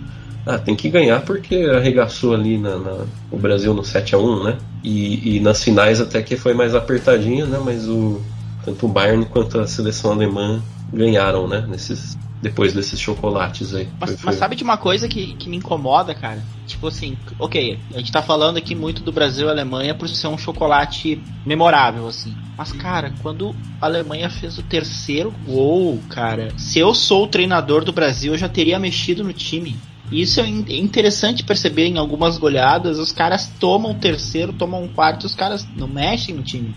Ah, 0.44 0.58
tem 0.58 0.74
que 0.76 0.90
ganhar 0.90 1.24
porque 1.24 1.54
arregaçou 1.56 2.34
ali 2.34 2.58
na, 2.58 2.78
na- 2.78 3.08
o 3.30 3.38
Brasil 3.38 3.72
no 3.74 3.84
7 3.84 4.14
a 4.14 4.18
1 4.18 4.42
né? 4.42 4.60
E, 4.82 5.36
e 5.36 5.40
nas 5.40 5.62
finais 5.62 6.00
até 6.00 6.20
que 6.22 6.36
foi 6.36 6.52
mais 6.52 6.74
apertadinho, 6.74 7.46
né? 7.46 7.58
Mas 7.58 7.88
o, 7.88 8.26
tanto 8.60 8.86
o 8.86 8.88
Bayern 8.88 9.24
quanto 9.26 9.58
a 9.60 9.66
seleção 9.66 10.10
alemã 10.12 10.64
ganharam, 10.92 11.46
né? 11.46 11.64
Nesses, 11.68 12.18
depois 12.40 12.72
desses 12.72 12.98
chocolates 12.98 13.72
aí. 13.74 13.92
Mas, 14.00 14.10
Foi- 14.10 14.18
mas 14.24 14.34
foi- 14.34 14.38
sabe 14.38 14.56
de 14.56 14.64
uma 14.64 14.76
coisa 14.76 15.08
que, 15.08 15.34
que 15.36 15.48
me 15.48 15.56
incomoda, 15.56 16.14
cara? 16.14 16.50
Tipo 16.66 16.88
assim, 16.88 17.20
ok, 17.38 17.86
a 17.94 17.98
gente 17.98 18.10
tá 18.10 18.22
falando 18.22 18.56
aqui 18.56 18.74
muito 18.74 19.02
do 19.04 19.12
Brasil 19.12 19.46
e 19.46 19.50
Alemanha 19.50 19.94
por 19.96 20.08
ser 20.08 20.26
um 20.28 20.38
chocolate 20.38 21.28
memorável, 21.44 22.06
assim. 22.06 22.40
Mas, 22.56 22.72
cara, 22.72 23.10
quando 23.10 23.62
a 23.80 23.86
Alemanha 23.86 24.28
fez 24.30 24.58
o 24.58 24.62
terceiro 24.62 25.30
gol, 25.30 26.04
cara, 26.06 26.54
se 26.56 26.78
eu 26.78 26.94
sou 26.94 27.24
o 27.24 27.28
treinador 27.28 27.84
do 27.84 27.92
Brasil, 27.92 28.32
eu 28.32 28.38
já 28.38 28.48
teria 28.48 28.78
mexido 28.78 29.22
no 29.24 29.32
time. 29.32 29.84
Isso 30.12 30.40
é 30.40 30.44
é 30.44 30.76
interessante 30.76 31.42
perceber 31.42 31.86
em 31.86 31.98
algumas 31.98 32.38
goleadas, 32.38 32.98
os 32.98 33.12
caras 33.12 33.50
tomam 33.58 33.92
o 33.92 33.98
terceiro, 33.98 34.52
tomam 34.52 34.84
um 34.84 34.88
quarto, 34.88 35.24
os 35.24 35.34
caras 35.34 35.66
não 35.74 35.88
mexem 35.88 36.34
no 36.34 36.42
time. 36.42 36.74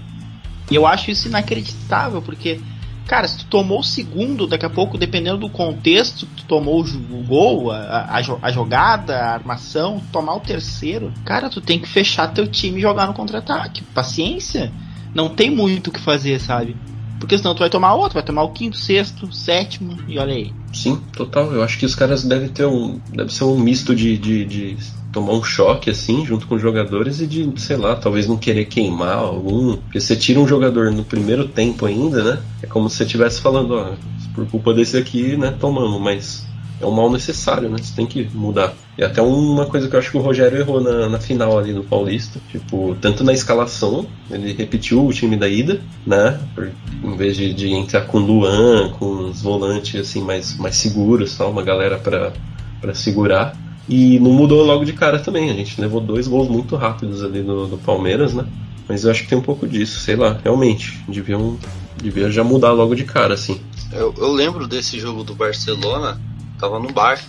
E 0.71 0.75
eu 0.75 0.87
acho 0.87 1.11
isso 1.11 1.27
inacreditável, 1.27 2.21
porque 2.21 2.59
Cara, 3.07 3.27
se 3.27 3.37
tu 3.37 3.45
tomou 3.45 3.81
o 3.81 3.83
segundo, 3.83 4.47
daqui 4.47 4.65
a 4.65 4.69
pouco, 4.69 4.97
dependendo 4.97 5.37
do 5.37 5.49
contexto, 5.49 6.25
tu 6.25 6.43
tomou 6.45 6.83
o, 6.83 6.85
o 6.85 7.23
gol, 7.23 7.71
a, 7.71 7.77
a 7.77 8.17
a 8.41 8.51
jogada, 8.51 9.15
a 9.15 9.33
armação, 9.33 10.01
tomar 10.11 10.35
o 10.35 10.39
terceiro, 10.39 11.13
cara, 11.23 11.47
tu 11.47 11.61
tem 11.61 11.79
que 11.79 11.87
fechar 11.87 12.33
teu 12.33 12.47
time 12.47 12.79
e 12.79 12.81
jogar 12.81 13.05
no 13.05 13.13
contra-ataque. 13.13 13.83
Paciência. 13.93 14.71
Não 15.13 15.29
tem 15.29 15.51
muito 15.51 15.87
o 15.87 15.91
que 15.91 15.99
fazer, 15.99 16.41
sabe? 16.41 16.75
Porque 17.19 17.37
senão 17.37 17.53
tu 17.53 17.59
vai 17.59 17.69
tomar 17.69 17.93
outro, 17.93 18.15
vai 18.15 18.23
tomar 18.23 18.43
o 18.43 18.51
quinto, 18.51 18.75
sexto, 18.75 19.31
sétimo, 19.31 19.97
e 20.07 20.17
olha 20.17 20.33
aí. 20.33 20.51
Sim, 20.85 21.01
total. 21.13 21.51
Eu 21.51 21.63
acho 21.63 21.79
que 21.79 21.85
os 21.85 21.95
caras 21.95 22.23
devem 22.23 22.47
ter 22.47 22.67
um. 22.67 22.99
Deve 23.09 23.33
ser 23.33 23.43
um 23.43 23.57
misto 23.57 23.95
de, 23.95 24.15
de, 24.19 24.45
de 24.45 24.77
tomar 25.11 25.33
um 25.33 25.43
choque, 25.43 25.89
assim, 25.89 26.23
junto 26.23 26.45
com 26.45 26.53
os 26.53 26.61
jogadores 26.61 27.19
e 27.21 27.25
de, 27.25 27.51
sei 27.59 27.75
lá, 27.75 27.95
talvez 27.95 28.27
não 28.27 28.37
querer 28.37 28.65
queimar 28.65 29.17
algum. 29.17 29.77
Porque 29.77 29.99
você 29.99 30.15
tira 30.15 30.39
um 30.39 30.47
jogador 30.47 30.91
no 30.91 31.03
primeiro 31.03 31.47
tempo 31.47 31.87
ainda, 31.87 32.23
né? 32.23 32.39
É 32.61 32.67
como 32.67 32.87
se 32.87 32.97
você 32.97 33.03
estivesse 33.03 33.41
falando, 33.41 33.73
ó, 33.73 33.93
por 34.35 34.45
culpa 34.47 34.75
desse 34.75 34.95
aqui, 34.95 35.35
né, 35.35 35.55
tomamos, 35.59 35.99
mas 35.99 36.44
é 36.81 36.85
um 36.85 36.91
mal 36.91 37.09
necessário, 37.11 37.69
né? 37.69 37.77
Você 37.79 37.93
tem 37.95 38.05
que 38.05 38.29
mudar. 38.33 38.73
E 38.97 39.03
até 39.03 39.21
uma 39.21 39.65
coisa 39.65 39.87
que 39.89 39.95
eu 39.95 39.99
acho 39.99 40.11
que 40.11 40.17
o 40.17 40.21
Rogério 40.21 40.57
errou 40.57 40.81
na, 40.81 41.09
na 41.09 41.19
final 41.19 41.57
ali 41.57 41.73
do 41.73 41.83
Paulista. 41.83 42.39
Tipo, 42.51 42.95
tanto 43.01 43.23
na 43.23 43.33
escalação, 43.33 44.05
ele 44.29 44.53
repetiu 44.53 45.05
o 45.05 45.13
time 45.13 45.35
da 45.37 45.47
ida, 45.47 45.81
né? 46.05 46.39
Por- 46.53 46.71
em 47.03 47.15
vez 47.17 47.35
de, 47.37 47.53
de 47.53 47.71
entrar 47.73 48.01
com 48.01 48.17
Luan, 48.19 48.89
com 48.91 49.29
os 49.29 49.41
volantes 49.41 49.99
assim 49.99 50.21
mais, 50.21 50.57
mais 50.57 50.75
seguros, 50.77 51.35
tal, 51.37 51.51
uma 51.51 51.61
galera 51.63 51.97
pra 51.97 52.93
segurar. 52.93 53.55
E 53.87 54.19
não 54.19 54.31
mudou 54.31 54.63
logo 54.65 54.83
de 54.83 54.93
cara 54.93 55.19
também. 55.19 55.51
A 55.51 55.53
gente 55.53 55.79
levou 55.79 56.01
dois 56.01 56.27
gols 56.27 56.49
muito 56.49 56.75
rápidos 56.75 57.23
ali 57.23 57.41
do, 57.43 57.67
do 57.67 57.77
Palmeiras, 57.77 58.33
né? 58.33 58.45
Mas 58.87 59.03
eu 59.03 59.11
acho 59.11 59.23
que 59.23 59.29
tem 59.29 59.37
um 59.37 59.41
pouco 59.43 59.67
disso, 59.67 59.99
sei 59.99 60.15
lá, 60.15 60.39
realmente. 60.43 60.99
Deviam, 61.07 61.57
devia 62.01 62.29
já 62.31 62.43
mudar 62.43 62.71
logo 62.71 62.95
de 62.95 63.03
cara, 63.03 63.33
assim. 63.33 63.59
Eu, 63.91 64.13
eu 64.17 64.31
lembro 64.31 64.67
desse 64.67 64.99
jogo 64.99 65.23
do 65.23 65.35
Barcelona, 65.35 66.19
tava 66.59 66.79
no 66.79 66.91
bar, 66.91 67.23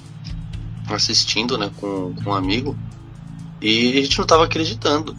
assistindo, 0.89 1.59
né, 1.59 1.71
com, 1.77 2.15
com 2.15 2.31
um 2.31 2.35
amigo, 2.35 2.77
e 3.61 3.99
a 3.99 4.03
gente 4.03 4.19
não 4.19 4.27
tava 4.27 4.45
acreditando. 4.45 5.17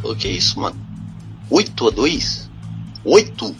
Falou, 0.00 0.16
que 0.16 0.28
isso, 0.28 0.60
mano? 0.60 0.76
8 1.50 1.88
a 1.88 1.90
2? 1.90 2.50
8? 3.04 3.56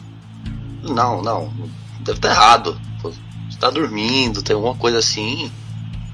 Não, 0.82 1.22
não, 1.22 1.52
deve 2.00 2.18
estar 2.18 2.30
errado. 2.30 2.80
Pô, 3.00 3.10
Você 3.10 3.58
tá 3.58 3.70
dormindo, 3.70 4.42
tem 4.42 4.54
alguma 4.54 4.74
coisa 4.74 4.98
assim. 4.98 5.50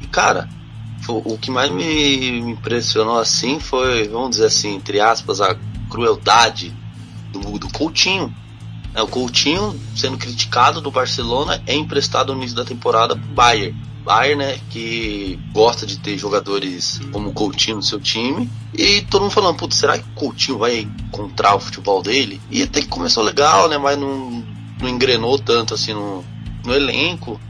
E 0.00 0.06
cara, 0.06 0.48
o 1.08 1.36
que 1.36 1.50
mais 1.50 1.70
me 1.70 2.40
me 2.42 2.52
impressionou 2.52 3.18
assim 3.18 3.58
foi, 3.58 4.08
vamos 4.08 4.30
dizer 4.30 4.46
assim, 4.46 4.76
entre 4.76 5.00
aspas, 5.00 5.40
a 5.40 5.56
crueldade 5.90 6.74
do, 7.32 7.58
do 7.58 7.68
Coutinho. 7.70 8.34
É, 8.94 9.02
o 9.02 9.06
Coutinho, 9.06 9.78
sendo 9.96 10.18
criticado 10.18 10.80
do 10.80 10.90
Barcelona, 10.90 11.62
é 11.66 11.74
emprestado 11.74 12.32
no 12.32 12.38
início 12.40 12.56
da 12.56 12.64
temporada 12.64 13.16
pro 13.16 13.28
Bayern. 13.28 13.74
Bayern, 14.04 14.44
né, 14.44 14.58
que 14.68 15.38
gosta 15.52 15.86
de 15.86 15.98
ter 15.98 16.18
jogadores 16.18 17.00
como 17.12 17.30
o 17.30 17.32
Coutinho 17.32 17.76
no 17.76 17.82
seu 17.82 18.00
time. 18.00 18.50
E 18.74 19.02
todo 19.02 19.22
mundo 19.22 19.30
falando, 19.30 19.56
putz, 19.56 19.76
será 19.76 19.96
que 19.96 20.04
o 20.04 20.14
Coutinho 20.14 20.58
vai 20.58 20.80
encontrar 20.80 21.54
o 21.54 21.60
futebol 21.60 22.02
dele? 22.02 22.40
E 22.50 22.62
até 22.62 22.80
que 22.80 22.88
começou 22.88 23.22
legal, 23.22 23.68
né, 23.68 23.78
mas 23.78 23.96
não, 23.96 24.44
não 24.80 24.88
engrenou 24.88 25.38
tanto 25.38 25.74
assim 25.74 25.94
no, 25.94 26.24
no 26.64 26.74
elenco. 26.74 27.40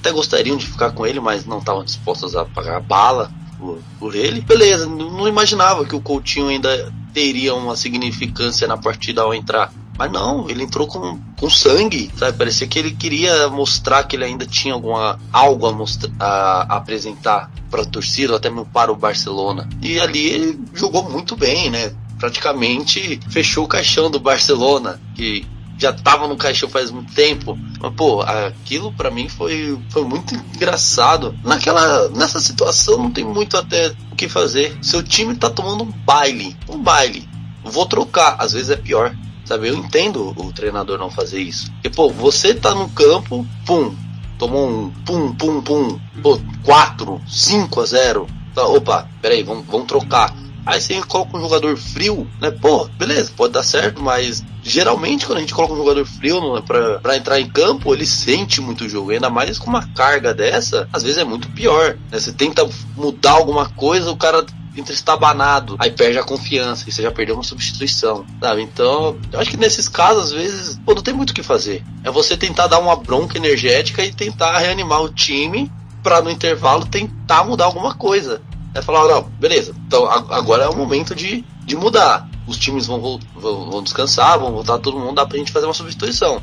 Até 0.00 0.10
gostariam 0.10 0.56
de 0.56 0.66
ficar 0.66 0.92
com 0.92 1.06
ele, 1.06 1.20
mas 1.20 1.44
não 1.44 1.58
estavam 1.58 1.84
dispostos 1.84 2.34
a 2.34 2.44
pagar 2.44 2.80
bala 2.80 3.30
por, 3.58 3.78
por 3.98 4.14
ele. 4.14 4.40
Beleza, 4.40 4.86
não 4.86 5.08
não 5.18 5.28
imaginava 5.28 5.84
que 5.84 5.94
o 5.94 6.00
Coutinho 6.00 6.48
ainda 6.48 6.92
teria 7.12 7.54
uma 7.54 7.76
significância 7.76 8.66
na 8.66 8.76
partida 8.76 9.22
ao 9.22 9.34
entrar. 9.34 9.72
Mas 9.98 10.12
não, 10.12 10.48
ele 10.48 10.62
entrou 10.62 10.86
com, 10.86 11.18
com 11.36 11.50
sangue, 11.50 12.08
sabe? 12.16 12.38
Parecia 12.38 12.68
que 12.68 12.78
ele 12.78 12.92
queria 12.92 13.48
mostrar 13.48 14.04
que 14.04 14.14
ele 14.14 14.24
ainda 14.24 14.46
tinha 14.46 14.72
alguma 14.72 15.18
algo 15.32 15.66
a, 15.66 15.72
mostra, 15.72 16.08
a, 16.20 16.74
a 16.74 16.76
apresentar 16.76 17.50
para 17.68 17.82
a 17.82 17.84
torcida, 17.84 18.36
até 18.36 18.48
mesmo 18.48 18.66
para 18.66 18.92
o 18.92 18.96
Barcelona. 18.96 19.68
E 19.82 19.98
ali 19.98 20.26
ele 20.28 20.60
jogou 20.72 21.10
muito 21.10 21.36
bem, 21.36 21.68
né? 21.68 21.92
Praticamente 22.16 23.18
fechou 23.28 23.64
o 23.64 23.68
caixão 23.68 24.08
do 24.08 24.20
Barcelona, 24.20 25.00
que 25.16 25.44
já 25.78 25.92
tava 25.92 26.28
no 26.28 26.36
caixão 26.36 26.68
faz 26.68 26.92
muito 26.92 27.12
tempo. 27.12 27.58
Mas, 27.80 27.94
pô, 27.94 28.22
aquilo 28.22 28.92
pra 28.92 29.10
mim 29.10 29.28
foi, 29.28 29.78
foi 29.90 30.04
muito 30.04 30.34
engraçado. 30.34 31.36
Naquela, 31.42 32.08
nessa 32.10 32.38
situação 32.38 32.98
não 32.98 33.10
tem 33.10 33.24
muito 33.24 33.56
até 33.56 33.92
o 34.12 34.16
que 34.16 34.28
fazer. 34.28 34.76
Seu 34.80 35.02
time 35.02 35.34
tá 35.34 35.50
tomando 35.50 35.82
um 35.82 35.90
baile, 35.90 36.56
um 36.68 36.78
baile. 36.78 37.28
Vou 37.64 37.86
trocar, 37.86 38.36
às 38.38 38.52
vezes 38.52 38.70
é 38.70 38.76
pior. 38.76 39.14
Sabe, 39.48 39.68
eu 39.68 39.74
entendo 39.76 40.34
o 40.36 40.52
treinador 40.52 40.98
não 40.98 41.10
fazer 41.10 41.40
isso. 41.40 41.72
Porque, 41.72 41.88
pô, 41.88 42.10
você 42.10 42.52
tá 42.52 42.74
no 42.74 42.86
campo, 42.90 43.46
pum, 43.64 43.96
tomou 44.38 44.68
um 44.68 44.90
pum, 45.06 45.34
pum, 45.34 45.62
pum, 45.62 45.98
pô, 46.22 46.38
4, 46.62 47.18
5 47.26 47.80
a 47.80 47.86
0. 47.86 48.26
Tá, 48.54 48.66
opa, 48.66 49.08
peraí, 49.22 49.42
vamos, 49.42 49.64
vamos 49.66 49.86
trocar. 49.86 50.34
Aí 50.66 50.82
você 50.82 51.00
coloca 51.00 51.34
um 51.38 51.40
jogador 51.40 51.74
frio, 51.78 52.28
né? 52.42 52.50
Pô, 52.50 52.84
beleza, 52.98 53.32
pode 53.34 53.54
dar 53.54 53.62
certo, 53.62 54.02
mas 54.02 54.44
geralmente 54.62 55.24
quando 55.24 55.38
a 55.38 55.40
gente 55.40 55.54
coloca 55.54 55.72
um 55.72 55.78
jogador 55.78 56.04
frio 56.04 56.42
no- 56.42 56.62
pra, 56.62 56.98
pra 56.98 57.16
entrar 57.16 57.40
em 57.40 57.48
campo, 57.48 57.94
ele 57.94 58.04
sente 58.04 58.60
muito 58.60 58.84
o 58.84 58.88
jogo. 58.88 59.12
Ainda 59.12 59.30
mais 59.30 59.58
com 59.58 59.70
uma 59.70 59.86
carga 59.94 60.34
dessa, 60.34 60.86
às 60.92 61.02
vezes 61.04 61.16
é 61.16 61.24
muito 61.24 61.48
pior. 61.52 61.96
né? 62.12 62.18
Você 62.20 62.32
tenta 62.32 62.68
mudar 62.94 63.30
alguma 63.30 63.66
coisa, 63.70 64.10
o 64.10 64.16
cara 64.16 64.44
entra 64.74 64.92
estabanado, 64.92 65.76
aí 65.78 65.90
perde 65.90 66.18
a 66.18 66.24
confiança 66.24 66.84
e 66.86 66.92
você 66.92 67.02
já 67.02 67.10
perdeu 67.10 67.34
uma 67.34 67.42
substituição, 67.44 68.26
sabe? 68.42 68.62
Então, 68.62 69.18
eu 69.32 69.40
acho 69.40 69.50
que 69.50 69.56
nesses 69.56 69.88
casos, 69.88 70.24
às 70.26 70.32
vezes, 70.32 70.80
pô, 70.84 70.94
não 70.94 71.02
tem 71.02 71.14
muito 71.14 71.30
o 71.30 71.34
que 71.34 71.42
fazer. 71.42 71.84
É 72.02 72.10
você 72.10 72.36
tentar 72.36 72.66
dar 72.66 72.78
uma 72.78 72.96
bronca 72.96 73.36
energética 73.38 74.04
e 74.04 74.12
tentar 74.12 74.58
reanimar 74.58 75.02
o 75.02 75.08
time 75.08 75.70
pra 76.02 76.22
no 76.22 76.30
intervalo 76.30 76.86
tentar 76.86 77.44
mudar 77.44 77.64
alguma 77.66 77.94
coisa. 77.94 78.40
É 78.74 78.82
falar, 78.82 79.08
não, 79.08 79.30
beleza, 79.38 79.74
então 79.86 80.06
agora 80.06 80.64
é 80.64 80.68
o 80.68 80.76
momento 80.76 81.14
de, 81.14 81.44
de 81.64 81.76
mudar. 81.76 82.28
Os 82.46 82.56
times 82.56 82.86
vão, 82.86 83.00
vão, 83.34 83.70
vão 83.70 83.82
descansar, 83.82 84.38
vão 84.38 84.52
voltar 84.52 84.78
todo 84.78 84.98
mundo, 84.98 85.16
dá 85.16 85.26
pra 85.26 85.36
gente 85.38 85.52
fazer 85.52 85.66
uma 85.66 85.74
substituição. 85.74 86.40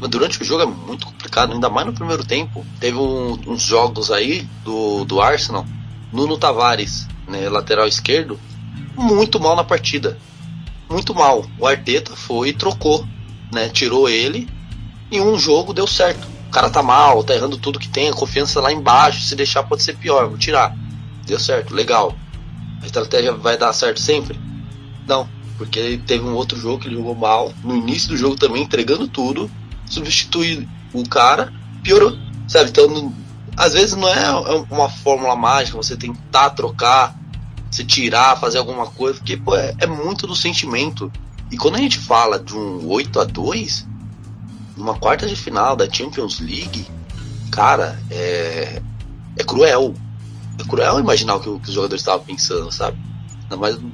Mas 0.00 0.10
durante 0.10 0.40
o 0.40 0.44
jogo 0.44 0.62
é 0.62 0.66
muito 0.66 1.06
complicado, 1.06 1.52
ainda 1.52 1.68
mais 1.68 1.86
no 1.86 1.92
primeiro 1.92 2.24
tempo. 2.24 2.64
Teve 2.78 2.96
um- 2.96 3.32
uns 3.46 3.62
jogos 3.62 4.10
aí 4.12 4.42
do, 4.64 5.04
do 5.04 5.20
Arsenal, 5.20 5.66
Nuno 6.12 6.38
Tavares, 6.38 7.08
né, 7.28 7.48
lateral 7.48 7.86
esquerdo, 7.86 8.38
muito 8.96 9.38
mal 9.38 9.54
na 9.54 9.64
partida. 9.64 10.18
Muito 10.88 11.14
mal. 11.14 11.44
O 11.58 11.66
Arteta 11.66 12.16
foi 12.16 12.48
e 12.48 12.52
trocou, 12.52 13.06
né? 13.52 13.68
Tirou 13.68 14.08
ele 14.08 14.48
e 15.10 15.20
um 15.20 15.38
jogo 15.38 15.72
deu 15.72 15.86
certo. 15.86 16.26
o 16.48 16.50
cara 16.50 16.70
tá 16.70 16.82
mal, 16.82 17.22
tá 17.22 17.34
errando 17.34 17.58
tudo 17.58 17.78
que 17.78 17.88
tem, 17.88 18.08
a 18.08 18.14
confiança 18.14 18.60
lá 18.60 18.72
embaixo, 18.72 19.20
se 19.20 19.36
deixar 19.36 19.62
pode 19.62 19.82
ser 19.82 19.96
pior, 19.96 20.28
vou 20.28 20.38
tirar. 20.38 20.74
Deu 21.26 21.38
certo, 21.38 21.74
legal. 21.74 22.14
A 22.82 22.86
estratégia 22.86 23.32
vai 23.32 23.58
dar 23.58 23.72
certo 23.72 24.00
sempre? 24.00 24.38
Não, 25.06 25.28
porque 25.58 26.00
teve 26.06 26.24
um 26.24 26.34
outro 26.34 26.58
jogo 26.58 26.80
que 26.80 26.88
ele 26.88 26.96
jogou 26.96 27.14
mal, 27.14 27.52
no 27.62 27.76
início 27.76 28.08
do 28.08 28.16
jogo 28.16 28.36
também, 28.36 28.62
entregando 28.62 29.08
tudo, 29.08 29.50
substituir 29.86 30.66
o 30.92 31.06
cara, 31.06 31.52
piorou, 31.82 32.16
sabe? 32.46 32.70
Então, 32.70 33.12
às 33.56 33.72
vezes 33.72 33.96
não 33.96 34.08
é 34.08 34.30
uma 34.70 34.88
fórmula 34.88 35.34
mágica, 35.34 35.76
você 35.76 35.96
tentar 35.96 36.50
trocar, 36.50 37.17
se 37.78 37.84
tirar, 37.84 38.38
fazer 38.38 38.58
alguma 38.58 38.86
coisa, 38.86 39.18
porque 39.18 39.36
pô, 39.36 39.54
é, 39.54 39.74
é 39.78 39.86
muito 39.86 40.26
do 40.26 40.34
sentimento. 40.34 41.10
E 41.50 41.56
quando 41.56 41.76
a 41.76 41.78
gente 41.78 41.98
fala 41.98 42.38
de 42.38 42.54
um 42.54 42.86
8 42.88 43.20
a 43.20 43.24
2 43.24 43.86
numa 44.76 44.94
quarta 44.94 45.26
de 45.26 45.36
final 45.36 45.76
da 45.76 45.88
Champions 45.90 46.40
League, 46.40 46.86
cara, 47.52 47.98
é, 48.10 48.82
é 49.36 49.44
cruel. 49.44 49.94
É 50.58 50.64
cruel 50.64 50.98
imaginar 50.98 51.36
o 51.36 51.40
que, 51.40 51.48
o 51.48 51.60
que 51.60 51.68
os 51.68 51.74
jogadores 51.74 52.02
estavam 52.02 52.24
pensando, 52.24 52.70
sabe? 52.72 52.98
Mas 53.56 53.76
o 53.76 53.92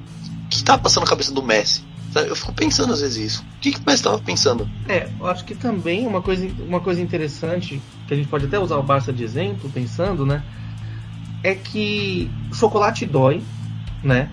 que 0.48 0.56
estava 0.56 0.80
passando 0.80 1.04
na 1.04 1.10
cabeça 1.10 1.32
do 1.32 1.42
Messi? 1.42 1.84
Eu 2.14 2.36
fico 2.36 2.52
pensando 2.52 2.92
às 2.92 3.00
vezes 3.00 3.32
isso. 3.32 3.44
O 3.56 3.60
que, 3.60 3.72
que 3.72 3.80
o 3.80 3.82
Messi 3.84 3.96
estava 3.96 4.18
pensando? 4.18 4.68
É, 4.88 5.10
eu 5.20 5.26
acho 5.26 5.44
que 5.44 5.54
também 5.54 6.06
uma 6.06 6.22
coisa, 6.22 6.48
uma 6.60 6.80
coisa 6.80 7.02
interessante, 7.02 7.82
que 8.08 8.14
a 8.14 8.16
gente 8.16 8.28
pode 8.28 8.46
até 8.46 8.58
usar 8.58 8.78
o 8.78 8.82
Barça 8.82 9.12
de 9.12 9.24
exemplo, 9.24 9.68
pensando, 9.68 10.24
né? 10.24 10.42
É 11.42 11.54
que 11.54 12.30
chocolate 12.54 13.04
dói, 13.04 13.42
né? 14.04 14.28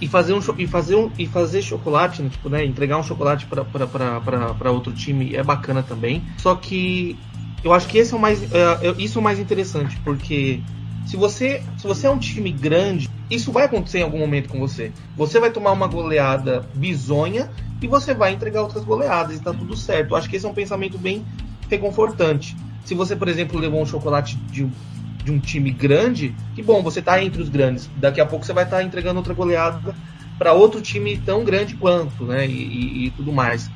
e 0.00 0.08
fazer 0.08 0.32
um 0.32 0.40
e 0.56 0.66
fazer 0.66 0.94
um 0.96 1.10
e 1.18 1.26
fazer 1.26 1.62
chocolate, 1.62 2.22
né, 2.22 2.30
tipo, 2.30 2.48
né, 2.48 2.64
entregar 2.64 2.96
um 2.96 3.02
chocolate 3.02 3.46
para 3.46 4.72
outro 4.72 4.92
time 4.92 5.34
é 5.34 5.42
bacana 5.42 5.82
também. 5.82 6.24
Só 6.38 6.54
que 6.54 7.18
eu 7.62 7.72
acho 7.72 7.86
que 7.86 7.98
esse 7.98 8.14
é 8.14 8.16
o 8.16 8.20
mais 8.20 8.42
é, 8.42 8.94
isso 8.98 9.18
é 9.18 9.20
o 9.20 9.24
mais 9.24 9.38
interessante, 9.38 9.98
porque 10.02 10.60
se 11.06 11.16
você 11.16 11.62
se 11.76 11.86
você 11.86 12.06
é 12.06 12.10
um 12.10 12.18
time 12.18 12.50
grande, 12.50 13.10
isso 13.30 13.52
vai 13.52 13.64
acontecer 13.64 13.98
em 13.98 14.02
algum 14.02 14.18
momento 14.18 14.48
com 14.48 14.58
você. 14.58 14.90
Você 15.16 15.38
vai 15.38 15.50
tomar 15.50 15.72
uma 15.72 15.86
goleada 15.86 16.66
bizonha 16.74 17.50
e 17.82 17.86
você 17.86 18.14
vai 18.14 18.32
entregar 18.32 18.62
outras 18.62 18.84
goleadas 18.84 19.36
e 19.36 19.40
tá 19.40 19.52
tudo 19.52 19.76
certo. 19.76 20.12
Eu 20.12 20.16
acho 20.16 20.30
que 20.30 20.36
esse 20.36 20.46
é 20.46 20.48
um 20.48 20.54
pensamento 20.54 20.96
bem 20.96 21.24
reconfortante. 21.68 22.56
Se 22.84 22.94
você, 22.94 23.14
por 23.14 23.28
exemplo, 23.28 23.60
levou 23.60 23.82
um 23.82 23.86
chocolate 23.86 24.36
de 24.50 24.66
de 25.30 25.36
um 25.36 25.38
time 25.38 25.70
grande, 25.70 26.34
que 26.54 26.62
bom, 26.62 26.82
você 26.82 26.98
está 26.98 27.22
entre 27.22 27.40
os 27.40 27.48
grandes. 27.48 27.88
Daqui 27.96 28.20
a 28.20 28.26
pouco 28.26 28.44
você 28.44 28.52
vai 28.52 28.64
estar 28.64 28.78
tá 28.78 28.82
entregando 28.82 29.18
outra 29.18 29.32
goleada 29.32 29.94
para 30.36 30.52
outro 30.52 30.80
time 30.80 31.16
tão 31.18 31.44
grande 31.44 31.74
quanto, 31.76 32.24
né? 32.24 32.46
E, 32.46 32.50
e, 32.50 33.06
e 33.06 33.10
tudo 33.10 33.32
mais. 33.32 33.70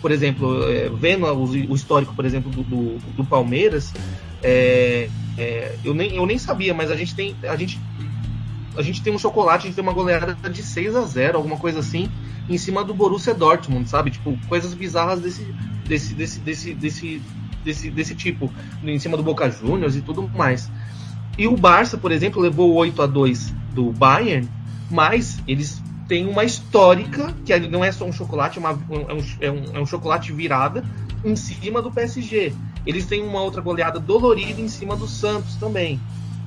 Por 0.00 0.10
exemplo, 0.10 0.70
é, 0.70 0.88
vendo 0.88 1.26
o, 1.26 1.44
o, 1.44 1.74
histórico, 1.74 2.14
por 2.14 2.24
exemplo, 2.24 2.50
do, 2.50 2.62
do, 2.62 2.98
do 3.16 3.24
Palmeiras, 3.24 3.92
é, 4.42 5.08
é, 5.36 5.76
eu, 5.84 5.94
nem, 5.94 6.14
eu 6.14 6.24
nem 6.26 6.38
sabia, 6.38 6.72
mas 6.72 6.90
a 6.90 6.96
gente 6.96 7.14
tem. 7.14 7.34
A 7.42 7.56
gente, 7.56 7.80
a 8.76 8.82
gente 8.82 9.02
tem 9.02 9.12
um 9.12 9.18
chocolate, 9.18 9.64
a 9.64 9.66
gente 9.66 9.74
tem 9.74 9.82
uma 9.82 9.92
goleada 9.92 10.48
de 10.48 10.62
6 10.62 10.94
a 10.96 11.02
0 11.02 11.38
alguma 11.38 11.56
coisa 11.56 11.80
assim, 11.80 12.08
em 12.48 12.58
cima 12.58 12.84
do 12.84 12.94
Borussia 12.94 13.34
Dortmund, 13.34 13.88
sabe? 13.88 14.10
Tipo, 14.10 14.38
coisas 14.48 14.74
bizarras 14.74 15.20
desse, 15.20 15.42
desse, 15.86 16.14
desse, 16.14 16.40
desse, 16.40 16.74
desse, 16.74 17.22
desse, 17.64 17.90
desse 17.90 18.14
tipo, 18.14 18.52
em 18.84 18.98
cima 18.98 19.16
do 19.16 19.22
Boca 19.24 19.50
Juniors 19.50 19.96
e 19.96 20.02
tudo 20.02 20.28
mais. 20.28 20.70
E 21.38 21.46
o 21.46 21.56
Barça, 21.56 21.98
por 21.98 22.12
exemplo, 22.12 22.40
levou 22.40 22.72
8 22.74 23.02
a 23.02 23.06
2 23.06 23.54
do 23.72 23.92
Bayern, 23.92 24.48
mas 24.90 25.38
eles 25.46 25.82
têm 26.08 26.26
uma 26.26 26.44
histórica, 26.44 27.34
que 27.44 27.58
não 27.58 27.84
é 27.84 27.92
só 27.92 28.04
um 28.04 28.12
chocolate, 28.12 28.58
é, 28.58 28.60
uma, 28.60 28.70
é, 28.70 29.12
um, 29.12 29.24
é, 29.40 29.50
um, 29.50 29.76
é 29.76 29.80
um 29.80 29.86
chocolate 29.86 30.32
virada 30.32 30.84
em 31.24 31.36
cima 31.36 31.82
do 31.82 31.90
PSG. 31.90 32.54
Eles 32.86 33.06
têm 33.06 33.22
uma 33.22 33.42
outra 33.42 33.60
goleada 33.60 33.98
dolorida 33.98 34.60
em 34.60 34.68
cima 34.68 34.96
do 34.96 35.06
Santos 35.06 35.56
também. 35.56 36.00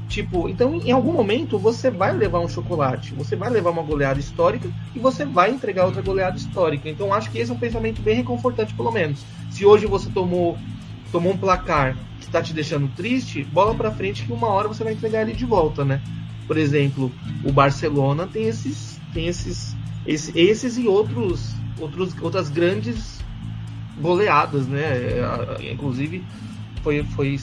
Tipo, 0.08 0.50
então 0.50 0.74
em 0.74 0.92
algum 0.92 1.14
momento 1.14 1.60
você 1.60 1.92
vai 1.92 2.12
levar 2.12 2.40
um 2.40 2.48
chocolate, 2.48 3.14
você 3.14 3.36
vai 3.36 3.48
levar 3.52 3.70
uma 3.70 3.84
goleada 3.84 4.20
histórica 4.20 4.68
e 4.96 4.98
você 4.98 5.24
vai 5.24 5.52
entregar 5.52 5.86
outra 5.86 6.02
goleada 6.02 6.36
histórica. 6.36 6.90
Então 6.90 7.14
acho 7.14 7.30
que 7.30 7.38
esse 7.38 7.52
é 7.52 7.54
um 7.54 7.60
pensamento 7.60 8.02
bem 8.02 8.16
reconfortante, 8.16 8.74
pelo 8.74 8.92
menos. 8.92 9.24
Se 9.52 9.64
hoje 9.66 9.86
você 9.86 10.10
tomou 10.10 10.58
tomou 11.12 11.34
um 11.34 11.38
placar 11.38 11.96
está 12.30 12.42
te 12.42 12.54
deixando 12.54 12.88
triste, 12.96 13.44
bola 13.44 13.76
para 13.76 13.92
frente 13.92 14.24
que 14.24 14.32
uma 14.32 14.48
hora 14.48 14.68
você 14.68 14.84
vai 14.84 14.94
entregar 14.94 15.22
ele 15.22 15.34
de 15.34 15.46
volta, 15.46 15.84
né? 15.84 16.02
Por 16.48 16.58
exemplo, 16.58 17.12
o 17.44 17.52
Barcelona 17.52 18.28
tem 18.28 18.48
esses, 18.48 19.00
tem 19.14 19.28
esses, 19.28 19.76
esses, 20.06 20.36
esses 20.36 20.78
e 20.78 20.88
outros, 20.88 21.54
outros, 21.80 22.16
outras 22.22 22.50
grandes 22.50 23.20
goleadas, 24.00 24.68
né? 24.68 24.82
É, 24.82 25.72
inclusive 25.72 26.24
foi, 26.82 27.04
foi 27.04 27.40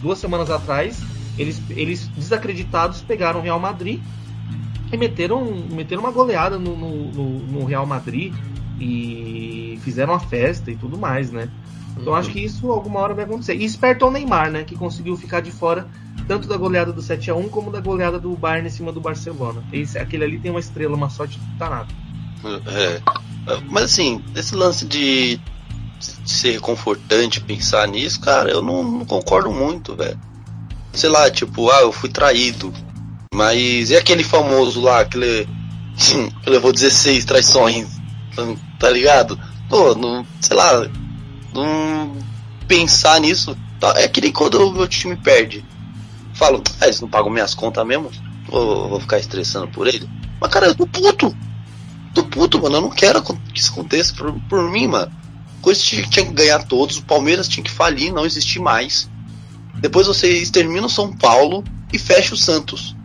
duas 0.00 0.18
semanas 0.18 0.50
atrás 0.50 1.00
eles, 1.38 1.62
eles 1.70 2.08
desacreditados 2.08 3.00
pegaram 3.00 3.40
o 3.40 3.42
Real 3.42 3.58
Madrid 3.58 4.00
e 4.92 4.96
meteram, 4.96 5.44
meteram 5.70 6.02
uma 6.02 6.10
goleada 6.10 6.58
no, 6.58 6.76
no, 6.76 7.38
no 7.38 7.64
Real 7.64 7.86
Madrid 7.86 8.34
e 8.78 9.78
fizeram 9.82 10.12
a 10.12 10.20
festa 10.20 10.70
e 10.70 10.76
tudo 10.76 10.98
mais, 10.98 11.30
né? 11.30 11.48
Então 11.96 12.14
acho 12.14 12.30
que 12.30 12.40
isso 12.40 12.70
alguma 12.70 13.00
hora 13.00 13.14
vai 13.14 13.24
acontecer. 13.24 13.54
E 13.54 13.64
esperto 13.64 14.04
é 14.04 14.08
o 14.08 14.10
Neymar, 14.10 14.50
né? 14.50 14.64
Que 14.64 14.74
conseguiu 14.74 15.16
ficar 15.16 15.40
de 15.40 15.50
fora 15.50 15.86
tanto 16.26 16.48
da 16.48 16.56
goleada 16.56 16.92
do 16.92 17.02
7 17.02 17.30
a 17.30 17.34
1 17.34 17.48
como 17.48 17.70
da 17.70 17.80
goleada 17.80 18.18
do 18.18 18.36
Bayern 18.36 18.66
em 18.66 18.70
cima 18.70 18.92
do 18.92 19.00
Barcelona. 19.00 19.62
Esse, 19.72 19.98
aquele 19.98 20.24
ali 20.24 20.38
tem 20.38 20.50
uma 20.50 20.60
estrela, 20.60 20.94
uma 20.94 21.10
sorte 21.10 21.38
danada. 21.58 21.88
É. 22.66 23.00
Mas 23.68 23.84
assim, 23.84 24.22
esse 24.34 24.54
lance 24.54 24.86
de 24.86 25.40
ser 26.24 26.52
reconfortante 26.52 27.40
pensar 27.40 27.86
nisso, 27.86 28.20
cara, 28.20 28.50
eu 28.50 28.62
não, 28.62 28.82
não 28.82 29.04
concordo 29.04 29.52
muito, 29.52 29.94
velho. 29.94 30.18
Sei 30.92 31.08
lá, 31.08 31.30
tipo, 31.30 31.70
ah, 31.70 31.82
eu 31.82 31.92
fui 31.92 32.08
traído. 32.08 32.72
Mas 33.34 33.90
e 33.90 33.96
aquele 33.96 34.22
famoso 34.22 34.80
lá 34.80 35.04
que, 35.04 35.16
le... 35.16 35.48
que 36.42 36.50
levou 36.50 36.72
16 36.72 37.24
traições? 37.24 37.88
Tá 38.78 38.90
ligado? 38.90 39.38
Pô, 39.68 39.94
não, 39.94 40.26
sei 40.40 40.56
lá, 40.56 40.86
não 41.52 42.16
pensar 42.66 43.20
nisso. 43.20 43.56
Tá, 43.78 43.94
é 43.96 44.08
que 44.08 44.20
nem 44.20 44.32
quando 44.32 44.54
o 44.54 44.72
meu 44.72 44.86
time 44.86 45.16
perde. 45.16 45.64
Falo, 46.34 46.62
ah, 46.80 46.84
eles 46.84 47.00
não 47.00 47.08
pagam 47.08 47.30
minhas 47.30 47.54
contas 47.54 47.86
mesmo? 47.86 48.10
Vou, 48.48 48.88
vou 48.88 49.00
ficar 49.00 49.18
estressando 49.18 49.68
por 49.68 49.86
ele. 49.86 50.08
Mas 50.40 50.50
cara, 50.50 50.66
eu 50.66 50.74
tô 50.74 50.86
puto. 50.86 51.36
Tô 52.14 52.24
puto, 52.24 52.60
mano. 52.60 52.76
Eu 52.76 52.82
não 52.82 52.90
quero 52.90 53.22
que 53.22 53.36
isso 53.54 53.72
aconteça 53.72 54.14
por, 54.14 54.32
por 54.48 54.70
mim, 54.70 54.86
mano. 54.86 55.12
Coisa 55.60 55.80
tinha, 55.80 56.02
tinha 56.02 56.26
que 56.26 56.32
ganhar 56.32 56.64
todos. 56.64 56.98
O 56.98 57.04
Palmeiras 57.04 57.48
tinha 57.48 57.62
que 57.62 57.70
falir, 57.70 58.12
não 58.12 58.26
existir 58.26 58.58
mais. 58.58 59.08
Depois 59.80 60.06
você 60.06 60.28
extermina 60.38 60.86
o 60.86 60.90
São 60.90 61.12
Paulo 61.12 61.64
e 61.92 61.98
fecha 61.98 62.34
o 62.34 62.36
Santos. 62.36 62.96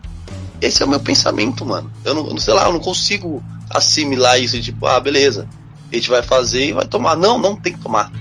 Esse 0.61 0.81
é 0.81 0.85
o 0.85 0.89
meu 0.89 0.99
pensamento, 0.99 1.65
mano. 1.65 1.91
Eu 2.03 2.15
não, 2.15 2.37
sei 2.37 2.53
lá, 2.53 2.65
eu 2.65 2.73
não 2.73 2.79
consigo 2.79 3.43
assimilar 3.69 4.39
isso. 4.39 4.59
Tipo, 4.61 4.85
ah, 4.87 4.99
beleza. 4.99 5.47
A 5.91 5.95
gente 5.95 6.09
vai 6.09 6.23
fazer 6.23 6.69
e 6.69 6.73
vai 6.73 6.85
tomar. 6.85 7.15
Não, 7.15 7.37
não 7.37 7.55
tem 7.55 7.73
que 7.73 7.79
tomar. 7.79 8.11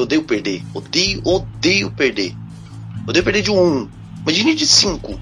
Eu 0.00 0.04
odeio 0.04 0.22
perder. 0.22 0.62
Odeio, 0.72 1.20
odeio 1.24 1.90
perder. 1.90 2.34
Odeio 3.06 3.22
perder 3.22 3.42
de 3.42 3.50
um. 3.50 3.86
Imagine 4.22 4.54
de 4.54 4.66
cinco. 4.66 5.20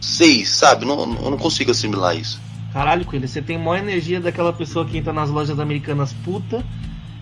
Seis, 0.00 0.50
sabe? 0.50 0.84
Não, 0.84 1.00
eu 1.00 1.30
não 1.30 1.38
consigo 1.38 1.70
assimilar 1.70 2.16
isso. 2.16 2.40
Caralho, 2.72 3.04
Coelho, 3.04 3.28
você 3.28 3.40
tem 3.40 3.56
maior 3.56 3.78
energia 3.78 4.20
daquela 4.20 4.52
pessoa 4.52 4.84
que 4.84 4.98
entra 4.98 5.12
nas 5.12 5.30
lojas 5.30 5.60
americanas 5.60 6.12
puta 6.24 6.64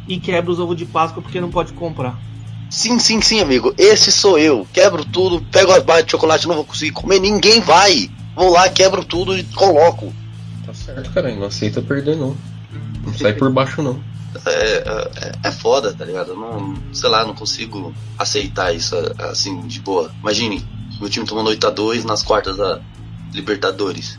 e 0.07 0.19
quebra 0.19 0.51
os 0.51 0.59
ovos 0.59 0.77
de 0.77 0.87
Páscoa 0.87 1.23
porque 1.23 1.41
não 1.41 1.51
pode 1.51 1.75
comprar. 1.75 2.19
Sim, 2.71 2.99
sim, 2.99 3.21
sim, 3.21 3.41
amigo. 3.41 3.75
Esse 3.77 4.11
sou 4.11 4.39
eu. 4.39 4.67
Quebro 4.73 5.05
tudo, 5.05 5.43
pego 5.51 5.73
as 5.73 5.83
barras 5.83 6.07
de 6.07 6.13
chocolate, 6.13 6.49
não 6.49 6.55
vou 6.55 6.65
conseguir 6.65 6.93
comer. 6.93 7.19
Ninguém 7.19 7.61
vai. 7.61 8.11
Vou 8.35 8.51
lá, 8.51 8.69
quebro 8.71 9.05
tudo 9.05 9.37
e 9.37 9.45
coloco. 9.45 10.13
Tá 10.65 10.73
certo, 10.73 11.11
cara. 11.11 11.35
Não 11.35 11.45
aceita 11.47 11.83
perder, 11.83 12.17
não. 12.17 12.35
Não 13.05 13.13
sai 13.13 13.35
por 13.35 13.51
baixo, 13.51 13.83
não. 13.83 14.03
É, 14.45 14.51
é, 14.51 15.33
é, 15.45 15.51
foda, 15.51 15.93
tá 15.95 16.05
ligado? 16.05 16.33
Eu 16.33 16.37
não, 16.37 16.77
sei 16.93 17.09
lá, 17.09 17.25
não 17.25 17.35
consigo 17.35 17.95
aceitar 18.19 18.75
isso 18.75 18.95
assim 19.19 19.61
de 19.63 19.81
boa. 19.81 20.11
Imagine, 20.21 20.67
meu 21.01 21.09
time 21.09 21.27
tomando 21.27 21.51
8x2 21.51 22.05
nas 22.05 22.23
quartas 22.23 22.57
da 22.57 22.81
Libertadores. 23.33 24.19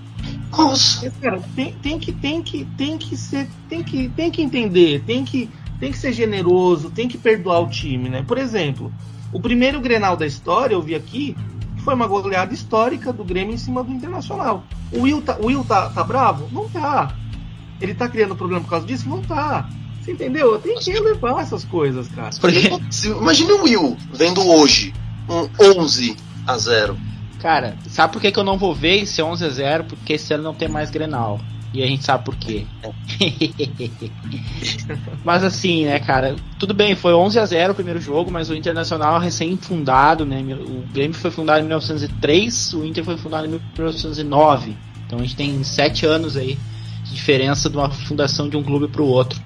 Nossa! 0.52 1.12
Cara, 1.22 1.42
tem, 1.56 1.74
tem, 1.74 2.00
que, 2.00 2.12
tem, 2.12 2.42
que, 2.42 2.66
tem 2.78 2.98
que 2.98 3.16
ser. 3.16 3.48
Tem 3.70 3.84
que, 3.84 4.10
tem 4.10 4.32
que 4.32 4.42
entender, 4.42 5.04
tem 5.06 5.24
que, 5.24 5.50
tem 5.80 5.92
que 5.92 5.98
ser 5.98 6.12
generoso, 6.12 6.90
tem 6.90 7.08
que 7.08 7.18
perdoar 7.18 7.60
o 7.60 7.70
time, 7.70 8.10
né? 8.10 8.24
Por 8.28 8.38
exemplo, 8.38 8.92
o 9.32 9.40
primeiro 9.40 9.80
Grenal 9.80 10.18
da 10.18 10.26
história, 10.26 10.74
eu 10.74 10.82
vi 10.82 10.96
aqui, 10.96 11.36
foi 11.84 11.94
uma 11.94 12.08
goleada 12.08 12.54
histórica 12.54 13.14
do 13.14 13.24
Grêmio 13.24 13.54
em 13.54 13.58
cima 13.58 13.84
do 13.84 13.92
Internacional. 13.92 14.64
O 14.92 15.02
Will 15.02 15.22
tá, 15.22 15.38
o 15.40 15.46
Will 15.46 15.64
tá, 15.64 15.90
tá 15.90 16.04
bravo? 16.04 16.50
Não 16.52 16.68
tá. 16.68 17.16
Ele 17.80 17.94
tá 17.94 18.10
criando 18.10 18.36
problema 18.36 18.62
por 18.62 18.70
causa 18.70 18.86
disso? 18.86 19.08
Não 19.08 19.22
tá. 19.22 19.70
Entendeu? 20.10 20.60
Tem 20.60 20.78
que 20.78 20.92
relevar 20.92 21.42
essas 21.42 21.64
coisas, 21.64 22.08
cara. 22.10 22.32
Porque, 22.40 22.70
imagine 23.06 23.52
o 23.52 23.64
Will 23.64 23.98
vendo 24.12 24.46
hoje 24.48 24.94
um 25.30 25.48
11 25.80 26.16
a 26.48 26.58
0. 26.58 26.98
Cara, 27.40 27.78
sabe 27.88 28.14
por 28.14 28.22
que, 28.22 28.32
que 28.32 28.40
eu 28.40 28.44
não 28.44 28.58
vou 28.58 28.74
ver 28.74 29.04
esse 29.04 29.22
11 29.22 29.46
a 29.46 29.50
0? 29.50 29.84
Porque 29.86 30.14
esse 30.14 30.34
ano 30.34 30.44
não 30.44 30.54
tem 30.54 30.68
mais 30.68 30.90
Grenal. 30.90 31.40
E 31.72 31.84
a 31.84 31.88
gente 31.88 32.04
sabe 32.04 32.26
por 32.26 32.36
quê. 32.36 32.66
mas 35.24 35.44
assim, 35.44 35.86
né, 35.86 36.00
cara, 36.00 36.36
tudo 36.58 36.74
bem, 36.74 36.96
foi 36.96 37.14
11 37.14 37.40
a 37.40 37.46
0 37.46 37.74
o 37.74 37.76
primeiro 37.76 38.02
jogo, 38.02 38.32
mas 38.32 38.50
o 38.50 38.56
Internacional 38.56 39.20
recém-fundado, 39.20 40.26
né? 40.26 40.42
O 40.42 40.84
Grêmio 40.92 41.14
foi 41.14 41.30
fundado 41.30 41.60
em 41.60 41.68
1903, 41.68 42.74
o 42.74 42.84
Inter 42.84 43.04
foi 43.04 43.18
fundado 43.18 43.46
em 43.46 43.50
1909. 43.50 44.76
Então 45.06 45.20
a 45.20 45.22
gente 45.22 45.36
tem 45.36 45.64
sete 45.64 46.08
anos 46.08 46.36
aí 46.36 46.58
de 47.04 47.14
diferença 47.14 47.70
de 47.70 47.78
uma 47.78 47.90
fundação 47.90 48.50
de 48.50 48.58
um 48.58 48.64
clube 48.64 48.88
para 48.88 49.04
o 49.04 49.08
outro. 49.08 49.40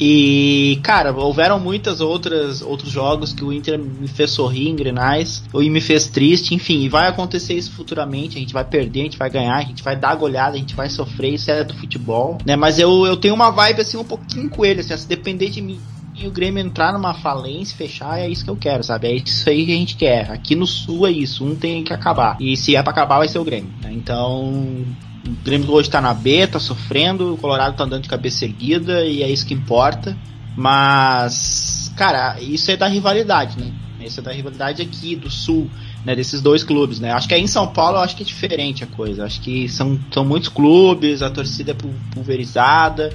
E, 0.00 0.78
cara, 0.82 1.12
houveram 1.12 1.58
muitas 1.58 2.00
outras 2.00 2.62
outros 2.62 2.90
jogos 2.90 3.32
que 3.32 3.44
o 3.44 3.52
Inter 3.52 3.78
me 3.78 4.06
fez 4.06 4.30
sorrir 4.30 4.68
em 4.68 4.76
Grenais, 4.76 5.42
ou 5.52 5.62
me 5.62 5.80
fez 5.80 6.06
triste, 6.08 6.54
enfim, 6.54 6.82
e 6.82 6.88
vai 6.88 7.08
acontecer 7.08 7.54
isso 7.54 7.72
futuramente, 7.72 8.36
a 8.36 8.40
gente 8.40 8.52
vai 8.52 8.64
perder, 8.64 9.00
a 9.00 9.04
gente 9.04 9.18
vai 9.18 9.30
ganhar, 9.30 9.56
a 9.56 9.62
gente 9.62 9.82
vai 9.82 9.96
dar 9.96 10.14
goleada, 10.14 10.56
a 10.56 10.58
gente 10.58 10.74
vai 10.74 10.88
sofrer, 10.88 11.34
isso 11.34 11.50
é 11.50 11.64
do 11.64 11.74
futebol, 11.74 12.38
né? 12.44 12.56
Mas 12.56 12.78
eu, 12.78 13.06
eu 13.06 13.16
tenho 13.16 13.34
uma 13.34 13.50
vibe 13.50 13.80
assim 13.80 13.96
um 13.96 14.04
pouquinho 14.04 14.48
com 14.48 14.64
ele, 14.64 14.80
assim, 14.80 14.96
se 14.96 15.08
depender 15.08 15.50
de 15.50 15.60
mim 15.60 15.78
e 16.20 16.26
o 16.26 16.30
Grêmio 16.32 16.64
entrar 16.64 16.92
numa 16.92 17.14
falência, 17.14 17.76
fechar, 17.76 18.18
é 18.18 18.28
isso 18.28 18.44
que 18.44 18.50
eu 18.50 18.56
quero, 18.56 18.82
sabe? 18.82 19.06
É 19.06 19.14
isso 19.14 19.48
aí 19.48 19.64
que 19.64 19.72
a 19.72 19.76
gente 19.76 19.96
quer. 19.96 20.30
Aqui 20.30 20.56
no 20.56 20.66
Sul 20.66 21.06
é 21.06 21.12
isso, 21.12 21.44
um 21.44 21.54
tem 21.54 21.84
que 21.84 21.92
acabar. 21.92 22.36
E 22.40 22.56
se 22.56 22.74
é 22.74 22.82
para 22.82 22.90
acabar, 22.90 23.18
vai 23.18 23.28
ser 23.28 23.38
o 23.38 23.44
Grêmio. 23.44 23.70
Né? 23.80 23.92
Então, 23.92 24.84
o 25.28 25.44
Grêmio 25.44 25.70
hoje 25.70 25.90
tá 25.90 26.00
na 26.00 26.14
B, 26.14 26.46
tá 26.46 26.58
sofrendo, 26.58 27.34
o 27.34 27.36
Colorado 27.36 27.76
tá 27.76 27.84
andando 27.84 28.02
de 28.02 28.08
cabeça 28.08 28.44
erguida 28.44 29.04
e 29.04 29.22
é 29.22 29.30
isso 29.30 29.46
que 29.46 29.54
importa. 29.54 30.16
Mas, 30.56 31.92
cara, 31.96 32.40
isso 32.40 32.70
é 32.70 32.76
da 32.76 32.88
rivalidade, 32.88 33.58
né? 33.58 33.72
Isso 34.00 34.20
é 34.20 34.22
da 34.22 34.32
rivalidade 34.32 34.82
aqui 34.82 35.14
do 35.14 35.30
Sul, 35.30 35.70
né? 36.04 36.16
Desses 36.16 36.40
dois 36.40 36.64
clubes, 36.64 36.98
né? 36.98 37.12
Acho 37.12 37.28
que 37.28 37.34
aí 37.34 37.42
em 37.42 37.46
São 37.46 37.68
Paulo 37.68 37.98
eu 37.98 38.02
acho 38.02 38.16
que 38.16 38.22
é 38.22 38.26
diferente 38.26 38.82
a 38.82 38.86
coisa. 38.86 39.24
Acho 39.24 39.40
que 39.40 39.68
são, 39.68 39.98
são 40.12 40.24
muitos 40.24 40.48
clubes, 40.48 41.22
a 41.22 41.30
torcida 41.30 41.72
é 41.72 41.76
pulverizada. 42.12 43.12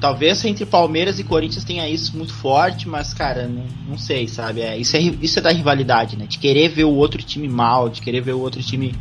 Talvez 0.00 0.44
entre 0.44 0.64
Palmeiras 0.64 1.18
e 1.18 1.24
Corinthians 1.24 1.64
tenha 1.64 1.88
isso 1.88 2.16
muito 2.16 2.32
forte, 2.32 2.88
mas, 2.88 3.12
cara, 3.12 3.48
não, 3.48 3.64
não 3.88 3.98
sei, 3.98 4.28
sabe? 4.28 4.60
É, 4.60 4.78
isso, 4.78 4.96
é, 4.96 5.00
isso 5.00 5.40
é 5.40 5.42
da 5.42 5.50
rivalidade, 5.50 6.16
né? 6.16 6.26
De 6.26 6.38
querer 6.38 6.68
ver 6.68 6.84
o 6.84 6.94
outro 6.94 7.20
time 7.20 7.48
mal, 7.48 7.88
de 7.88 8.00
querer 8.00 8.20
ver 8.20 8.32
o 8.32 8.40
outro 8.40 8.62
time 8.62 8.94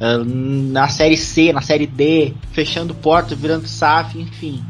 uh, 0.00 0.24
na 0.24 0.88
série 0.88 1.16
C, 1.16 1.52
na 1.52 1.60
série 1.60 1.86
D, 1.86 2.34
fechando 2.52 2.94
porta, 2.94 3.34
virando 3.34 3.66
SAF, 3.66 4.18
enfim. 4.18 4.64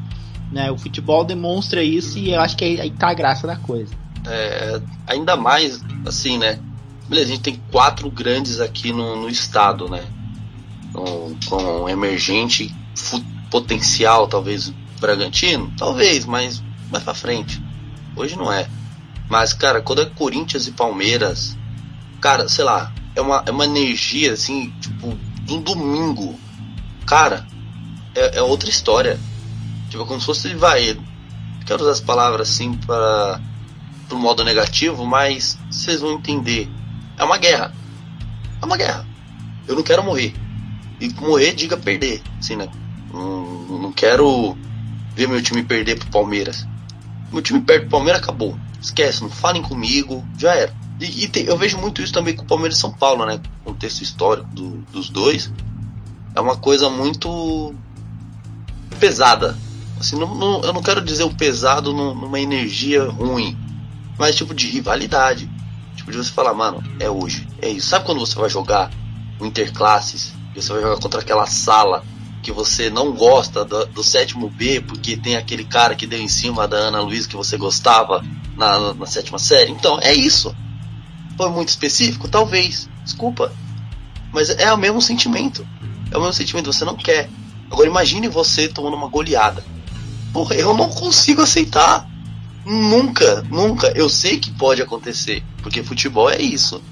Né, 0.51 0.71
o 0.71 0.79
futebol 0.79 1.25
demonstra 1.25 1.85
isso 1.85 2.19
e 2.19 2.33
eu 2.33 2.41
acho 2.41 2.57
que 2.57 2.65
aí, 2.65 2.81
aí 2.81 2.91
tá 2.91 3.11
a 3.11 3.15
graça 3.15 3.47
da 3.47 3.57
coisa. 3.57 3.93
É, 4.27 4.81
ainda 5.07 5.37
mais, 5.37 5.81
assim, 6.07 6.39
né? 6.39 6.59
Beleza, 7.07 7.29
a 7.29 7.35
gente 7.35 7.43
tem 7.43 7.61
quatro 7.71 8.11
grandes 8.11 8.61
aqui 8.61 8.93
no, 8.93 9.17
no 9.17 9.29
estado, 9.29 9.89
né? 9.89 10.05
Com, 10.93 11.37
com 11.47 11.89
emergente, 11.89 12.75
potencial, 13.51 14.27
talvez 14.27 14.73
Bragantino, 15.01 15.73
talvez, 15.77 16.25
mas 16.25 16.63
mais 16.91 17.05
pra 17.05 17.15
frente. 17.15 17.63
Hoje 18.17 18.37
não 18.37 18.53
é. 18.53 18.69
Mas, 19.29 19.53
cara, 19.53 19.81
quando 19.81 20.03
é 20.03 20.07
Corinthians 20.07 20.67
e 20.67 20.73
Palmeiras, 20.73 21.57
cara, 22.21 22.49
sei 22.49 22.65
lá, 22.65 22.93
é 23.19 23.21
uma, 23.21 23.43
é 23.45 23.51
uma 23.51 23.65
energia, 23.65 24.33
assim, 24.33 24.73
tipo, 24.81 25.09
do 25.43 25.59
domingo. 25.59 26.39
Cara, 27.05 27.45
é, 28.15 28.39
é 28.39 28.43
outra 28.43 28.71
história. 28.71 29.19
Tipo, 29.91 30.07
como 30.07 30.21
se 30.21 30.27
fosse, 30.27 30.55
vai, 30.55 30.97
quero 31.67 31.83
usar 31.83 31.93
as 31.93 32.01
palavras 32.01 32.51
assim 32.51 32.75
para 32.75 33.41
pro 34.09 34.19
modo 34.19 34.43
negativo, 34.43 35.05
mas 35.05 35.59
vocês 35.71 36.01
vão 36.01 36.13
entender. 36.13 36.69
É 37.19 37.25
uma 37.25 37.37
guerra. 37.37 37.75
É 38.63 38.65
uma 38.65 38.77
guerra. 38.77 39.07
Eu 39.67 39.75
não 39.75 39.83
quero 39.83 40.03
morrer. 40.03 40.35
E 41.01 41.09
morrer, 41.15 41.55
diga 41.55 41.77
perder, 41.77 42.23
assim, 42.39 42.57
né? 42.57 42.69
Não, 43.13 43.81
não 43.81 43.93
quero 43.93 44.57
ver 45.15 45.29
meu 45.29 45.43
time 45.43 45.63
perder 45.63 45.99
pro 45.99 46.09
Palmeiras. 46.09 46.67
Meu 47.31 47.43
time 47.43 47.61
perde 47.61 47.83
pro 47.83 47.99
Palmeiras, 47.99 48.23
acabou. 48.23 48.59
Esquece, 48.81 49.23
não 49.23 49.31
falem 49.31 49.61
comigo, 49.61 50.25
já 50.39 50.55
era. 50.55 50.73
E, 51.01 51.25
e 51.25 51.29
te, 51.29 51.45
eu 51.47 51.57
vejo 51.57 51.79
muito 51.79 52.03
isso 52.03 52.13
também 52.13 52.35
com 52.35 52.43
o 52.43 52.47
Palmeiras 52.47 52.77
e 52.77 52.81
São 52.81 52.93
Paulo, 52.93 53.25
né? 53.25 53.41
O 53.65 53.73
contexto 53.73 54.03
histórico 54.03 54.49
do, 54.51 54.79
dos 54.93 55.09
dois. 55.09 55.53
É 56.35 56.41
uma 56.41 56.57
coisa 56.57 56.89
muito 56.91 57.75
pesada. 58.99 59.57
Assim, 59.99 60.17
não, 60.17 60.35
não, 60.35 60.63
eu 60.63 60.73
não 60.73 60.83
quero 60.83 61.01
dizer 61.01 61.25
o 61.25 61.35
pesado 61.35 61.93
numa 61.93 62.39
energia 62.39 63.05
ruim, 63.09 63.57
mas 64.19 64.37
tipo 64.37 64.55
de 64.55 64.69
rivalidade. 64.69 65.51
Tipo 65.97 66.13
de 66.13 66.19
você 66.19 66.31
falar, 66.31 66.55
mano, 66.55 66.83
é 67.01 67.11
hoje, 67.11 67.49
é 67.61 67.69
isso. 67.69 67.89
Sabe 67.89 68.05
quando 68.05 68.21
você 68.21 68.37
vai 68.37 68.49
jogar 68.49 68.91
o 69.41 69.47
Interclasses? 69.47 70.33
E 70.55 70.63
você 70.63 70.73
vai 70.73 70.83
jogar 70.83 71.01
contra 71.01 71.21
aquela 71.21 71.47
sala 71.47 72.05
que 72.43 72.53
você 72.53 72.89
não 72.89 73.13
gosta 73.13 73.65
do, 73.65 73.85
do, 73.87 74.05
sétimo 74.05 74.49
B 74.49 74.81
porque 74.81 75.17
tem 75.17 75.37
aquele 75.37 75.65
cara 75.65 75.97
que 75.97 76.07
deu 76.07 76.21
em 76.21 76.29
cima 76.29 76.69
da 76.69 76.77
Ana 76.77 77.01
Luiz 77.01 77.27
que 77.27 77.37
você 77.37 77.57
gostava 77.57 78.25
na, 78.57 78.95
na 78.95 79.07
sétima 79.07 79.39
série. 79.39 79.73
Então, 79.73 79.99
é 80.01 80.15
isso. 80.15 80.55
Foi 81.39 81.49
muito 81.51 81.69
específico? 81.69 82.27
Talvez. 82.29 82.89
Desculpa. 83.05 83.53
Mas 84.33 84.51
é 84.51 84.73
o 84.73 84.77
mesmo 84.77 85.01
sentimento. 85.01 85.65
É 86.11 86.17
o 86.17 86.21
mesmo 86.21 86.35
sentimento, 86.35 86.73
você 86.73 86.85
não 86.85 86.97
quer. 86.97 87.31
Agora 87.71 87.89
imagine 87.89 88.29
você 88.29 88.67
tomando 88.67 88.97
uma 88.97 89.09
goleada. 89.09 89.65
Porra, 90.33 90.57
eu 90.57 90.75
não 90.75 90.89
consigo 90.91 91.41
aceitar. 91.41 92.07
Nunca, 92.67 93.43
nunca. 93.43 93.87
Eu 93.95 94.11
sei 94.11 94.39
que 94.39 94.51
pode 94.51 94.83
acontecer, 94.83 95.43
porque 95.63 95.83
futebol 95.83 96.29
é 96.29 96.43
isso. 96.43 96.83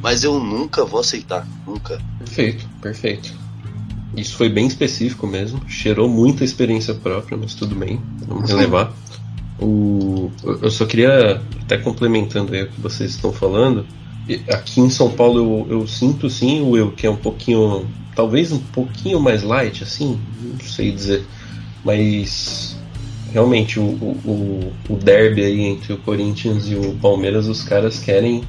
Mas 0.00 0.22
eu 0.22 0.38
nunca 0.38 0.84
vou 0.84 1.00
aceitar, 1.00 1.46
nunca. 1.66 2.00
Perfeito, 2.18 2.68
perfeito. 2.80 3.36
Isso 4.16 4.36
foi 4.36 4.48
bem 4.48 4.66
específico 4.66 5.26
mesmo. 5.26 5.60
Cheirou 5.68 6.08
muita 6.08 6.44
experiência 6.44 6.94
própria, 6.94 7.36
mas 7.36 7.52
tudo 7.54 7.74
bem. 7.74 8.00
Vamos 8.26 8.48
relevar. 8.48 8.92
O, 9.60 10.30
eu 10.44 10.70
só 10.70 10.86
queria, 10.86 11.42
até 11.62 11.76
complementando 11.78 12.54
aí 12.54 12.62
o 12.62 12.68
que 12.68 12.80
vocês 12.80 13.10
estão 13.10 13.32
falando, 13.32 13.84
aqui 14.48 14.80
em 14.80 14.90
São 14.90 15.10
Paulo 15.10 15.66
eu, 15.68 15.80
eu 15.80 15.86
sinto 15.86 16.30
sim 16.30 16.60
o 16.60 16.76
eu 16.76 16.92
que 16.92 17.06
é 17.06 17.10
um 17.10 17.16
pouquinho, 17.16 17.86
talvez 18.14 18.52
um 18.52 18.58
pouquinho 18.58 19.20
mais 19.20 19.42
light, 19.42 19.82
assim, 19.82 20.20
não 20.40 20.60
sei 20.60 20.92
dizer, 20.92 21.24
mas 21.84 22.76
realmente 23.32 23.80
o, 23.80 23.82
o, 23.84 24.72
o 24.88 24.96
derby 24.96 25.42
aí 25.42 25.60
entre 25.62 25.92
o 25.92 25.98
Corinthians 25.98 26.68
e 26.68 26.74
o 26.74 26.94
Palmeiras, 26.94 27.48
os 27.48 27.62
caras 27.62 27.98
querem 27.98 28.42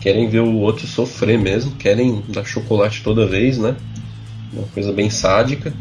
querem 0.00 0.28
ver 0.28 0.40
o 0.40 0.56
outro 0.56 0.84
sofrer 0.86 1.38
mesmo, 1.38 1.70
querem 1.76 2.24
dar 2.28 2.44
chocolate 2.44 3.02
toda 3.04 3.24
vez, 3.24 3.56
né? 3.56 3.76
Uma 4.52 4.66
coisa 4.66 4.92
bem 4.92 5.08
sádica. 5.08 5.72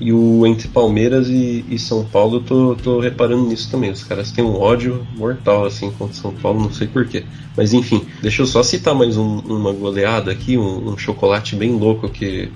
E 0.00 0.12
o 0.12 0.46
entre 0.46 0.68
Palmeiras 0.68 1.28
e, 1.28 1.64
e, 1.68 1.76
São 1.76 2.04
Paulo, 2.04 2.36
eu 2.36 2.40
tô, 2.40 2.76
tô 2.76 3.00
reparando 3.00 3.48
nisso 3.48 3.68
também. 3.68 3.90
Os 3.90 4.04
caras 4.04 4.30
têm 4.30 4.44
um 4.44 4.54
ódio 4.60 5.04
mortal 5.16 5.64
assim 5.64 5.90
contra 5.90 6.14
São 6.14 6.32
Paulo, 6.32 6.60
não 6.60 6.72
sei 6.72 6.86
porquê. 6.86 7.24
Mas 7.56 7.72
enfim, 7.72 8.06
deixa 8.22 8.42
eu 8.42 8.46
só 8.46 8.62
citar 8.62 8.94
mais 8.94 9.16
um, 9.16 9.38
uma 9.40 9.72
goleada 9.72 10.30
aqui, 10.30 10.56
um, 10.56 10.90
um, 10.90 10.96
chocolate 10.96 11.56
bem 11.56 11.72
louco 11.72 12.08
que 12.08 12.48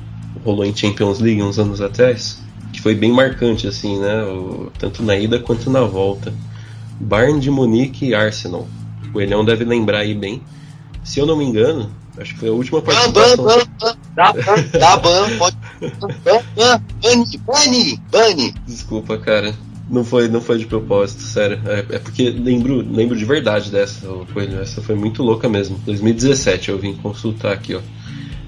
rolou 0.45 0.65
em 0.65 0.75
Champions 0.75 1.19
League 1.19 1.43
uns 1.43 1.59
anos 1.59 1.81
atrás, 1.81 2.41
que 2.73 2.81
foi 2.81 2.95
bem 2.95 3.11
marcante, 3.11 3.67
assim, 3.67 3.99
né? 3.99 4.23
O, 4.23 4.71
tanto 4.79 5.03
na 5.03 5.17
ida 5.17 5.41
quanto 5.41 5.69
na 5.69 5.83
volta. 5.83 6.33
Bayern 7.01 7.41
de 7.41 7.51
Munique 7.51 8.07
e 8.07 8.15
Arsenal. 8.15 8.69
O 9.13 9.21
Elhão 9.21 9.45
deve 9.45 9.65
lembrar 9.65 9.99
aí 9.99 10.15
bem. 10.15 10.41
Se 11.03 11.19
eu 11.19 11.27
não 11.27 11.37
me 11.37 11.45
engano, 11.45 11.91
Acho 12.19 12.35
que 12.35 12.41
foi 12.41 12.49
a 12.51 12.53
última 12.53 12.83
participação. 12.83 13.37
Ban, 13.37 13.57
ban, 13.57 13.65
ban, 13.81 13.97
dá 14.15 14.33
ban, 14.33 14.79
dá 14.79 14.97
ban, 14.99 15.39
pode. 15.39 15.57
Ban, 16.25 16.43
ban, 16.55 16.83
bane, 17.47 18.01
bane, 18.11 18.55
Desculpa, 18.67 19.19
cara. 19.19 19.55
Não 19.91 20.05
foi, 20.05 20.29
não 20.29 20.41
foi 20.41 20.59
de 20.59 20.67
propósito, 20.67 21.23
sério. 21.23 21.61
É, 21.67 21.97
é, 21.97 21.99
porque 21.99 22.31
lembro, 22.31 22.77
lembro 22.77 23.17
de 23.17 23.25
verdade 23.25 23.71
dessa, 23.71 24.07
Coelho. 24.33 24.61
Essa 24.61 24.81
foi 24.81 24.95
muito 24.95 25.23
louca 25.23 25.49
mesmo. 25.49 25.79
2017 25.85 26.71
eu 26.71 26.79
vim 26.79 26.95
consultar 26.95 27.53
aqui, 27.53 27.75
ó. 27.75 27.81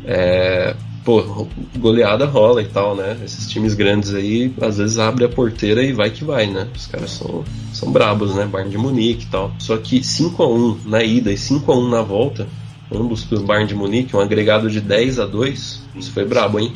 É, 0.06 0.74
pô, 1.04 1.46
goleada 1.76 2.24
rola 2.24 2.62
e 2.62 2.66
tal, 2.66 2.96
né? 2.96 3.18
Esses 3.24 3.48
times 3.48 3.74
grandes 3.74 4.14
aí, 4.14 4.52
às 4.60 4.78
vezes 4.78 4.98
abre 4.98 5.24
a 5.24 5.28
porteira 5.28 5.82
e 5.82 5.92
vai 5.92 6.10
que 6.10 6.24
vai, 6.24 6.46
né? 6.46 6.68
Os 6.74 6.86
caras 6.86 7.10
são, 7.10 7.44
são 7.72 7.92
brabos, 7.92 8.34
né? 8.34 8.46
Bayern 8.46 8.70
de 8.70 8.78
Munique 8.78 9.24
e 9.24 9.28
tal. 9.28 9.52
Só 9.58 9.76
que 9.76 10.02
5 10.02 10.42
a 10.42 10.48
1 10.48 10.78
na 10.86 11.02
ida 11.02 11.30
e 11.32 11.36
5 11.36 11.70
a 11.70 11.76
1 11.76 11.88
na 11.88 12.02
volta, 12.02 12.46
ambos 12.92 13.24
pelo 13.24 13.44
Bayern 13.44 13.68
de 13.68 13.74
Munique, 13.74 14.16
um 14.16 14.20
agregado 14.20 14.70
de 14.70 14.80
10 14.80 15.20
a 15.20 15.26
2. 15.26 15.82
Isso 15.96 16.12
foi 16.12 16.24
brabo, 16.24 16.58
hein? 16.58 16.72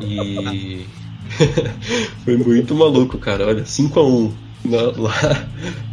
E 0.00 0.86
foi 2.24 2.36
muito 2.36 2.74
maluco, 2.74 3.18
cara. 3.18 3.46
Olha, 3.46 3.64
5 3.64 4.00
a 4.00 4.06
1 4.06 4.34
na, 4.64 4.82
lá, 4.96 5.48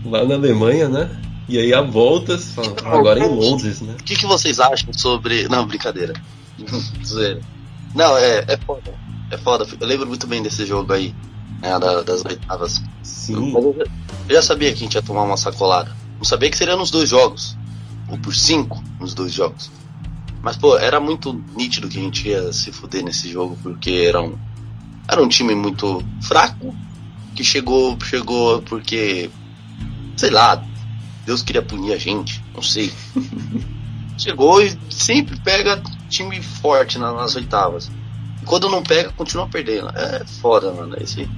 lá 0.06 0.26
na 0.26 0.36
Alemanha, 0.36 0.90
né? 0.90 1.10
E 1.48 1.58
aí 1.58 1.74
a 1.74 1.82
volta, 1.82 2.38
agora 2.84 3.20
em 3.20 3.28
Londres, 3.28 3.82
né? 3.82 3.96
O 4.00 4.04
que, 4.04 4.16
que 4.16 4.26
vocês 4.26 4.60
acham 4.60 4.92
sobre. 4.92 5.48
Não, 5.48 5.66
brincadeira. 5.66 6.14
Não, 7.96 8.18
é, 8.18 8.44
é 8.48 8.58
foda. 8.58 8.94
É 9.32 9.38
foda. 9.38 9.66
Eu 9.80 9.88
lembro 9.88 10.08
muito 10.08 10.28
bem 10.28 10.44
desse 10.44 10.66
jogo 10.66 10.92
aí, 10.92 11.16
né, 11.62 11.80
das 12.06 12.26
oitavas. 12.26 12.82
Sim. 13.02 13.54
Eu, 13.54 13.76
eu 14.28 14.36
já 14.36 14.42
sabia 14.42 14.70
que 14.72 14.76
a 14.76 14.80
gente 14.80 14.96
ia 14.96 15.02
tomar 15.02 15.24
uma 15.24 15.38
sacolada. 15.38 15.96
Não 16.18 16.26
sabia 16.26 16.50
que 16.50 16.58
seria 16.58 16.76
nos 16.76 16.92
dois 16.92 17.10
jogos 17.10 17.56
ou 18.08 18.18
por 18.18 18.36
5 18.36 18.84
nos 19.00 19.14
dois 19.14 19.34
jogos. 19.34 19.72
Mas, 20.42 20.56
pô, 20.56 20.78
era 20.78 21.00
muito 21.00 21.34
nítido 21.56 21.90
que 21.90 22.00
a 22.00 22.02
gente 22.02 22.28
ia 22.28 22.54
se 22.54 22.72
fuder 22.72 23.04
nesse 23.04 23.30
jogo, 23.30 23.58
porque 23.62 24.06
eram 24.08 24.38
era 25.08 25.22
um 25.22 25.28
time 25.28 25.56
muito 25.56 26.04
fraco, 26.22 26.76
que 27.34 27.44
chegou, 27.44 27.98
chegou 28.04 28.62
porque, 28.64 29.30
sei 30.18 30.30
lá, 30.30 30.62
Deus 31.26 31.42
queria 31.42 31.62
punir 31.62 31.94
a 31.94 31.98
gente, 31.98 32.44
não 32.54 32.62
sei. 32.62 32.92
chegou 34.18 34.62
e 34.62 34.78
sempre 34.90 35.40
pega 35.40 35.82
time 36.10 36.42
forte 36.42 36.98
nas 36.98 37.36
oitavas. 37.36 37.90
E 38.42 38.46
quando 38.46 38.70
não 38.70 38.84
pega, 38.84 39.12
continua 39.14 39.48
perdendo. 39.48 39.90
É 39.90 40.26
foda, 40.42 40.74
mano. 40.74 40.96
Esse... 41.00 41.30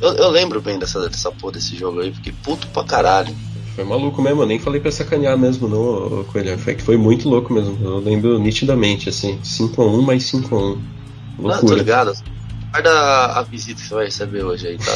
Eu, 0.00 0.14
eu 0.14 0.30
lembro 0.30 0.60
bem 0.60 0.78
dessa, 0.78 1.08
dessa 1.08 1.30
porra 1.30 1.54
desse 1.54 1.76
jogo 1.76 2.00
aí, 2.00 2.12
fiquei 2.12 2.32
puto 2.32 2.66
pra 2.68 2.84
caralho. 2.84 3.34
Foi 3.80 3.88
maluco 3.88 4.20
mesmo, 4.20 4.42
eu 4.42 4.46
nem 4.46 4.58
falei 4.58 4.78
pra 4.78 4.92
sacanear 4.92 5.38
mesmo, 5.38 5.66
não, 5.66 6.22
Coelho. 6.24 6.58
Foi 6.58 6.74
que 6.74 6.82
foi 6.82 6.98
muito 6.98 7.30
louco 7.30 7.50
mesmo. 7.50 7.78
Eu 7.82 7.98
lembro 7.98 8.38
nitidamente, 8.38 9.08
assim, 9.08 9.38
5x1 9.42 10.02
mais 10.02 10.24
5x1. 10.24 10.78
Loucura. 11.38 11.54
Ah, 11.54 11.60
tô 11.60 11.74
ligado. 11.74 12.12
Guarda 12.70 12.90
a 13.38 13.42
visita 13.42 13.80
que 13.80 13.88
você 13.88 13.94
vai 13.94 14.04
receber 14.04 14.44
hoje 14.44 14.66
aí, 14.68 14.76
tá? 14.76 14.92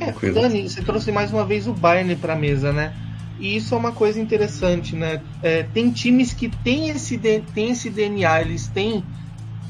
é, 0.00 0.32
Dani, 0.32 0.66
você 0.66 0.80
trouxe 0.80 1.12
mais 1.12 1.30
uma 1.30 1.44
vez 1.44 1.66
o 1.66 1.74
Bayern 1.74 2.16
pra 2.16 2.34
mesa, 2.34 2.72
né? 2.72 2.94
E 3.38 3.56
isso 3.56 3.74
é 3.74 3.76
uma 3.76 3.92
coisa 3.92 4.18
interessante, 4.18 4.96
né? 4.96 5.20
É, 5.42 5.62
tem 5.62 5.90
times 5.90 6.32
que 6.32 6.48
têm 6.48 6.88
esse, 6.88 7.18
tem 7.18 7.70
esse 7.70 7.90
DNA, 7.90 8.40
eles 8.40 8.66
têm, 8.66 9.04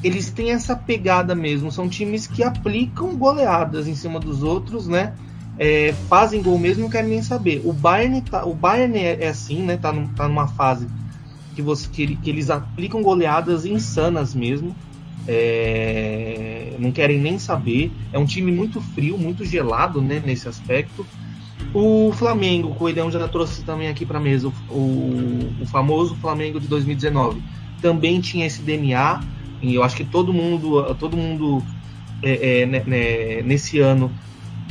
eles 0.01 0.31
têm 0.31 0.51
essa 0.51 0.73
pegada 0.73 1.35
mesmo. 1.35 1.69
São 1.69 1.89
times 1.89 2.27
que 2.27 2.41
aplicam 2.41 3.17
goleadas 3.17 3.89
em 3.89 3.95
cima 3.95 4.21
dos 4.21 4.41
outros, 4.41 4.87
né? 4.87 5.13
É, 5.63 5.93
fazem 6.09 6.41
gol 6.41 6.57
mesmo, 6.57 6.81
não 6.81 6.89
querem 6.89 7.11
nem 7.11 7.21
saber. 7.21 7.61
O 7.63 7.71
Bayern, 7.71 8.19
tá, 8.21 8.43
o 8.45 8.53
Bayern 8.55 8.97
é, 8.97 9.25
é 9.25 9.27
assim, 9.27 9.61
né? 9.61 9.77
Tá, 9.77 9.93
num, 9.93 10.07
tá 10.07 10.27
numa 10.27 10.47
fase 10.47 10.87
que, 11.55 11.61
você, 11.61 11.87
que, 11.87 12.15
que 12.15 12.31
eles 12.31 12.49
aplicam 12.49 13.03
goleadas 13.03 13.63
insanas 13.63 14.33
mesmo. 14.33 14.75
É, 15.27 16.73
não 16.79 16.91
querem 16.91 17.19
nem 17.19 17.37
saber. 17.37 17.91
É 18.11 18.17
um 18.17 18.25
time 18.25 18.51
muito 18.51 18.81
frio, 18.81 19.19
muito 19.19 19.45
gelado 19.45 20.01
né, 20.01 20.19
nesse 20.25 20.49
aspecto. 20.49 21.05
O 21.75 22.11
Flamengo, 22.13 22.69
o 22.69 22.73
Coelhão 22.73 23.11
já 23.11 23.27
trouxe 23.27 23.61
também 23.63 23.87
aqui 23.87 24.03
para 24.03 24.19
mesa, 24.19 24.47
o, 24.67 25.53
o, 25.61 25.65
famoso 25.67 26.15
Flamengo 26.15 26.59
de 26.59 26.67
2019, 26.67 27.39
também 27.79 28.19
tinha 28.19 28.47
esse 28.47 28.63
DNA, 28.63 29.21
e 29.61 29.75
eu 29.75 29.83
acho 29.83 29.95
que 29.95 30.03
todo 30.03 30.33
mundo, 30.33 30.83
todo 30.95 31.15
mundo 31.15 31.63
é, 32.23 32.61
é, 32.61 32.65
né, 32.65 32.83
né, 32.85 33.41
nesse 33.43 33.79
ano 33.79 34.11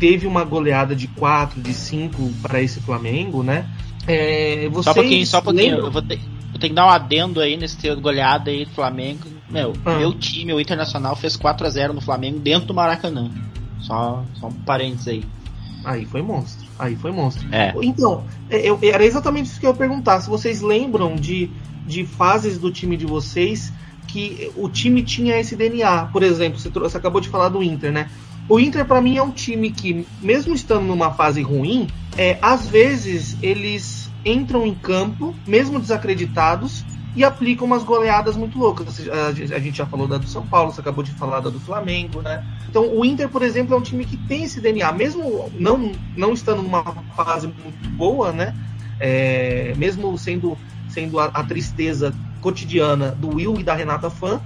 teve 0.00 0.26
uma 0.26 0.42
goleada 0.42 0.96
de 0.96 1.06
4, 1.06 1.60
de 1.60 1.74
5 1.74 2.32
para 2.42 2.60
esse 2.62 2.80
Flamengo, 2.80 3.42
né? 3.42 3.68
É, 4.08 4.68
só 4.82 4.90
um 4.90 4.94
pouquinho, 4.94 5.26
só 5.26 5.38
um 5.38 5.42
pouquinho. 5.42 5.76
Eu 5.76 5.90
vou 5.90 6.02
ter, 6.02 6.18
vou 6.50 6.58
ter 6.58 6.68
que 6.70 6.74
dar 6.74 6.86
um 6.86 6.90
adendo 6.90 7.38
aí 7.38 7.56
nesse 7.56 7.76
goleada 7.96 8.50
aí 8.50 8.64
do 8.64 8.70
Flamengo. 8.70 9.28
Meu, 9.48 9.74
ah. 9.84 9.98
meu 9.98 10.14
time, 10.14 10.54
o 10.54 10.60
Internacional, 10.60 11.14
fez 11.14 11.36
4 11.36 11.66
a 11.66 11.70
0 11.70 11.92
no 11.92 12.00
Flamengo 12.00 12.38
dentro 12.38 12.66
do 12.66 12.74
Maracanã. 12.74 13.30
Só, 13.80 14.24
só 14.40 14.48
um 14.48 14.52
parênteses 14.52 15.08
aí. 15.08 15.24
Aí 15.84 16.06
foi 16.06 16.22
monstro. 16.22 16.66
Aí 16.78 16.96
foi 16.96 17.12
monstro. 17.12 17.46
É. 17.52 17.74
Então, 17.82 18.24
é, 18.48 18.68
eu, 18.68 18.78
era 18.82 19.04
exatamente 19.04 19.46
isso 19.46 19.60
que 19.60 19.66
eu 19.66 19.70
ia 19.70 19.76
perguntar. 19.76 20.20
Se 20.20 20.30
vocês 20.30 20.62
lembram 20.62 21.14
de, 21.14 21.50
de 21.86 22.06
fases 22.06 22.58
do 22.58 22.70
time 22.70 22.96
de 22.96 23.06
vocês 23.06 23.72
que 24.06 24.50
o 24.56 24.68
time 24.68 25.02
tinha 25.02 25.38
esse 25.38 25.54
DNA. 25.54 26.06
Por 26.06 26.22
exemplo, 26.22 26.58
você, 26.58 26.68
você 26.68 26.96
acabou 26.96 27.20
de 27.20 27.28
falar 27.28 27.48
do 27.48 27.62
Inter, 27.62 27.92
né? 27.92 28.10
O 28.50 28.58
Inter, 28.58 28.84
para 28.84 29.00
mim, 29.00 29.16
é 29.16 29.22
um 29.22 29.30
time 29.30 29.70
que, 29.70 30.04
mesmo 30.20 30.52
estando 30.52 30.84
numa 30.84 31.12
fase 31.12 31.40
ruim, 31.40 31.86
é, 32.18 32.36
às 32.42 32.66
vezes 32.66 33.36
eles 33.40 34.10
entram 34.24 34.66
em 34.66 34.74
campo, 34.74 35.32
mesmo 35.46 35.78
desacreditados, 35.78 36.84
e 37.14 37.22
aplicam 37.22 37.64
umas 37.64 37.84
goleadas 37.84 38.36
muito 38.36 38.58
loucas. 38.58 39.08
A 39.08 39.58
gente 39.60 39.78
já 39.78 39.86
falou 39.86 40.08
da 40.08 40.18
do 40.18 40.26
São 40.26 40.44
Paulo, 40.44 40.72
você 40.72 40.80
acabou 40.80 41.04
de 41.04 41.12
falar 41.12 41.38
da 41.38 41.48
do 41.48 41.60
Flamengo, 41.60 42.22
né? 42.22 42.44
Então 42.68 42.92
o 42.92 43.04
Inter, 43.04 43.28
por 43.28 43.42
exemplo, 43.42 43.72
é 43.72 43.78
um 43.78 43.82
time 43.82 44.04
que 44.04 44.16
tem 44.16 44.42
esse 44.42 44.60
DNA, 44.60 44.92
mesmo 44.92 45.48
não, 45.54 45.92
não 46.16 46.32
estando 46.32 46.60
numa 46.60 46.82
fase 47.14 47.46
muito 47.46 47.88
boa, 47.90 48.32
né? 48.32 48.52
É, 48.98 49.74
mesmo 49.76 50.18
sendo, 50.18 50.58
sendo 50.88 51.20
a, 51.20 51.26
a, 51.26 51.44
tristeza 51.44 52.12
cotidiana 52.40 53.12
do 53.12 53.36
Will 53.36 53.60
e 53.60 53.62
da 53.62 53.74
Renata 53.74 54.10
Fã, 54.10 54.40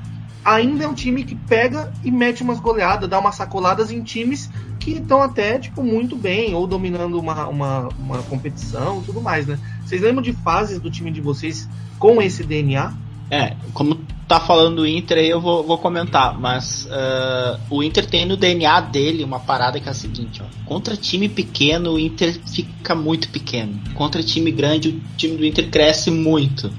ainda 0.45 0.85
é 0.85 0.89
um 0.89 0.95
time 0.95 1.25
que 1.25 1.35
pega 1.35 1.93
e 2.05 2.11
mete 2.11 2.43
umas 2.43 2.61
goleadas, 2.61 3.09
dá 3.09 3.19
umas 3.19 3.35
sacoladas 3.35 3.91
em 3.91 4.03
times 4.03 4.51
que 4.79 4.93
estão 4.93 5.23
até 5.23 5.59
tipo, 5.59 5.83
muito 5.83 6.15
bem, 6.15 6.55
ou 6.55 6.67
dominando 6.67 7.19
uma, 7.19 7.49
uma, 7.49 7.89
uma 7.99 8.23
competição 8.25 9.03
tudo 9.03 9.21
mais, 9.21 9.47
né? 9.47 9.59
Vocês 9.85 10.03
lembram 10.03 10.23
de 10.23 10.33
fases 10.33 10.79
do 10.79 10.91
time 10.91 11.11
de 11.11 11.21
vocês 11.21 11.69
com 11.99 12.21
esse 12.21 12.45
DNA? 12.45 12.93
É, 13.31 13.57
como 13.73 13.99
tá 14.29 14.39
falando 14.41 14.77
do 14.77 14.87
Inter 14.87 15.19
aí, 15.19 15.29
eu 15.29 15.41
vou, 15.41 15.65
vou 15.65 15.79
comentar, 15.79 16.39
mas 16.39 16.87
uh, 16.87 17.59
o 17.71 17.83
Inter 17.83 18.07
tem 18.07 18.27
no 18.27 18.37
DNA 18.37 18.81
dele 18.81 19.25
uma 19.25 19.41
parada 19.41 19.81
que 19.81 19.89
é 19.89 19.91
a 19.91 19.95
seguinte, 19.95 20.43
ó. 20.43 20.65
Contra 20.67 20.97
time 20.97 21.29
pequeno, 21.29 21.93
o 21.93 21.99
Inter 21.99 22.39
fica 22.47 22.95
muito 22.95 23.29
pequeno. 23.31 23.79
Contra 23.95 24.23
time 24.23 24.51
grande, 24.51 24.91
o 24.91 25.01
time 25.17 25.37
do 25.37 25.45
Inter 25.45 25.71
cresce 25.71 26.11
muito. 26.11 26.71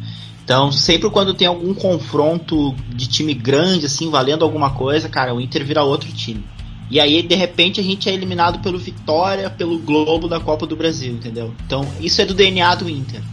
Então, 0.45 0.71
sempre 0.71 1.09
quando 1.09 1.33
tem 1.33 1.47
algum 1.47 1.73
confronto 1.73 2.75
de 2.87 3.07
time 3.07 3.33
grande, 3.33 3.87
assim, 3.87 4.11
valendo 4.11 4.45
alguma 4.45 4.69
coisa, 4.69 5.09
cara, 5.09 5.33
o 5.33 5.41
Inter 5.41 5.65
vira 5.65 5.83
outro 5.83 6.13
time. 6.13 6.45
E 6.89 6.99
aí, 6.99 7.23
de 7.23 7.33
repente, 7.33 7.79
a 7.79 7.83
gente 7.83 8.07
é 8.07 8.13
eliminado 8.13 8.59
pelo 8.59 8.77
Vitória, 8.77 9.49
pelo 9.49 9.79
Globo 9.79 10.27
da 10.27 10.39
Copa 10.39 10.67
do 10.67 10.75
Brasil, 10.75 11.13
entendeu? 11.13 11.51
Então, 11.65 11.87
isso 11.99 12.21
é 12.21 12.25
do 12.25 12.35
DNA 12.35 12.75
do 12.75 12.87
Inter. 12.87 13.23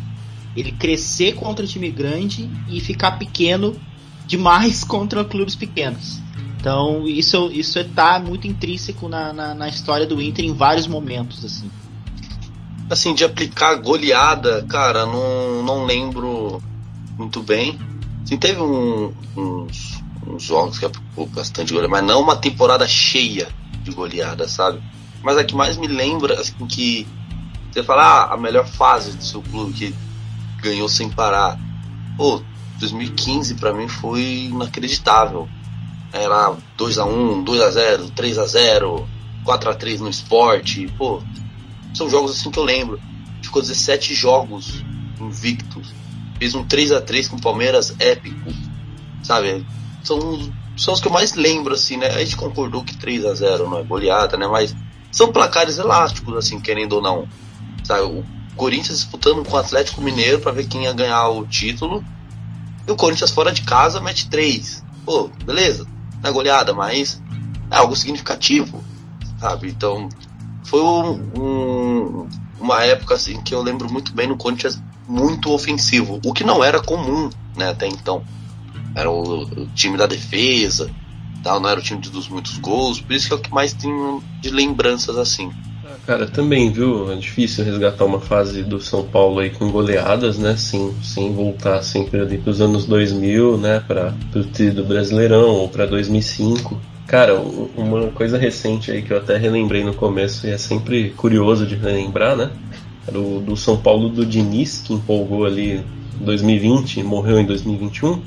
Ele 0.57 0.73
crescer 0.73 1.35
contra 1.35 1.67
time 1.67 1.91
grande 1.91 2.49
e 2.67 2.81
ficar 2.81 3.13
pequeno 3.13 3.77
demais 4.27 4.83
contra 4.83 5.23
clubes 5.23 5.55
pequenos. 5.55 6.19
Então, 6.59 7.07
isso, 7.07 7.51
isso 7.53 7.79
está 7.79 8.19
muito 8.19 8.47
intrínseco 8.47 9.07
na, 9.07 9.35
na, 9.35 9.55
na, 9.55 9.69
história 9.69 10.07
do 10.07 10.23
Inter 10.23 10.47
em 10.47 10.55
vários 10.55 10.87
momentos, 10.87 11.45
assim. 11.45 11.71
Assim, 12.89 13.15
de 13.15 13.23
aplicar 13.23 13.75
goleada, 13.75 14.65
cara, 14.67 15.05
não, 15.05 15.63
não 15.63 15.85
lembro 15.85 16.63
muito 17.23 17.43
bem. 17.43 17.79
Assim, 18.25 18.37
teve 18.37 18.61
um, 18.61 19.13
uns 19.37 20.03
uns 20.27 20.43
jogos 20.43 20.79
que 20.79 20.85
aplicou 20.85 21.27
bastante 21.27 21.73
goleada, 21.73 21.91
mas 21.91 22.05
não 22.05 22.21
uma 22.21 22.37
temporada 22.37 22.87
cheia 22.87 23.49
de 23.83 23.91
goleada, 23.91 24.49
sabe? 24.49 24.81
Mas 25.23 25.37
a 25.37 25.45
que 25.45 25.55
mais 25.55 25.77
me 25.77 25.87
lembra, 25.87 26.41
assim, 26.41 26.67
que 26.67 27.07
você 27.71 27.83
fala, 27.83 28.03
ah, 28.03 28.35
a 28.35 28.37
melhor 28.37 28.67
fase 28.67 29.17
do 29.17 29.25
seu 29.25 29.43
clube 29.43 29.73
que 29.73 29.95
ganhou 30.61 30.89
sem 30.89 31.11
parar. 31.11 31.59
Pô, 32.17 32.43
2015 32.79 33.55
para 33.55 33.73
mim 33.73 33.89
foi 33.89 34.49
inacreditável. 34.51 35.49
Era 36.13 36.55
2 36.77 36.99
a 36.99 37.05
1 37.05 37.43
2 37.43 37.61
a 37.63 37.71
0 37.71 38.11
3 38.11 38.39
a 38.39 38.47
0 38.47 39.09
4 39.45 39.71
a 39.71 39.75
3 39.75 40.01
no 40.01 40.11
esporte. 40.11 40.93
Pô, 40.99 41.23
são 41.95 42.11
jogos 42.11 42.33
assim 42.33 42.51
que 42.51 42.59
eu 42.59 42.65
lembro. 42.65 43.01
Ficou 43.43 43.63
17 43.63 44.15
jogos 44.15 44.85
invictos. 45.19 45.89
Fez 46.43 46.57
um 46.57 46.65
3 46.65 46.91
a 46.91 47.01
3 47.01 47.29
com 47.29 47.37
o 47.37 47.41
Palmeiras 47.41 47.95
épico. 48.01 48.53
Sabe? 49.23 49.65
são, 50.03 50.53
são 50.77 50.93
os 50.93 51.01
que 51.01 51.07
eu 51.07 51.13
mais 51.13 51.35
lembro, 51.35 51.73
assim, 51.73 51.97
né? 51.97 52.09
A 52.09 52.19
gente 52.19 52.37
concordou 52.37 52.83
que 52.83 52.97
3 52.97 53.25
a 53.27 53.33
0 53.33 53.71
não 53.71 53.79
é 53.79 53.85
goleada, 53.85 54.37
né? 54.37 54.49
Mas 54.49 54.75
são 55.13 55.31
placares 55.31 55.79
elásticos, 55.79 56.37
assim, 56.37 56.59
querendo 56.59 56.95
ou 56.95 57.01
não. 57.01 57.29
Sabe? 57.85 58.03
O 58.03 58.25
Corinthians 58.57 58.99
disputando 58.99 59.45
com 59.45 59.55
o 59.55 59.57
Atlético 59.57 60.01
Mineiro 60.01 60.41
para 60.41 60.51
ver 60.51 60.67
quem 60.67 60.83
ia 60.83 60.93
ganhar 60.93 61.29
o 61.29 61.47
título. 61.47 62.05
E 62.89 62.91
o 62.91 62.97
Corinthians 62.97 63.31
fora 63.31 63.53
de 63.53 63.63
casa 63.63 64.01
mete 64.01 64.29
3. 64.29 64.83
Pô, 65.05 65.31
beleza. 65.45 65.87
Não 66.21 66.29
é 66.29 66.33
goleada, 66.33 66.75
mas 66.75 67.23
é 67.71 67.77
algo 67.77 67.95
significativo, 67.95 68.83
sabe? 69.39 69.69
Então, 69.69 70.09
foi 70.65 70.81
um, 70.83 71.23
um, 71.39 72.29
uma 72.59 72.83
época, 72.83 73.15
assim, 73.15 73.41
que 73.43 73.55
eu 73.55 73.63
lembro 73.63 73.89
muito 73.89 74.13
bem 74.13 74.27
no 74.27 74.37
Corinthians 74.37 74.83
muito 75.09 75.53
ofensivo. 75.53 76.21
O 76.25 76.33
que 76.33 76.45
não 76.45 76.63
era 76.63 76.81
comum, 76.81 77.31
né, 77.57 77.71
até 77.71 77.87
então 77.87 78.23
era 78.95 79.11
o, 79.11 79.43
o 79.43 79.67
time 79.75 79.97
da 79.97 80.07
defesa, 80.07 80.91
tal, 81.43 81.61
não 81.61 81.69
era 81.69 81.81
o 81.81 81.83
time 81.83 82.01
dos 82.01 82.29
muitos 82.29 82.59
gols, 82.59 83.01
por 83.01 83.13
isso 83.13 83.27
que 83.27 83.33
é 83.33 83.37
o 83.37 83.41
que 83.41 83.53
mais 83.53 83.73
tenho 83.73 84.23
de 84.41 84.51
lembranças 84.51 85.17
assim. 85.17 85.51
Cara, 86.07 86.27
também, 86.27 86.73
viu? 86.73 87.13
É 87.13 87.17
difícil 87.17 87.65
resgatar 87.65 88.05
uma 88.05 88.19
fase 88.19 88.63
do 88.65 88.81
São 88.81 89.05
Paulo 89.05 89.39
aí 89.39 89.51
com 89.51 89.71
goleadas, 89.71 90.37
né? 90.37 90.57
Sem, 90.57 90.93
sem 91.01 91.33
voltar 91.33 91.81
sempre 91.83 92.21
ali 92.21 92.39
pros 92.39 92.61
anos 92.61 92.87
2000, 92.87 93.57
né? 93.59 93.81
Para 93.87 94.13
pro 94.33 94.43
do 94.43 94.85
Brasileirão 94.85 95.51
ou 95.51 95.69
para 95.69 95.87
2005. 95.87 96.81
Cara, 97.07 97.39
uma 97.77 98.09
coisa 98.09 98.37
recente 98.37 98.91
aí 98.91 99.03
que 99.03 99.13
eu 99.13 99.19
até 99.19 99.37
relembrei 99.37 99.85
no 99.85 99.95
começo 99.95 100.47
e 100.47 100.51
é 100.51 100.59
sempre 100.59 101.11
curioso 101.11 101.67
de 101.67 101.77
relembrar, 101.77 102.37
né? 102.37 102.51
Era 103.07 103.19
o 103.19 103.41
do 103.41 103.57
São 103.57 103.77
Paulo 103.77 104.09
do 104.09 104.25
Diniz, 104.25 104.79
que 104.79 104.93
empolgou 104.93 105.45
ali 105.45 105.85
em 106.21 106.25
2020 106.25 107.01
e 107.01 107.03
morreu 107.03 107.39
em 107.39 107.45
2021 107.45 108.21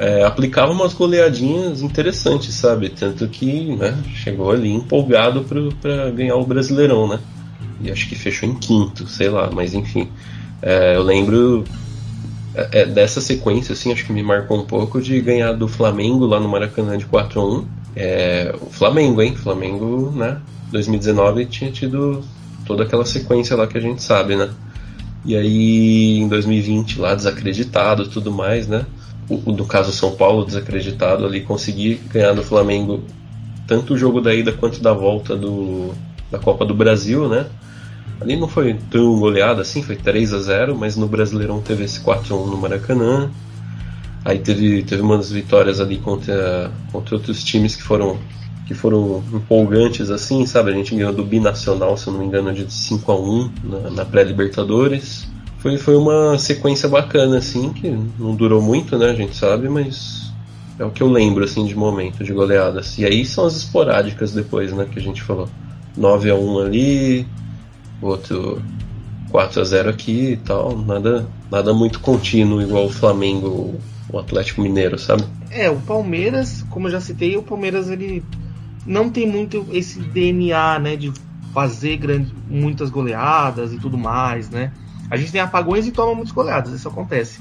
é, 0.00 0.24
aplicava 0.24 0.72
umas 0.72 0.94
goleadinhas 0.94 1.82
interessantes, 1.82 2.54
sabe? 2.54 2.88
Tanto 2.88 3.28
que 3.28 3.76
né, 3.76 4.02
chegou 4.14 4.50
ali 4.50 4.72
empolgado 4.72 5.44
para 5.78 6.10
ganhar 6.10 6.36
o 6.36 6.46
Brasileirão, 6.46 7.06
né? 7.06 7.20
E 7.82 7.90
acho 7.90 8.08
que 8.08 8.14
fechou 8.14 8.48
em 8.48 8.54
quinto, 8.54 9.06
sei 9.06 9.28
lá, 9.28 9.50
mas 9.52 9.74
enfim. 9.74 10.08
É, 10.62 10.96
eu 10.96 11.02
lembro 11.02 11.64
é, 12.54 12.80
é, 12.80 12.86
dessa 12.86 13.20
sequência, 13.20 13.74
assim, 13.74 13.92
acho 13.92 14.06
que 14.06 14.12
me 14.12 14.22
marcou 14.22 14.58
um 14.58 14.64
pouco 14.64 15.02
de 15.02 15.20
ganhar 15.20 15.52
do 15.52 15.68
Flamengo 15.68 16.24
lá 16.24 16.40
no 16.40 16.48
Maracanã 16.48 16.96
de 16.96 17.04
4 17.04 17.38
a 17.38 17.44
1 17.44 17.66
é, 17.94 18.54
O 18.58 18.70
Flamengo, 18.70 19.20
hein? 19.20 19.36
Flamengo, 19.36 20.10
né? 20.16 20.40
2019 20.72 21.44
tinha 21.44 21.70
tido 21.70 22.24
toda 22.70 22.84
aquela 22.84 23.04
sequência 23.04 23.56
lá 23.56 23.66
que 23.66 23.76
a 23.76 23.80
gente 23.80 24.00
sabe, 24.00 24.36
né? 24.36 24.48
E 25.24 25.36
aí 25.36 26.18
em 26.18 26.28
2020 26.28 27.00
lá 27.00 27.16
desacreditado 27.16 28.06
tudo 28.08 28.30
mais, 28.30 28.68
né? 28.68 28.86
O, 29.28 29.50
no 29.50 29.66
caso 29.66 29.90
São 29.90 30.12
Paulo 30.12 30.44
desacreditado 30.44 31.26
ali 31.26 31.40
consegui 31.40 31.96
ganhar 32.12 32.32
do 32.32 32.44
Flamengo 32.44 33.02
tanto 33.66 33.94
o 33.94 33.98
jogo 33.98 34.20
da 34.20 34.32
ida 34.32 34.52
quanto 34.52 34.80
da 34.80 34.92
volta 34.92 35.36
do, 35.36 35.92
da 36.30 36.38
Copa 36.38 36.64
do 36.64 36.72
Brasil, 36.72 37.28
né? 37.28 37.46
Ali 38.20 38.36
não 38.36 38.46
foi 38.46 38.76
tão 38.88 39.18
goleada 39.18 39.62
assim, 39.62 39.82
foi 39.82 39.96
3 39.96 40.32
a 40.32 40.38
0 40.38 40.76
mas 40.76 40.96
no 40.96 41.08
Brasileirão 41.08 41.60
teve 41.60 41.82
esse 41.82 41.98
4 41.98 42.32
a 42.32 42.38
1 42.38 42.46
no 42.46 42.56
Maracanã. 42.56 43.30
Aí 44.24 44.38
teve, 44.38 44.84
teve 44.84 45.02
umas 45.02 45.32
vitórias 45.32 45.80
ali 45.80 45.96
contra, 45.98 46.70
contra 46.92 47.16
outros 47.16 47.42
times 47.42 47.74
que 47.74 47.82
foram 47.82 48.16
que 48.70 48.74
foram 48.74 49.20
empolgantes 49.32 50.10
assim, 50.10 50.46
sabe? 50.46 50.70
A 50.70 50.74
gente 50.74 50.94
ganhou 50.94 51.12
do 51.12 51.24
Binacional, 51.24 51.96
se 51.96 52.06
eu 52.06 52.12
não 52.12 52.20
me 52.20 52.26
engano, 52.26 52.54
de 52.54 52.72
5 52.72 53.10
a 53.10 53.16
1 53.16 53.50
na, 53.64 53.90
na 53.90 54.04
pré-Libertadores. 54.04 55.26
Foi, 55.58 55.76
foi 55.76 55.96
uma 55.96 56.38
sequência 56.38 56.88
bacana, 56.88 57.38
assim, 57.38 57.72
que 57.72 57.90
não 58.16 58.32
durou 58.32 58.62
muito, 58.62 58.96
né? 58.96 59.10
A 59.10 59.14
gente 59.14 59.34
sabe, 59.34 59.68
mas 59.68 60.32
é 60.78 60.84
o 60.84 60.90
que 60.92 61.02
eu 61.02 61.10
lembro, 61.10 61.42
assim, 61.42 61.66
de 61.66 61.74
momento, 61.74 62.22
de 62.22 62.32
goleadas. 62.32 62.96
E 62.96 63.04
aí 63.04 63.26
são 63.26 63.44
as 63.44 63.56
esporádicas 63.56 64.32
depois, 64.32 64.72
né? 64.72 64.86
Que 64.88 65.00
a 65.00 65.02
gente 65.02 65.20
falou. 65.20 65.48
9 65.96 66.30
a 66.30 66.36
1 66.36 66.58
ali, 66.60 67.26
outro 68.00 68.62
4 69.32 69.62
a 69.62 69.64
0 69.64 69.90
aqui 69.90 70.34
e 70.34 70.36
tal. 70.36 70.78
Nada, 70.78 71.26
nada 71.50 71.74
muito 71.74 71.98
contínuo, 71.98 72.62
igual 72.62 72.86
o 72.86 72.92
Flamengo, 72.92 73.74
o 74.08 74.16
Atlético 74.16 74.62
Mineiro, 74.62 74.96
sabe? 74.96 75.24
É, 75.50 75.68
o 75.68 75.80
Palmeiras, 75.80 76.64
como 76.70 76.86
eu 76.86 76.92
já 76.92 77.00
citei, 77.00 77.36
o 77.36 77.42
Palmeiras 77.42 77.90
ele 77.90 78.22
não 78.86 79.10
tem 79.10 79.26
muito 79.26 79.66
esse 79.72 80.00
DNA, 80.00 80.78
né, 80.78 80.96
de 80.96 81.12
fazer 81.52 81.96
grande, 81.96 82.34
muitas 82.48 82.90
goleadas 82.90 83.72
e 83.72 83.78
tudo 83.78 83.98
mais, 83.98 84.48
né? 84.48 84.72
A 85.10 85.16
gente 85.16 85.32
tem 85.32 85.40
apagões 85.40 85.86
e 85.86 85.90
toma 85.90 86.14
muitas 86.14 86.32
goleadas, 86.32 86.72
isso 86.72 86.88
acontece. 86.88 87.40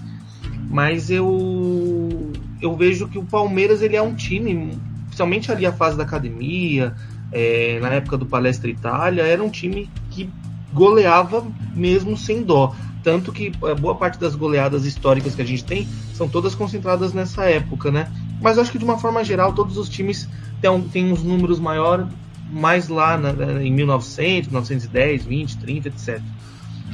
Mas 0.69 1.09
eu 1.09 2.31
eu 2.61 2.75
vejo 2.75 3.07
que 3.07 3.17
o 3.17 3.23
Palmeiras 3.23 3.81
ele 3.81 3.95
é 3.95 4.01
um 4.01 4.13
time, 4.13 4.77
principalmente 5.05 5.51
ali 5.51 5.65
a 5.65 5.71
fase 5.71 5.95
da 5.95 6.03
academia, 6.03 6.93
é, 7.31 7.79
na 7.79 7.89
época 7.89 8.17
do 8.17 8.25
Palestra 8.25 8.69
Itália, 8.69 9.23
era 9.23 9.43
um 9.43 9.49
time 9.49 9.89
que 10.09 10.29
goleava 10.73 11.45
mesmo 11.75 12.17
sem 12.17 12.43
dó. 12.43 12.75
Tanto 13.03 13.31
que 13.31 13.51
é, 13.63 13.75
boa 13.75 13.95
parte 13.95 14.19
das 14.19 14.35
goleadas 14.35 14.85
históricas 14.85 15.35
que 15.35 15.41
a 15.41 15.45
gente 15.45 15.63
tem 15.63 15.87
são 16.13 16.27
todas 16.27 16.53
concentradas 16.53 17.13
nessa 17.13 17.45
época, 17.45 17.91
né? 17.91 18.11
Mas 18.41 18.57
acho 18.57 18.71
que 18.71 18.77
de 18.77 18.85
uma 18.85 18.97
forma 18.97 19.23
geral 19.23 19.53
todos 19.53 19.77
os 19.77 19.89
times 19.89 20.27
têm, 20.61 20.81
têm 20.81 21.11
uns 21.11 21.23
números 21.23 21.59
maiores, 21.59 22.07
mais 22.51 22.87
lá 22.87 23.17
na, 23.17 23.61
em 23.61 23.71
1900, 23.71 24.49
1910, 24.49 25.25
20, 25.25 25.57
30, 25.57 25.87
etc. 25.89 26.21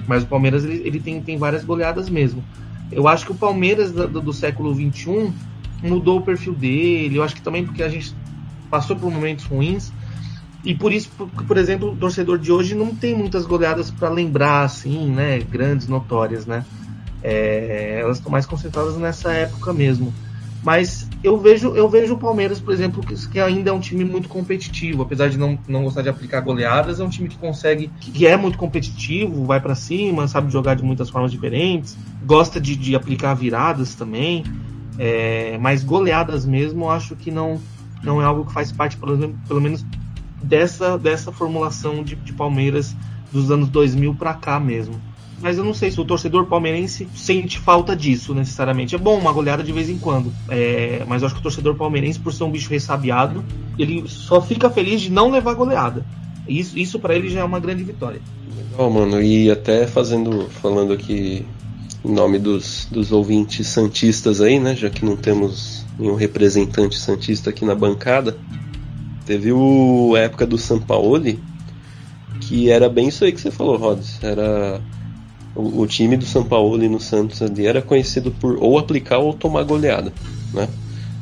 Mas 0.07 0.23
o 0.23 0.27
Palmeiras 0.27 0.63
ele, 0.65 0.81
ele 0.85 0.99
tem, 0.99 1.21
tem 1.21 1.37
várias 1.37 1.63
goleadas 1.63 2.09
mesmo. 2.09 2.43
Eu 2.91 3.07
acho 3.07 3.25
que 3.25 3.31
o 3.31 3.35
Palmeiras 3.35 3.91
do, 3.91 4.21
do 4.21 4.33
século 4.33 4.73
21 4.73 5.33
mudou 5.81 6.19
o 6.19 6.21
perfil 6.21 6.53
dele. 6.53 7.17
Eu 7.17 7.23
acho 7.23 7.35
que 7.35 7.41
também 7.41 7.65
porque 7.65 7.83
a 7.83 7.89
gente 7.89 8.15
passou 8.69 8.95
por 8.95 9.11
momentos 9.11 9.45
ruins. 9.45 9.91
E 10.63 10.73
por 10.73 10.91
isso, 10.91 11.09
por, 11.17 11.27
por 11.29 11.57
exemplo, 11.57 11.91
o 11.91 11.95
torcedor 11.95 12.39
de 12.39 12.51
hoje 12.51 12.75
não 12.75 12.93
tem 12.93 13.15
muitas 13.15 13.45
goleadas 13.45 13.91
para 13.91 14.09
lembrar, 14.09 14.63
assim, 14.63 15.11
né? 15.11 15.39
Grandes, 15.39 15.87
notórias, 15.87 16.45
né? 16.45 16.65
É, 17.21 17.99
elas 18.01 18.17
estão 18.17 18.31
mais 18.31 18.45
concentradas 18.45 18.97
nessa 18.97 19.31
época 19.31 19.71
mesmo. 19.73 20.13
Mas 20.63 21.04
eu 21.25 21.39
vejo, 21.39 21.75
eu 21.75 21.89
vejo 21.89 22.13
o 22.13 22.17
Palmeiras, 22.19 22.59
por 22.59 22.71
exemplo, 22.71 23.01
que, 23.01 23.15
que, 23.29 23.39
ainda 23.39 23.71
é 23.71 23.73
um 23.73 23.79
time 23.79 24.05
muito 24.05 24.29
competitivo, 24.29 25.01
apesar 25.01 25.27
de 25.27 25.39
não, 25.39 25.57
não 25.67 25.83
gostar 25.83 26.03
de 26.03 26.09
aplicar 26.09 26.39
goleadas, 26.41 26.99
é 26.99 27.03
um 27.03 27.09
time 27.09 27.27
que 27.27 27.37
consegue, 27.37 27.87
que 27.99 28.27
é 28.27 28.37
muito 28.37 28.59
competitivo, 28.59 29.43
vai 29.43 29.59
para 29.59 29.73
cima, 29.73 30.27
sabe 30.27 30.53
jogar 30.53 30.75
de 30.75 30.83
muitas 30.83 31.09
formas 31.09 31.31
diferentes, 31.31 31.97
gosta 32.23 32.61
de, 32.61 32.75
de 32.75 32.95
aplicar 32.95 33.33
viradas 33.33 33.95
também, 33.95 34.43
é, 34.99 35.57
mas 35.59 35.83
goleadas 35.83 36.45
mesmo, 36.45 36.85
eu 36.85 36.91
acho 36.91 37.15
que 37.15 37.31
não, 37.31 37.59
não 38.03 38.21
é 38.21 38.25
algo 38.25 38.45
que 38.45 38.53
faz 38.53 38.71
parte, 38.71 38.95
pelo, 38.95 39.33
pelo 39.47 39.59
menos, 39.59 39.83
dessa, 40.43 40.95
dessa 40.95 41.31
formulação 41.31 42.03
de, 42.03 42.15
de 42.15 42.33
Palmeiras 42.33 42.95
dos 43.33 43.49
anos 43.49 43.67
2000 43.69 44.13
para 44.13 44.35
cá 44.35 44.59
mesmo 44.59 45.01
mas 45.41 45.57
eu 45.57 45.63
não 45.63 45.73
sei 45.73 45.91
se 45.91 45.99
o 45.99 46.05
torcedor 46.05 46.45
palmeirense 46.45 47.07
sente 47.13 47.59
falta 47.59 47.95
disso 47.95 48.33
necessariamente. 48.33 48.95
É 48.95 48.97
bom 48.97 49.17
uma 49.17 49.31
goleada 49.31 49.63
de 49.63 49.71
vez 49.71 49.89
em 49.89 49.97
quando, 49.97 50.31
é, 50.49 51.03
mas 51.07 51.21
eu 51.21 51.27
acho 51.27 51.35
que 51.35 51.41
o 51.41 51.43
torcedor 51.43 51.75
palmeirense, 51.75 52.19
por 52.19 52.33
ser 52.33 52.43
um 52.43 52.51
bicho 52.51 52.69
ressabiado, 52.69 53.43
ele 53.77 54.03
só 54.07 54.41
fica 54.41 54.69
feliz 54.69 55.01
de 55.01 55.11
não 55.11 55.29
levar 55.29 55.53
goleada. 55.53 56.05
Isso, 56.47 56.77
isso 56.77 56.99
para 56.99 57.15
ele 57.15 57.29
já 57.29 57.41
é 57.41 57.43
uma 57.43 57.59
grande 57.59 57.83
vitória. 57.83 58.21
Legal, 58.55 58.89
mano. 58.89 59.21
E 59.21 59.49
até 59.49 59.87
fazendo, 59.87 60.47
falando 60.49 60.93
aqui 60.93 61.45
em 62.03 62.11
nome 62.11 62.37
dos, 62.37 62.87
dos 62.91 63.11
ouvintes 63.11 63.67
santistas 63.67 64.39
aí, 64.41 64.59
né? 64.59 64.75
Já 64.75 64.89
que 64.89 65.03
não 65.03 65.15
temos 65.15 65.83
nenhum 65.97 66.15
representante 66.15 66.99
santista 66.99 67.49
aqui 67.49 67.65
na 67.65 67.73
bancada, 67.73 68.37
teve 69.25 69.51
o 69.51 70.13
a 70.15 70.19
época 70.19 70.45
do 70.45 70.57
Sampaoli, 70.57 71.39
que 72.41 72.69
era 72.69 72.87
bem 72.87 73.07
isso 73.07 73.25
aí 73.25 73.31
que 73.31 73.41
você 73.41 73.49
falou, 73.49 73.75
Rods. 73.75 74.19
Era 74.21 74.79
o, 75.55 75.81
o, 75.81 75.87
time 75.87 76.17
do 76.17 76.25
São 76.25 76.43
Paulo 76.43 76.83
e 76.83 76.89
no 76.89 76.99
Santos 76.99 77.41
ali 77.41 77.65
era 77.65 77.81
conhecido 77.81 78.31
por 78.31 78.57
ou 78.61 78.77
aplicar 78.77 79.19
ou 79.19 79.33
tomar 79.33 79.63
goleada, 79.63 80.11
né? 80.53 80.67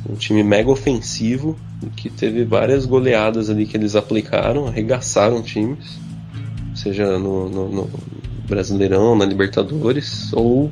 Um 0.08 0.16
time 0.16 0.42
mega 0.42 0.70
ofensivo 0.70 1.56
que 1.96 2.10
teve 2.10 2.44
várias 2.44 2.84
goleadas 2.84 3.48
ali 3.48 3.64
que 3.64 3.76
eles 3.76 3.96
aplicaram, 3.96 4.66
arregaçaram 4.66 5.42
times, 5.42 5.98
seja 6.74 7.18
no, 7.18 7.48
no, 7.48 7.68
no 7.68 7.90
Brasileirão, 8.46 9.16
na 9.16 9.24
Libertadores, 9.24 10.32
ou 10.32 10.70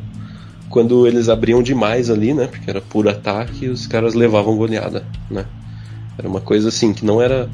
quando 0.68 1.06
eles 1.06 1.28
abriam 1.28 1.62
demais 1.62 2.10
ali, 2.10 2.34
né? 2.34 2.46
Porque 2.46 2.68
era 2.68 2.80
puro 2.80 3.08
ataque, 3.08 3.68
os 3.68 3.86
caras 3.86 4.14
levavam 4.14 4.56
goleada, 4.56 5.04
né? 5.30 5.46
Era 6.18 6.28
uma 6.28 6.40
coisa 6.40 6.68
assim 6.68 6.92
que 6.92 7.04
não 7.04 7.22
era 7.22 7.48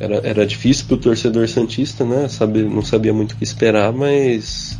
era, 0.00 0.16
era 0.24 0.46
difícil 0.46 0.86
pro 0.86 0.96
torcedor 0.96 1.48
santista, 1.48 2.04
né? 2.04 2.28
Saber, 2.28 2.64
não 2.64 2.82
sabia 2.82 3.12
muito 3.12 3.32
o 3.32 3.36
que 3.36 3.44
esperar, 3.44 3.92
mas 3.92 4.78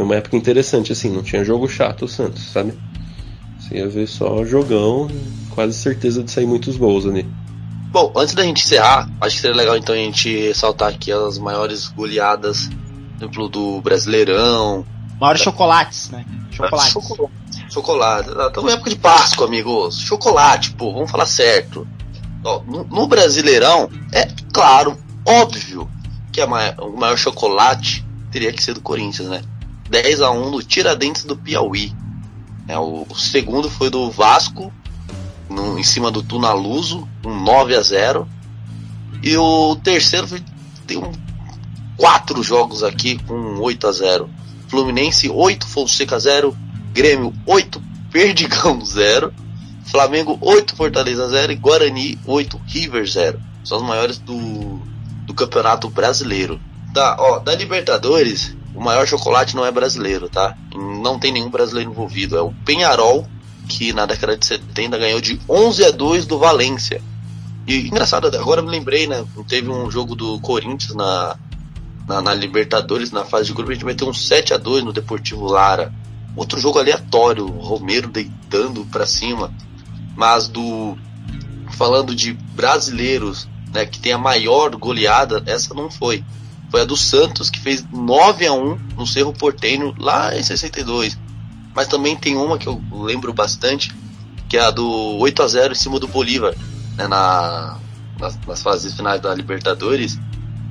foi 0.00 0.04
uma 0.06 0.16
época 0.16 0.34
interessante, 0.34 0.92
assim, 0.92 1.10
não 1.10 1.22
tinha 1.22 1.44
jogo 1.44 1.68
chato 1.68 2.06
o 2.06 2.08
Santos, 2.08 2.42
sabe? 2.50 2.72
Você 3.58 3.76
ia 3.76 3.86
ver 3.86 4.06
só 4.08 4.42
jogão, 4.46 5.10
quase 5.50 5.74
certeza 5.74 6.22
de 6.22 6.30
sair 6.30 6.46
muitos 6.46 6.78
gols 6.78 7.04
ali. 7.04 7.28
Bom, 7.92 8.10
antes 8.16 8.34
da 8.34 8.42
gente 8.42 8.64
encerrar, 8.64 9.10
acho 9.20 9.36
que 9.36 9.42
seria 9.42 9.56
legal 9.56 9.76
então 9.76 9.94
a 9.94 9.98
gente 9.98 10.46
ressaltar 10.46 10.88
aqui 10.88 11.12
as 11.12 11.36
maiores 11.36 11.88
goleadas, 11.88 12.68
por 12.68 13.24
exemplo, 13.24 13.48
do 13.50 13.80
Brasileirão. 13.82 14.86
Maiores 15.20 15.42
chocolates, 15.42 16.08
né? 16.08 16.24
Chocolates. 16.50 16.92
Chocolate. 16.92 17.34
Chocolate. 17.68 18.30
Estamos 18.30 18.70
em 18.70 18.74
época 18.74 18.90
de 18.90 18.96
Páscoa, 18.96 19.46
amigos. 19.46 19.98
Chocolate, 19.98 20.70
pô, 20.72 20.94
vamos 20.94 21.10
falar 21.10 21.26
certo. 21.26 21.86
Ó, 22.42 22.62
no, 22.62 22.84
no, 22.84 23.06
Brasileirão, 23.06 23.90
é 24.14 24.26
claro, 24.50 24.96
óbvio 25.26 25.86
que 26.32 26.42
maior, 26.46 26.74
o 26.80 26.96
maior 26.96 27.18
chocolate 27.18 28.02
teria 28.30 28.50
que 28.50 28.62
ser 28.62 28.72
do 28.72 28.80
Corinthians, 28.80 29.28
né? 29.28 29.42
10 29.90 30.22
a 30.22 30.30
1 30.30 30.50
no 30.50 30.62
Tiradentes 30.62 31.24
do 31.24 31.36
Piauí. 31.36 31.92
É, 32.68 32.78
o, 32.78 33.04
o 33.08 33.14
segundo 33.14 33.68
foi 33.68 33.90
do 33.90 34.10
Vasco, 34.10 34.72
no, 35.48 35.76
em 35.78 35.82
cima 35.82 36.10
do 36.10 36.22
Tunaluso, 36.22 37.08
um 37.26 37.42
9 37.42 37.74
a 37.74 37.82
0 37.82 38.28
E 39.22 39.36
o 39.36 39.74
terceiro 39.76 40.28
foi, 40.28 40.40
tem 40.86 40.96
um, 40.96 41.10
quatro 41.96 42.40
jogos 42.42 42.84
aqui 42.84 43.18
com 43.24 43.58
8 43.58 43.86
a 43.88 43.92
0 43.92 44.30
Fluminense 44.68 45.28
8, 45.28 45.66
Fonseca 45.66 46.16
0, 46.20 46.56
Grêmio 46.92 47.34
8, 47.44 47.82
Perdigão 48.12 48.82
0, 48.86 49.34
Flamengo 49.84 50.38
8, 50.40 50.76
Fortaleza 50.76 51.28
0 51.28 51.52
e 51.52 51.56
Guarani 51.56 52.18
8, 52.24 52.60
River 52.66 53.04
0. 53.04 53.40
São 53.64 53.78
os 53.78 53.84
maiores 53.84 54.18
do, 54.18 54.80
do 55.26 55.34
Campeonato 55.34 55.90
Brasileiro. 55.90 56.60
Tá, 56.94 57.16
ó, 57.18 57.40
da 57.40 57.56
Libertadores, 57.56 58.54
o 58.74 58.80
maior 58.80 59.06
chocolate 59.06 59.56
não 59.56 59.64
é 59.64 59.70
brasileiro, 59.70 60.28
tá? 60.28 60.56
Não 60.74 61.18
tem 61.18 61.32
nenhum 61.32 61.50
brasileiro 61.50 61.90
envolvido. 61.90 62.36
É 62.36 62.40
o 62.40 62.52
Penharol, 62.64 63.26
que 63.68 63.92
na 63.92 64.06
década 64.06 64.36
de 64.36 64.46
70 64.46 64.98
ganhou 64.98 65.20
de 65.20 65.40
11 65.48 65.84
a 65.84 65.90
2 65.90 66.26
do 66.26 66.38
Valência. 66.38 67.02
E 67.66 67.88
engraçado, 67.88 68.26
agora 68.26 68.62
me 68.62 68.70
lembrei, 68.70 69.06
né? 69.06 69.24
Teve 69.48 69.70
um 69.70 69.90
jogo 69.90 70.14
do 70.14 70.40
Corinthians 70.40 70.94
na, 70.94 71.36
na, 72.06 72.20
na, 72.20 72.34
Libertadores, 72.34 73.10
na 73.10 73.24
fase 73.24 73.46
de 73.46 73.54
grupo, 73.54 73.70
a 73.70 73.74
gente 73.74 73.84
meteu 73.84 74.08
um 74.08 74.14
7 74.14 74.54
a 74.54 74.56
2 74.56 74.84
no 74.84 74.92
Deportivo 74.92 75.46
Lara. 75.46 75.92
Outro 76.36 76.60
jogo 76.60 76.78
aleatório, 76.78 77.46
Romero 77.46 78.08
deitando 78.08 78.84
para 78.86 79.06
cima. 79.06 79.52
Mas 80.16 80.48
do. 80.48 80.96
Falando 81.72 82.14
de 82.14 82.32
brasileiros, 82.32 83.48
né, 83.72 83.86
que 83.86 84.00
tem 84.00 84.12
a 84.12 84.18
maior 84.18 84.74
goleada, 84.76 85.42
essa 85.46 85.72
não 85.72 85.90
foi 85.90 86.24
foi 86.70 86.82
a 86.82 86.84
do 86.84 86.96
Santos, 86.96 87.50
que 87.50 87.58
fez 87.58 87.84
9 87.90 88.46
a 88.46 88.52
1 88.52 88.78
no 88.96 89.06
Cerro 89.06 89.32
Porteño 89.32 89.94
lá 89.98 90.36
em 90.36 90.42
62. 90.42 91.18
mas 91.74 91.88
também 91.88 92.16
tem 92.16 92.36
uma 92.36 92.58
que 92.58 92.66
eu 92.66 92.82
lembro 92.92 93.32
bastante, 93.32 93.94
que 94.48 94.56
é 94.56 94.60
a 94.60 94.70
do 94.70 94.88
8 95.18 95.42
a 95.42 95.48
0 95.48 95.72
em 95.72 95.76
cima 95.76 95.98
do 96.00 96.08
Bolívar, 96.08 96.54
né, 96.96 97.06
na, 97.06 97.78
nas, 98.18 98.38
nas 98.46 98.62
fases 98.62 98.94
finais 98.94 99.20
da 99.20 99.34
Libertadores, 99.34 100.18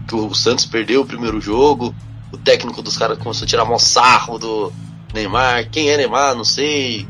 que 0.07 0.15
o 0.15 0.33
Santos 0.33 0.65
perdeu 0.65 1.01
o 1.01 1.05
primeiro 1.05 1.39
jogo, 1.39 1.95
o 2.31 2.37
técnico 2.37 2.81
dos 2.81 2.97
caras 2.97 3.17
começou 3.17 3.45
a 3.45 3.47
tirar 3.47 3.65
mó 3.65 3.77
sarro 3.77 4.37
do 4.37 4.73
Neymar, 5.13 5.69
quem 5.69 5.89
é 5.89 5.97
Neymar, 5.97 6.35
não 6.35 6.43
sei. 6.43 7.07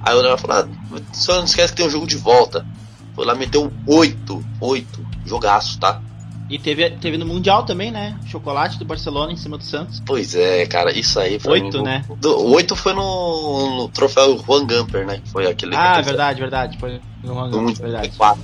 Aí 0.00 0.14
o 0.14 0.22
Neymar 0.22 0.38
falou, 0.38 0.56
ah, 0.58 1.00
só 1.12 1.36
não 1.36 1.44
esquece 1.44 1.72
que 1.72 1.78
tem 1.78 1.86
um 1.86 1.90
jogo 1.90 2.06
de 2.06 2.16
volta. 2.16 2.66
Foi 3.14 3.24
lá, 3.24 3.34
meteu 3.34 3.72
8, 3.86 4.44
8, 4.60 5.06
jogaço, 5.26 5.78
tá? 5.78 6.00
E 6.50 6.58
teve, 6.58 6.90
teve 6.90 7.16
no 7.16 7.24
Mundial 7.24 7.64
também, 7.64 7.92
né? 7.92 8.18
Chocolate 8.26 8.76
do 8.76 8.84
Barcelona 8.84 9.32
em 9.32 9.36
cima 9.36 9.56
do 9.56 9.62
Santos. 9.62 10.02
Pois 10.04 10.34
é, 10.34 10.66
cara, 10.66 10.90
isso 10.90 11.20
aí 11.20 11.38
foi. 11.38 11.62
Oito, 11.62 11.80
né? 11.80 12.04
O 12.08 12.50
oito 12.54 12.74
foi 12.74 12.92
no, 12.92 13.76
no 13.76 13.88
troféu 13.88 14.36
Juan 14.36 14.66
Gamper, 14.66 15.06
né? 15.06 15.20
Que 15.22 15.30
foi 15.30 15.46
aquele. 15.46 15.76
Ah, 15.76 15.92
aquele 15.92 16.06
verdade, 16.06 16.40
verdade. 16.40 16.78
Foi 16.78 17.00
no 17.22 17.34
Juan 17.34 17.50
Gamper, 17.50 17.76
verdade. 17.76 18.10
Quatro, 18.16 18.42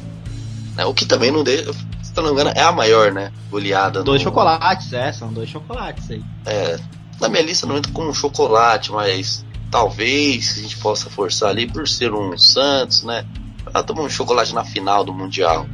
né? 0.76 0.84
O 0.84 0.94
que 0.94 1.04
também 1.04 1.32
não 1.32 1.42
deu. 1.42 1.74
Se 2.00 2.12
não 2.14 2.26
me 2.26 2.30
engano, 2.30 2.52
é 2.54 2.62
a 2.62 2.70
maior, 2.70 3.10
né? 3.10 3.32
Goleada. 3.50 4.04
Dois 4.04 4.22
no... 4.22 4.28
chocolates, 4.28 4.92
é, 4.92 5.12
são 5.12 5.32
dois 5.32 5.48
chocolates 5.48 6.08
aí. 6.08 6.22
É. 6.46 6.78
Na 7.20 7.28
minha 7.28 7.42
lista 7.42 7.66
não 7.66 7.76
entra 7.76 7.90
como 7.90 8.14
chocolate, 8.14 8.92
mas 8.92 9.44
talvez 9.68 10.54
a 10.56 10.62
gente 10.62 10.76
possa 10.78 11.10
forçar 11.10 11.50
ali 11.50 11.66
por 11.66 11.88
ser 11.88 12.14
um 12.14 12.38
Santos, 12.38 13.02
né? 13.02 13.26
Ah, 13.74 13.82
toma 13.82 14.02
um 14.02 14.08
chocolate 14.08 14.54
na 14.54 14.64
final 14.64 15.02
do 15.02 15.12
Mundial. 15.12 15.66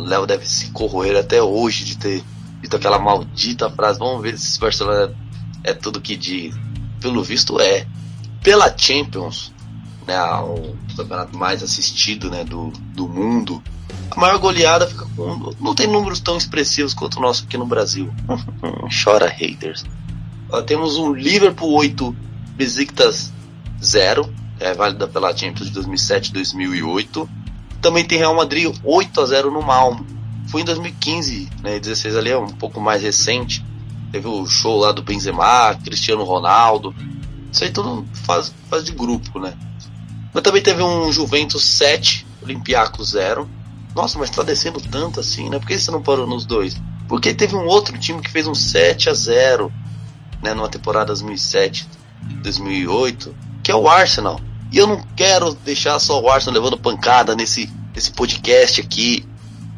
O 0.00 0.04
Léo 0.04 0.26
deve 0.26 0.48
se 0.48 0.70
corroer 0.70 1.16
até 1.16 1.42
hoje 1.42 1.84
de 1.84 1.98
ter 1.98 2.24
dito 2.62 2.74
aquela 2.74 2.98
maldita 2.98 3.70
frase. 3.70 3.98
Vamos 3.98 4.22
ver 4.22 4.38
se 4.38 4.48
esse 4.48 4.58
Barcelona 4.58 5.14
é, 5.62 5.74
tudo 5.74 6.00
que 6.00 6.16
diz. 6.16 6.56
Pelo 7.00 7.22
visto 7.22 7.60
é. 7.60 7.86
Pela 8.42 8.74
Champions, 8.76 9.52
né, 10.06 10.18
o 10.40 10.74
campeonato 10.96 11.36
mais 11.36 11.62
assistido 11.62 12.30
né, 12.30 12.44
do, 12.44 12.72
do 12.94 13.06
mundo, 13.06 13.62
a 14.10 14.18
maior 14.18 14.38
goleada 14.38 14.86
fica 14.86 15.06
com. 15.14 15.52
Não 15.60 15.74
tem 15.74 15.86
números 15.86 16.18
tão 16.18 16.38
expressivos 16.38 16.94
quanto 16.94 17.18
o 17.18 17.20
nosso 17.20 17.44
aqui 17.44 17.58
no 17.58 17.66
Brasil. 17.66 18.10
Chora 19.04 19.28
haters. 19.28 19.84
Ó, 20.50 20.62
temos 20.62 20.96
um 20.96 21.12
Liverpool 21.12 21.72
8, 21.74 22.16
Besiktas 22.56 23.32
0, 23.82 24.32
é 24.58 24.72
válida 24.72 25.06
pela 25.06 25.36
Champions 25.36 25.68
de 25.68 25.74
2007 25.74 26.32
2008. 26.32 27.28
Também 27.80 28.04
tem 28.04 28.18
Real 28.18 28.34
Madrid 28.34 28.74
8 28.84 29.20
a 29.20 29.26
0 29.26 29.50
no 29.50 29.62
Malmo. 29.62 30.06
Foi 30.48 30.62
em 30.62 30.64
2015, 30.64 31.48
né? 31.62 31.78
16 31.78 32.16
ali 32.16 32.30
é 32.30 32.38
um 32.38 32.48
pouco 32.48 32.80
mais 32.80 33.02
recente. 33.02 33.64
Teve 34.10 34.26
o 34.26 34.46
show 34.46 34.78
lá 34.78 34.92
do 34.92 35.02
Benzema, 35.02 35.74
Cristiano 35.84 36.24
Ronaldo. 36.24 36.94
Isso 37.52 37.64
aí 37.64 37.70
tudo 37.70 38.06
faz, 38.12 38.52
faz 38.68 38.84
de 38.84 38.92
grupo, 38.92 39.38
né? 39.38 39.54
Mas 40.32 40.42
também 40.42 40.62
teve 40.62 40.82
um 40.82 41.12
Juventus 41.12 41.64
7, 41.64 42.26
Olympiacos 42.42 43.10
0. 43.10 43.48
Nossa, 43.94 44.18
mas 44.18 44.30
tá 44.30 44.42
descendo 44.42 44.80
tanto 44.80 45.20
assim, 45.20 45.48
né? 45.48 45.58
Por 45.58 45.66
que 45.66 45.78
você 45.78 45.90
não 45.90 46.02
parou 46.02 46.26
nos 46.26 46.44
dois? 46.44 46.76
Porque 47.08 47.34
teve 47.34 47.56
um 47.56 47.66
outro 47.66 47.98
time 47.98 48.20
que 48.20 48.30
fez 48.30 48.46
um 48.46 48.54
7 48.54 49.10
a 49.10 49.14
0 49.14 49.72
né, 50.42 50.54
numa 50.54 50.68
temporada 50.68 51.06
2007, 51.06 51.88
2008, 52.42 53.34
que 53.62 53.70
é 53.70 53.74
o 53.74 53.88
Arsenal. 53.88 54.40
E 54.72 54.78
eu 54.78 54.86
não 54.86 55.02
quero 55.16 55.54
deixar 55.54 55.98
só 55.98 56.20
o 56.20 56.28
Arsenal 56.28 56.60
levando 56.60 56.78
pancada 56.78 57.34
nesse, 57.34 57.68
nesse 57.94 58.12
podcast 58.12 58.80
aqui, 58.80 59.26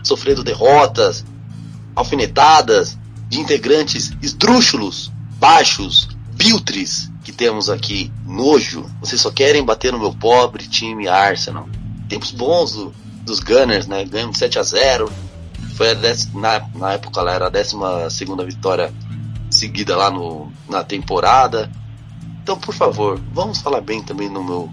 sofrendo 0.02 0.44
derrotas, 0.44 1.24
alfinetadas 1.96 2.98
de 3.28 3.40
integrantes 3.40 4.12
esdrúxulos, 4.20 5.10
baixos, 5.38 6.08
biltres 6.34 7.10
que 7.24 7.32
temos 7.32 7.70
aqui. 7.70 8.12
Nojo. 8.26 8.84
Vocês 9.00 9.20
só 9.20 9.30
querem 9.30 9.64
bater 9.64 9.92
no 9.92 9.98
meu 9.98 10.12
pobre 10.12 10.68
time 10.68 11.08
Arsenal. 11.08 11.68
Tempos 12.08 12.30
bons 12.30 12.72
do, 12.72 12.94
dos 13.24 13.40
Gunners, 13.40 13.86
né? 13.86 14.04
Ganhamos 14.04 14.36
7 14.36 14.58
a 14.58 14.62
0 14.62 15.10
Foi 15.76 15.94
décima, 15.94 16.40
na, 16.40 16.68
na 16.74 16.92
época 16.92 17.22
lá 17.22 17.32
era 17.32 17.46
a 17.46 17.50
12 17.50 17.76
segunda 18.10 18.44
vitória 18.44 18.92
seguida 19.50 19.96
lá 19.96 20.10
no, 20.10 20.52
na 20.68 20.84
temporada. 20.84 21.70
Então, 22.42 22.58
por 22.58 22.74
favor, 22.74 23.20
vamos 23.32 23.58
falar 23.58 23.80
bem 23.80 24.02
também 24.02 24.28
no 24.28 24.42
meu 24.42 24.70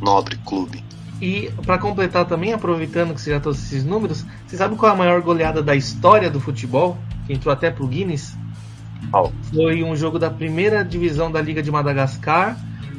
nobre 0.00 0.36
clube. 0.46 0.82
E 1.20 1.50
para 1.66 1.78
completar 1.78 2.24
também, 2.26 2.52
aproveitando 2.52 3.12
que 3.12 3.20
você 3.20 3.30
já 3.30 3.40
trouxe 3.40 3.62
esses 3.64 3.84
números, 3.84 4.24
você 4.46 4.56
sabe 4.56 4.76
qual 4.76 4.92
é 4.92 4.94
a 4.94 4.98
maior 4.98 5.20
goleada 5.20 5.62
da 5.62 5.74
história 5.74 6.30
do 6.30 6.38
futebol? 6.40 6.96
Que 7.26 7.32
entrou 7.32 7.52
até 7.52 7.70
pro 7.70 7.86
Guinness? 7.86 8.36
Oh. 9.12 9.30
Foi 9.52 9.82
um 9.82 9.96
jogo 9.96 10.18
da 10.18 10.30
primeira 10.30 10.84
divisão 10.84 11.30
da 11.30 11.40
Liga 11.40 11.62
de 11.62 11.70
Madagascar. 11.70 12.56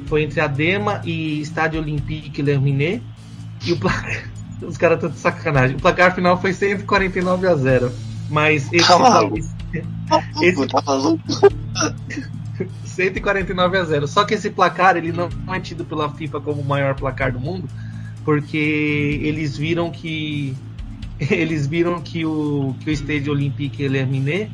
Foi 0.07 0.23
entre 0.23 0.41
Adema 0.41 1.01
e 1.05 1.39
Estádio 1.39 1.79
Olympique 1.79 2.41
Lerminé. 2.41 3.01
E 3.65 3.71
o 3.71 3.77
placar. 3.77 4.29
Os 4.61 4.77
caras 4.77 4.97
estão 4.97 5.09
de 5.09 5.17
sacanagem. 5.17 5.77
O 5.77 5.79
placar 5.79 6.13
final 6.13 6.39
foi 6.39 6.51
149 6.51 7.47
a 7.47 7.55
0. 7.55 7.91
Mas 8.29 8.71
esse. 8.73 8.85
Tá 8.87 8.99
maluco. 8.99 9.37
esse, 10.41 10.67
Tá 10.67 10.81
maluco? 10.85 11.23
149 12.99 13.77
a 13.77 13.83
0. 13.83 14.07
Só 14.07 14.25
que 14.25 14.33
esse 14.33 14.49
placar 14.49 14.97
ele 14.97 15.11
não 15.11 15.29
é 15.53 15.59
tido 15.59 15.85
pela 15.85 16.09
FIFA 16.09 16.41
como 16.41 16.61
o 16.61 16.65
maior 16.65 16.95
placar 16.95 17.31
do 17.31 17.39
mundo, 17.39 17.67
porque 18.25 19.19
eles 19.23 19.57
viram 19.57 19.89
que 19.89 20.55
eles 21.31 21.65
viram 21.65 22.01
que 22.01 22.25
o 22.25 22.75
que 22.81 22.89
o 22.89 22.93
Stade 22.93 23.29
Olympique 23.29 23.87
Lerminé 23.87 24.49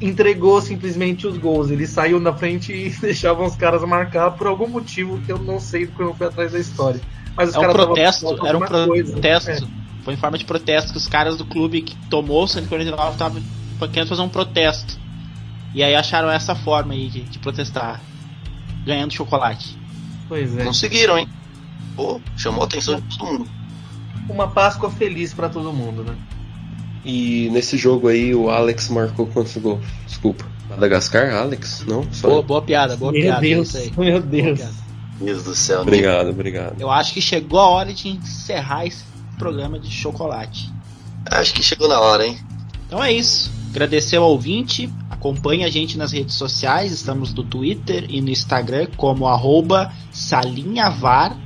entregou 0.00 0.60
simplesmente 0.60 1.26
os 1.26 1.38
gols. 1.38 1.70
Ele 1.70 1.86
saiu 1.86 2.20
na 2.20 2.32
frente 2.32 2.72
e 2.72 2.90
deixava 3.00 3.44
os 3.44 3.56
caras 3.56 3.82
marcar 3.82 4.32
por 4.32 4.46
algum 4.46 4.68
motivo 4.68 5.18
que 5.22 5.32
eu 5.32 5.38
não 5.38 5.58
sei 5.58 5.86
porque 5.86 6.02
eu 6.02 6.14
fui 6.14 6.26
atrás 6.26 6.52
da 6.52 6.58
história. 6.58 7.00
Mas 7.34 7.50
os 7.50 7.54
É 7.54 7.58
um 7.58 7.62
caras 7.62 7.76
protesto, 7.76 8.46
era 8.46 8.58
um 8.58 8.60
protesto. 8.60 9.50
É. 9.50 9.80
Foi 10.02 10.14
em 10.14 10.16
forma 10.16 10.38
de 10.38 10.44
protesto 10.44 10.92
que 10.92 10.98
os 10.98 11.06
caras 11.06 11.36
do 11.36 11.44
clube 11.44 11.82
que 11.82 11.96
tomou 12.08 12.44
o 12.44 12.48
149 12.48 13.12
estavam 13.12 13.42
querendo 13.88 14.08
fazer 14.08 14.22
um 14.22 14.28
protesto. 14.28 14.98
E 15.74 15.82
aí 15.82 15.94
acharam 15.94 16.30
essa 16.30 16.54
forma 16.54 16.92
aí 16.92 17.08
de, 17.08 17.22
de 17.22 17.38
protestar. 17.38 18.00
Ganhando 18.84 19.12
chocolate. 19.12 19.78
Pois 20.28 20.56
é. 20.56 20.64
Conseguiram, 20.64 21.18
hein? 21.18 21.28
Pô, 21.94 22.20
chamou 22.36 22.62
a 22.62 22.64
atenção 22.64 23.00
de 23.00 23.18
todo 23.18 23.32
mundo. 23.32 23.50
Uma 24.28 24.48
Páscoa 24.48 24.90
feliz 24.90 25.34
pra 25.34 25.48
todo 25.48 25.72
mundo, 25.72 26.04
né? 26.04 26.16
E 27.04 27.48
nesse 27.50 27.76
jogo 27.76 28.08
aí 28.08 28.34
o 28.34 28.50
Alex 28.50 28.88
marcou 28.88 29.26
quantos 29.26 29.56
gols? 29.56 29.84
Desculpa. 30.06 30.44
Madagascar, 30.68 31.34
Alex? 31.34 31.84
Não? 31.86 32.04
Só... 32.12 32.28
Boa, 32.28 32.42
boa 32.42 32.62
piada, 32.62 32.96
boa 32.96 33.12
Meu 33.12 33.22
piada. 33.22 33.40
Deus, 33.40 33.74
isso 33.74 33.78
aí. 33.78 33.92
meu 33.96 34.20
Deus. 34.20 34.60
Deus 35.20 35.44
do 35.44 35.54
céu, 35.54 35.78
né? 35.78 35.82
Obrigado, 35.82 36.30
obrigado. 36.30 36.80
Eu 36.80 36.90
acho 36.90 37.12
que 37.12 37.20
chegou 37.20 37.58
a 37.58 37.68
hora 37.68 37.92
de 37.92 38.08
encerrar 38.08 38.86
esse 38.86 39.04
programa 39.36 39.78
de 39.78 39.90
chocolate. 39.90 40.70
Acho 41.26 41.52
que 41.52 41.62
chegou 41.62 41.88
na 41.88 42.00
hora, 42.00 42.26
hein? 42.26 42.38
Então 42.86 43.02
é 43.02 43.12
isso. 43.12 43.50
Agradecer 43.70 44.16
ao 44.16 44.30
ouvinte. 44.30 44.90
Acompanhe 45.20 45.64
a 45.64 45.68
gente 45.68 45.98
nas 45.98 46.12
redes 46.12 46.34
sociais. 46.34 46.92
Estamos 46.92 47.34
no 47.34 47.44
Twitter 47.44 48.06
e 48.08 48.22
no 48.22 48.30
Instagram 48.30 48.86
como 48.96 49.26
salinhavar. 50.10 51.36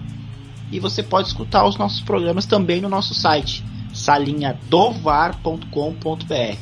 E 0.70 0.78
você 0.78 1.02
pode 1.02 1.26
escutar 1.26 1.66
os 1.66 1.76
nossos 1.76 2.00
programas 2.00 2.46
também 2.46 2.80
no 2.80 2.88
nosso 2.88 3.14
site 3.14 3.64
salinhadovar.com.br. 3.92 6.56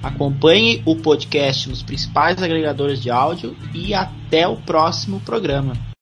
Acompanhe 0.00 0.80
o 0.86 0.94
podcast 0.94 1.68
nos 1.68 1.82
principais 1.82 2.40
agregadores 2.40 3.02
de 3.02 3.10
áudio 3.10 3.56
e 3.74 3.92
até 3.92 4.46
o 4.46 4.56
próximo 4.56 5.18
programa. 5.20 5.93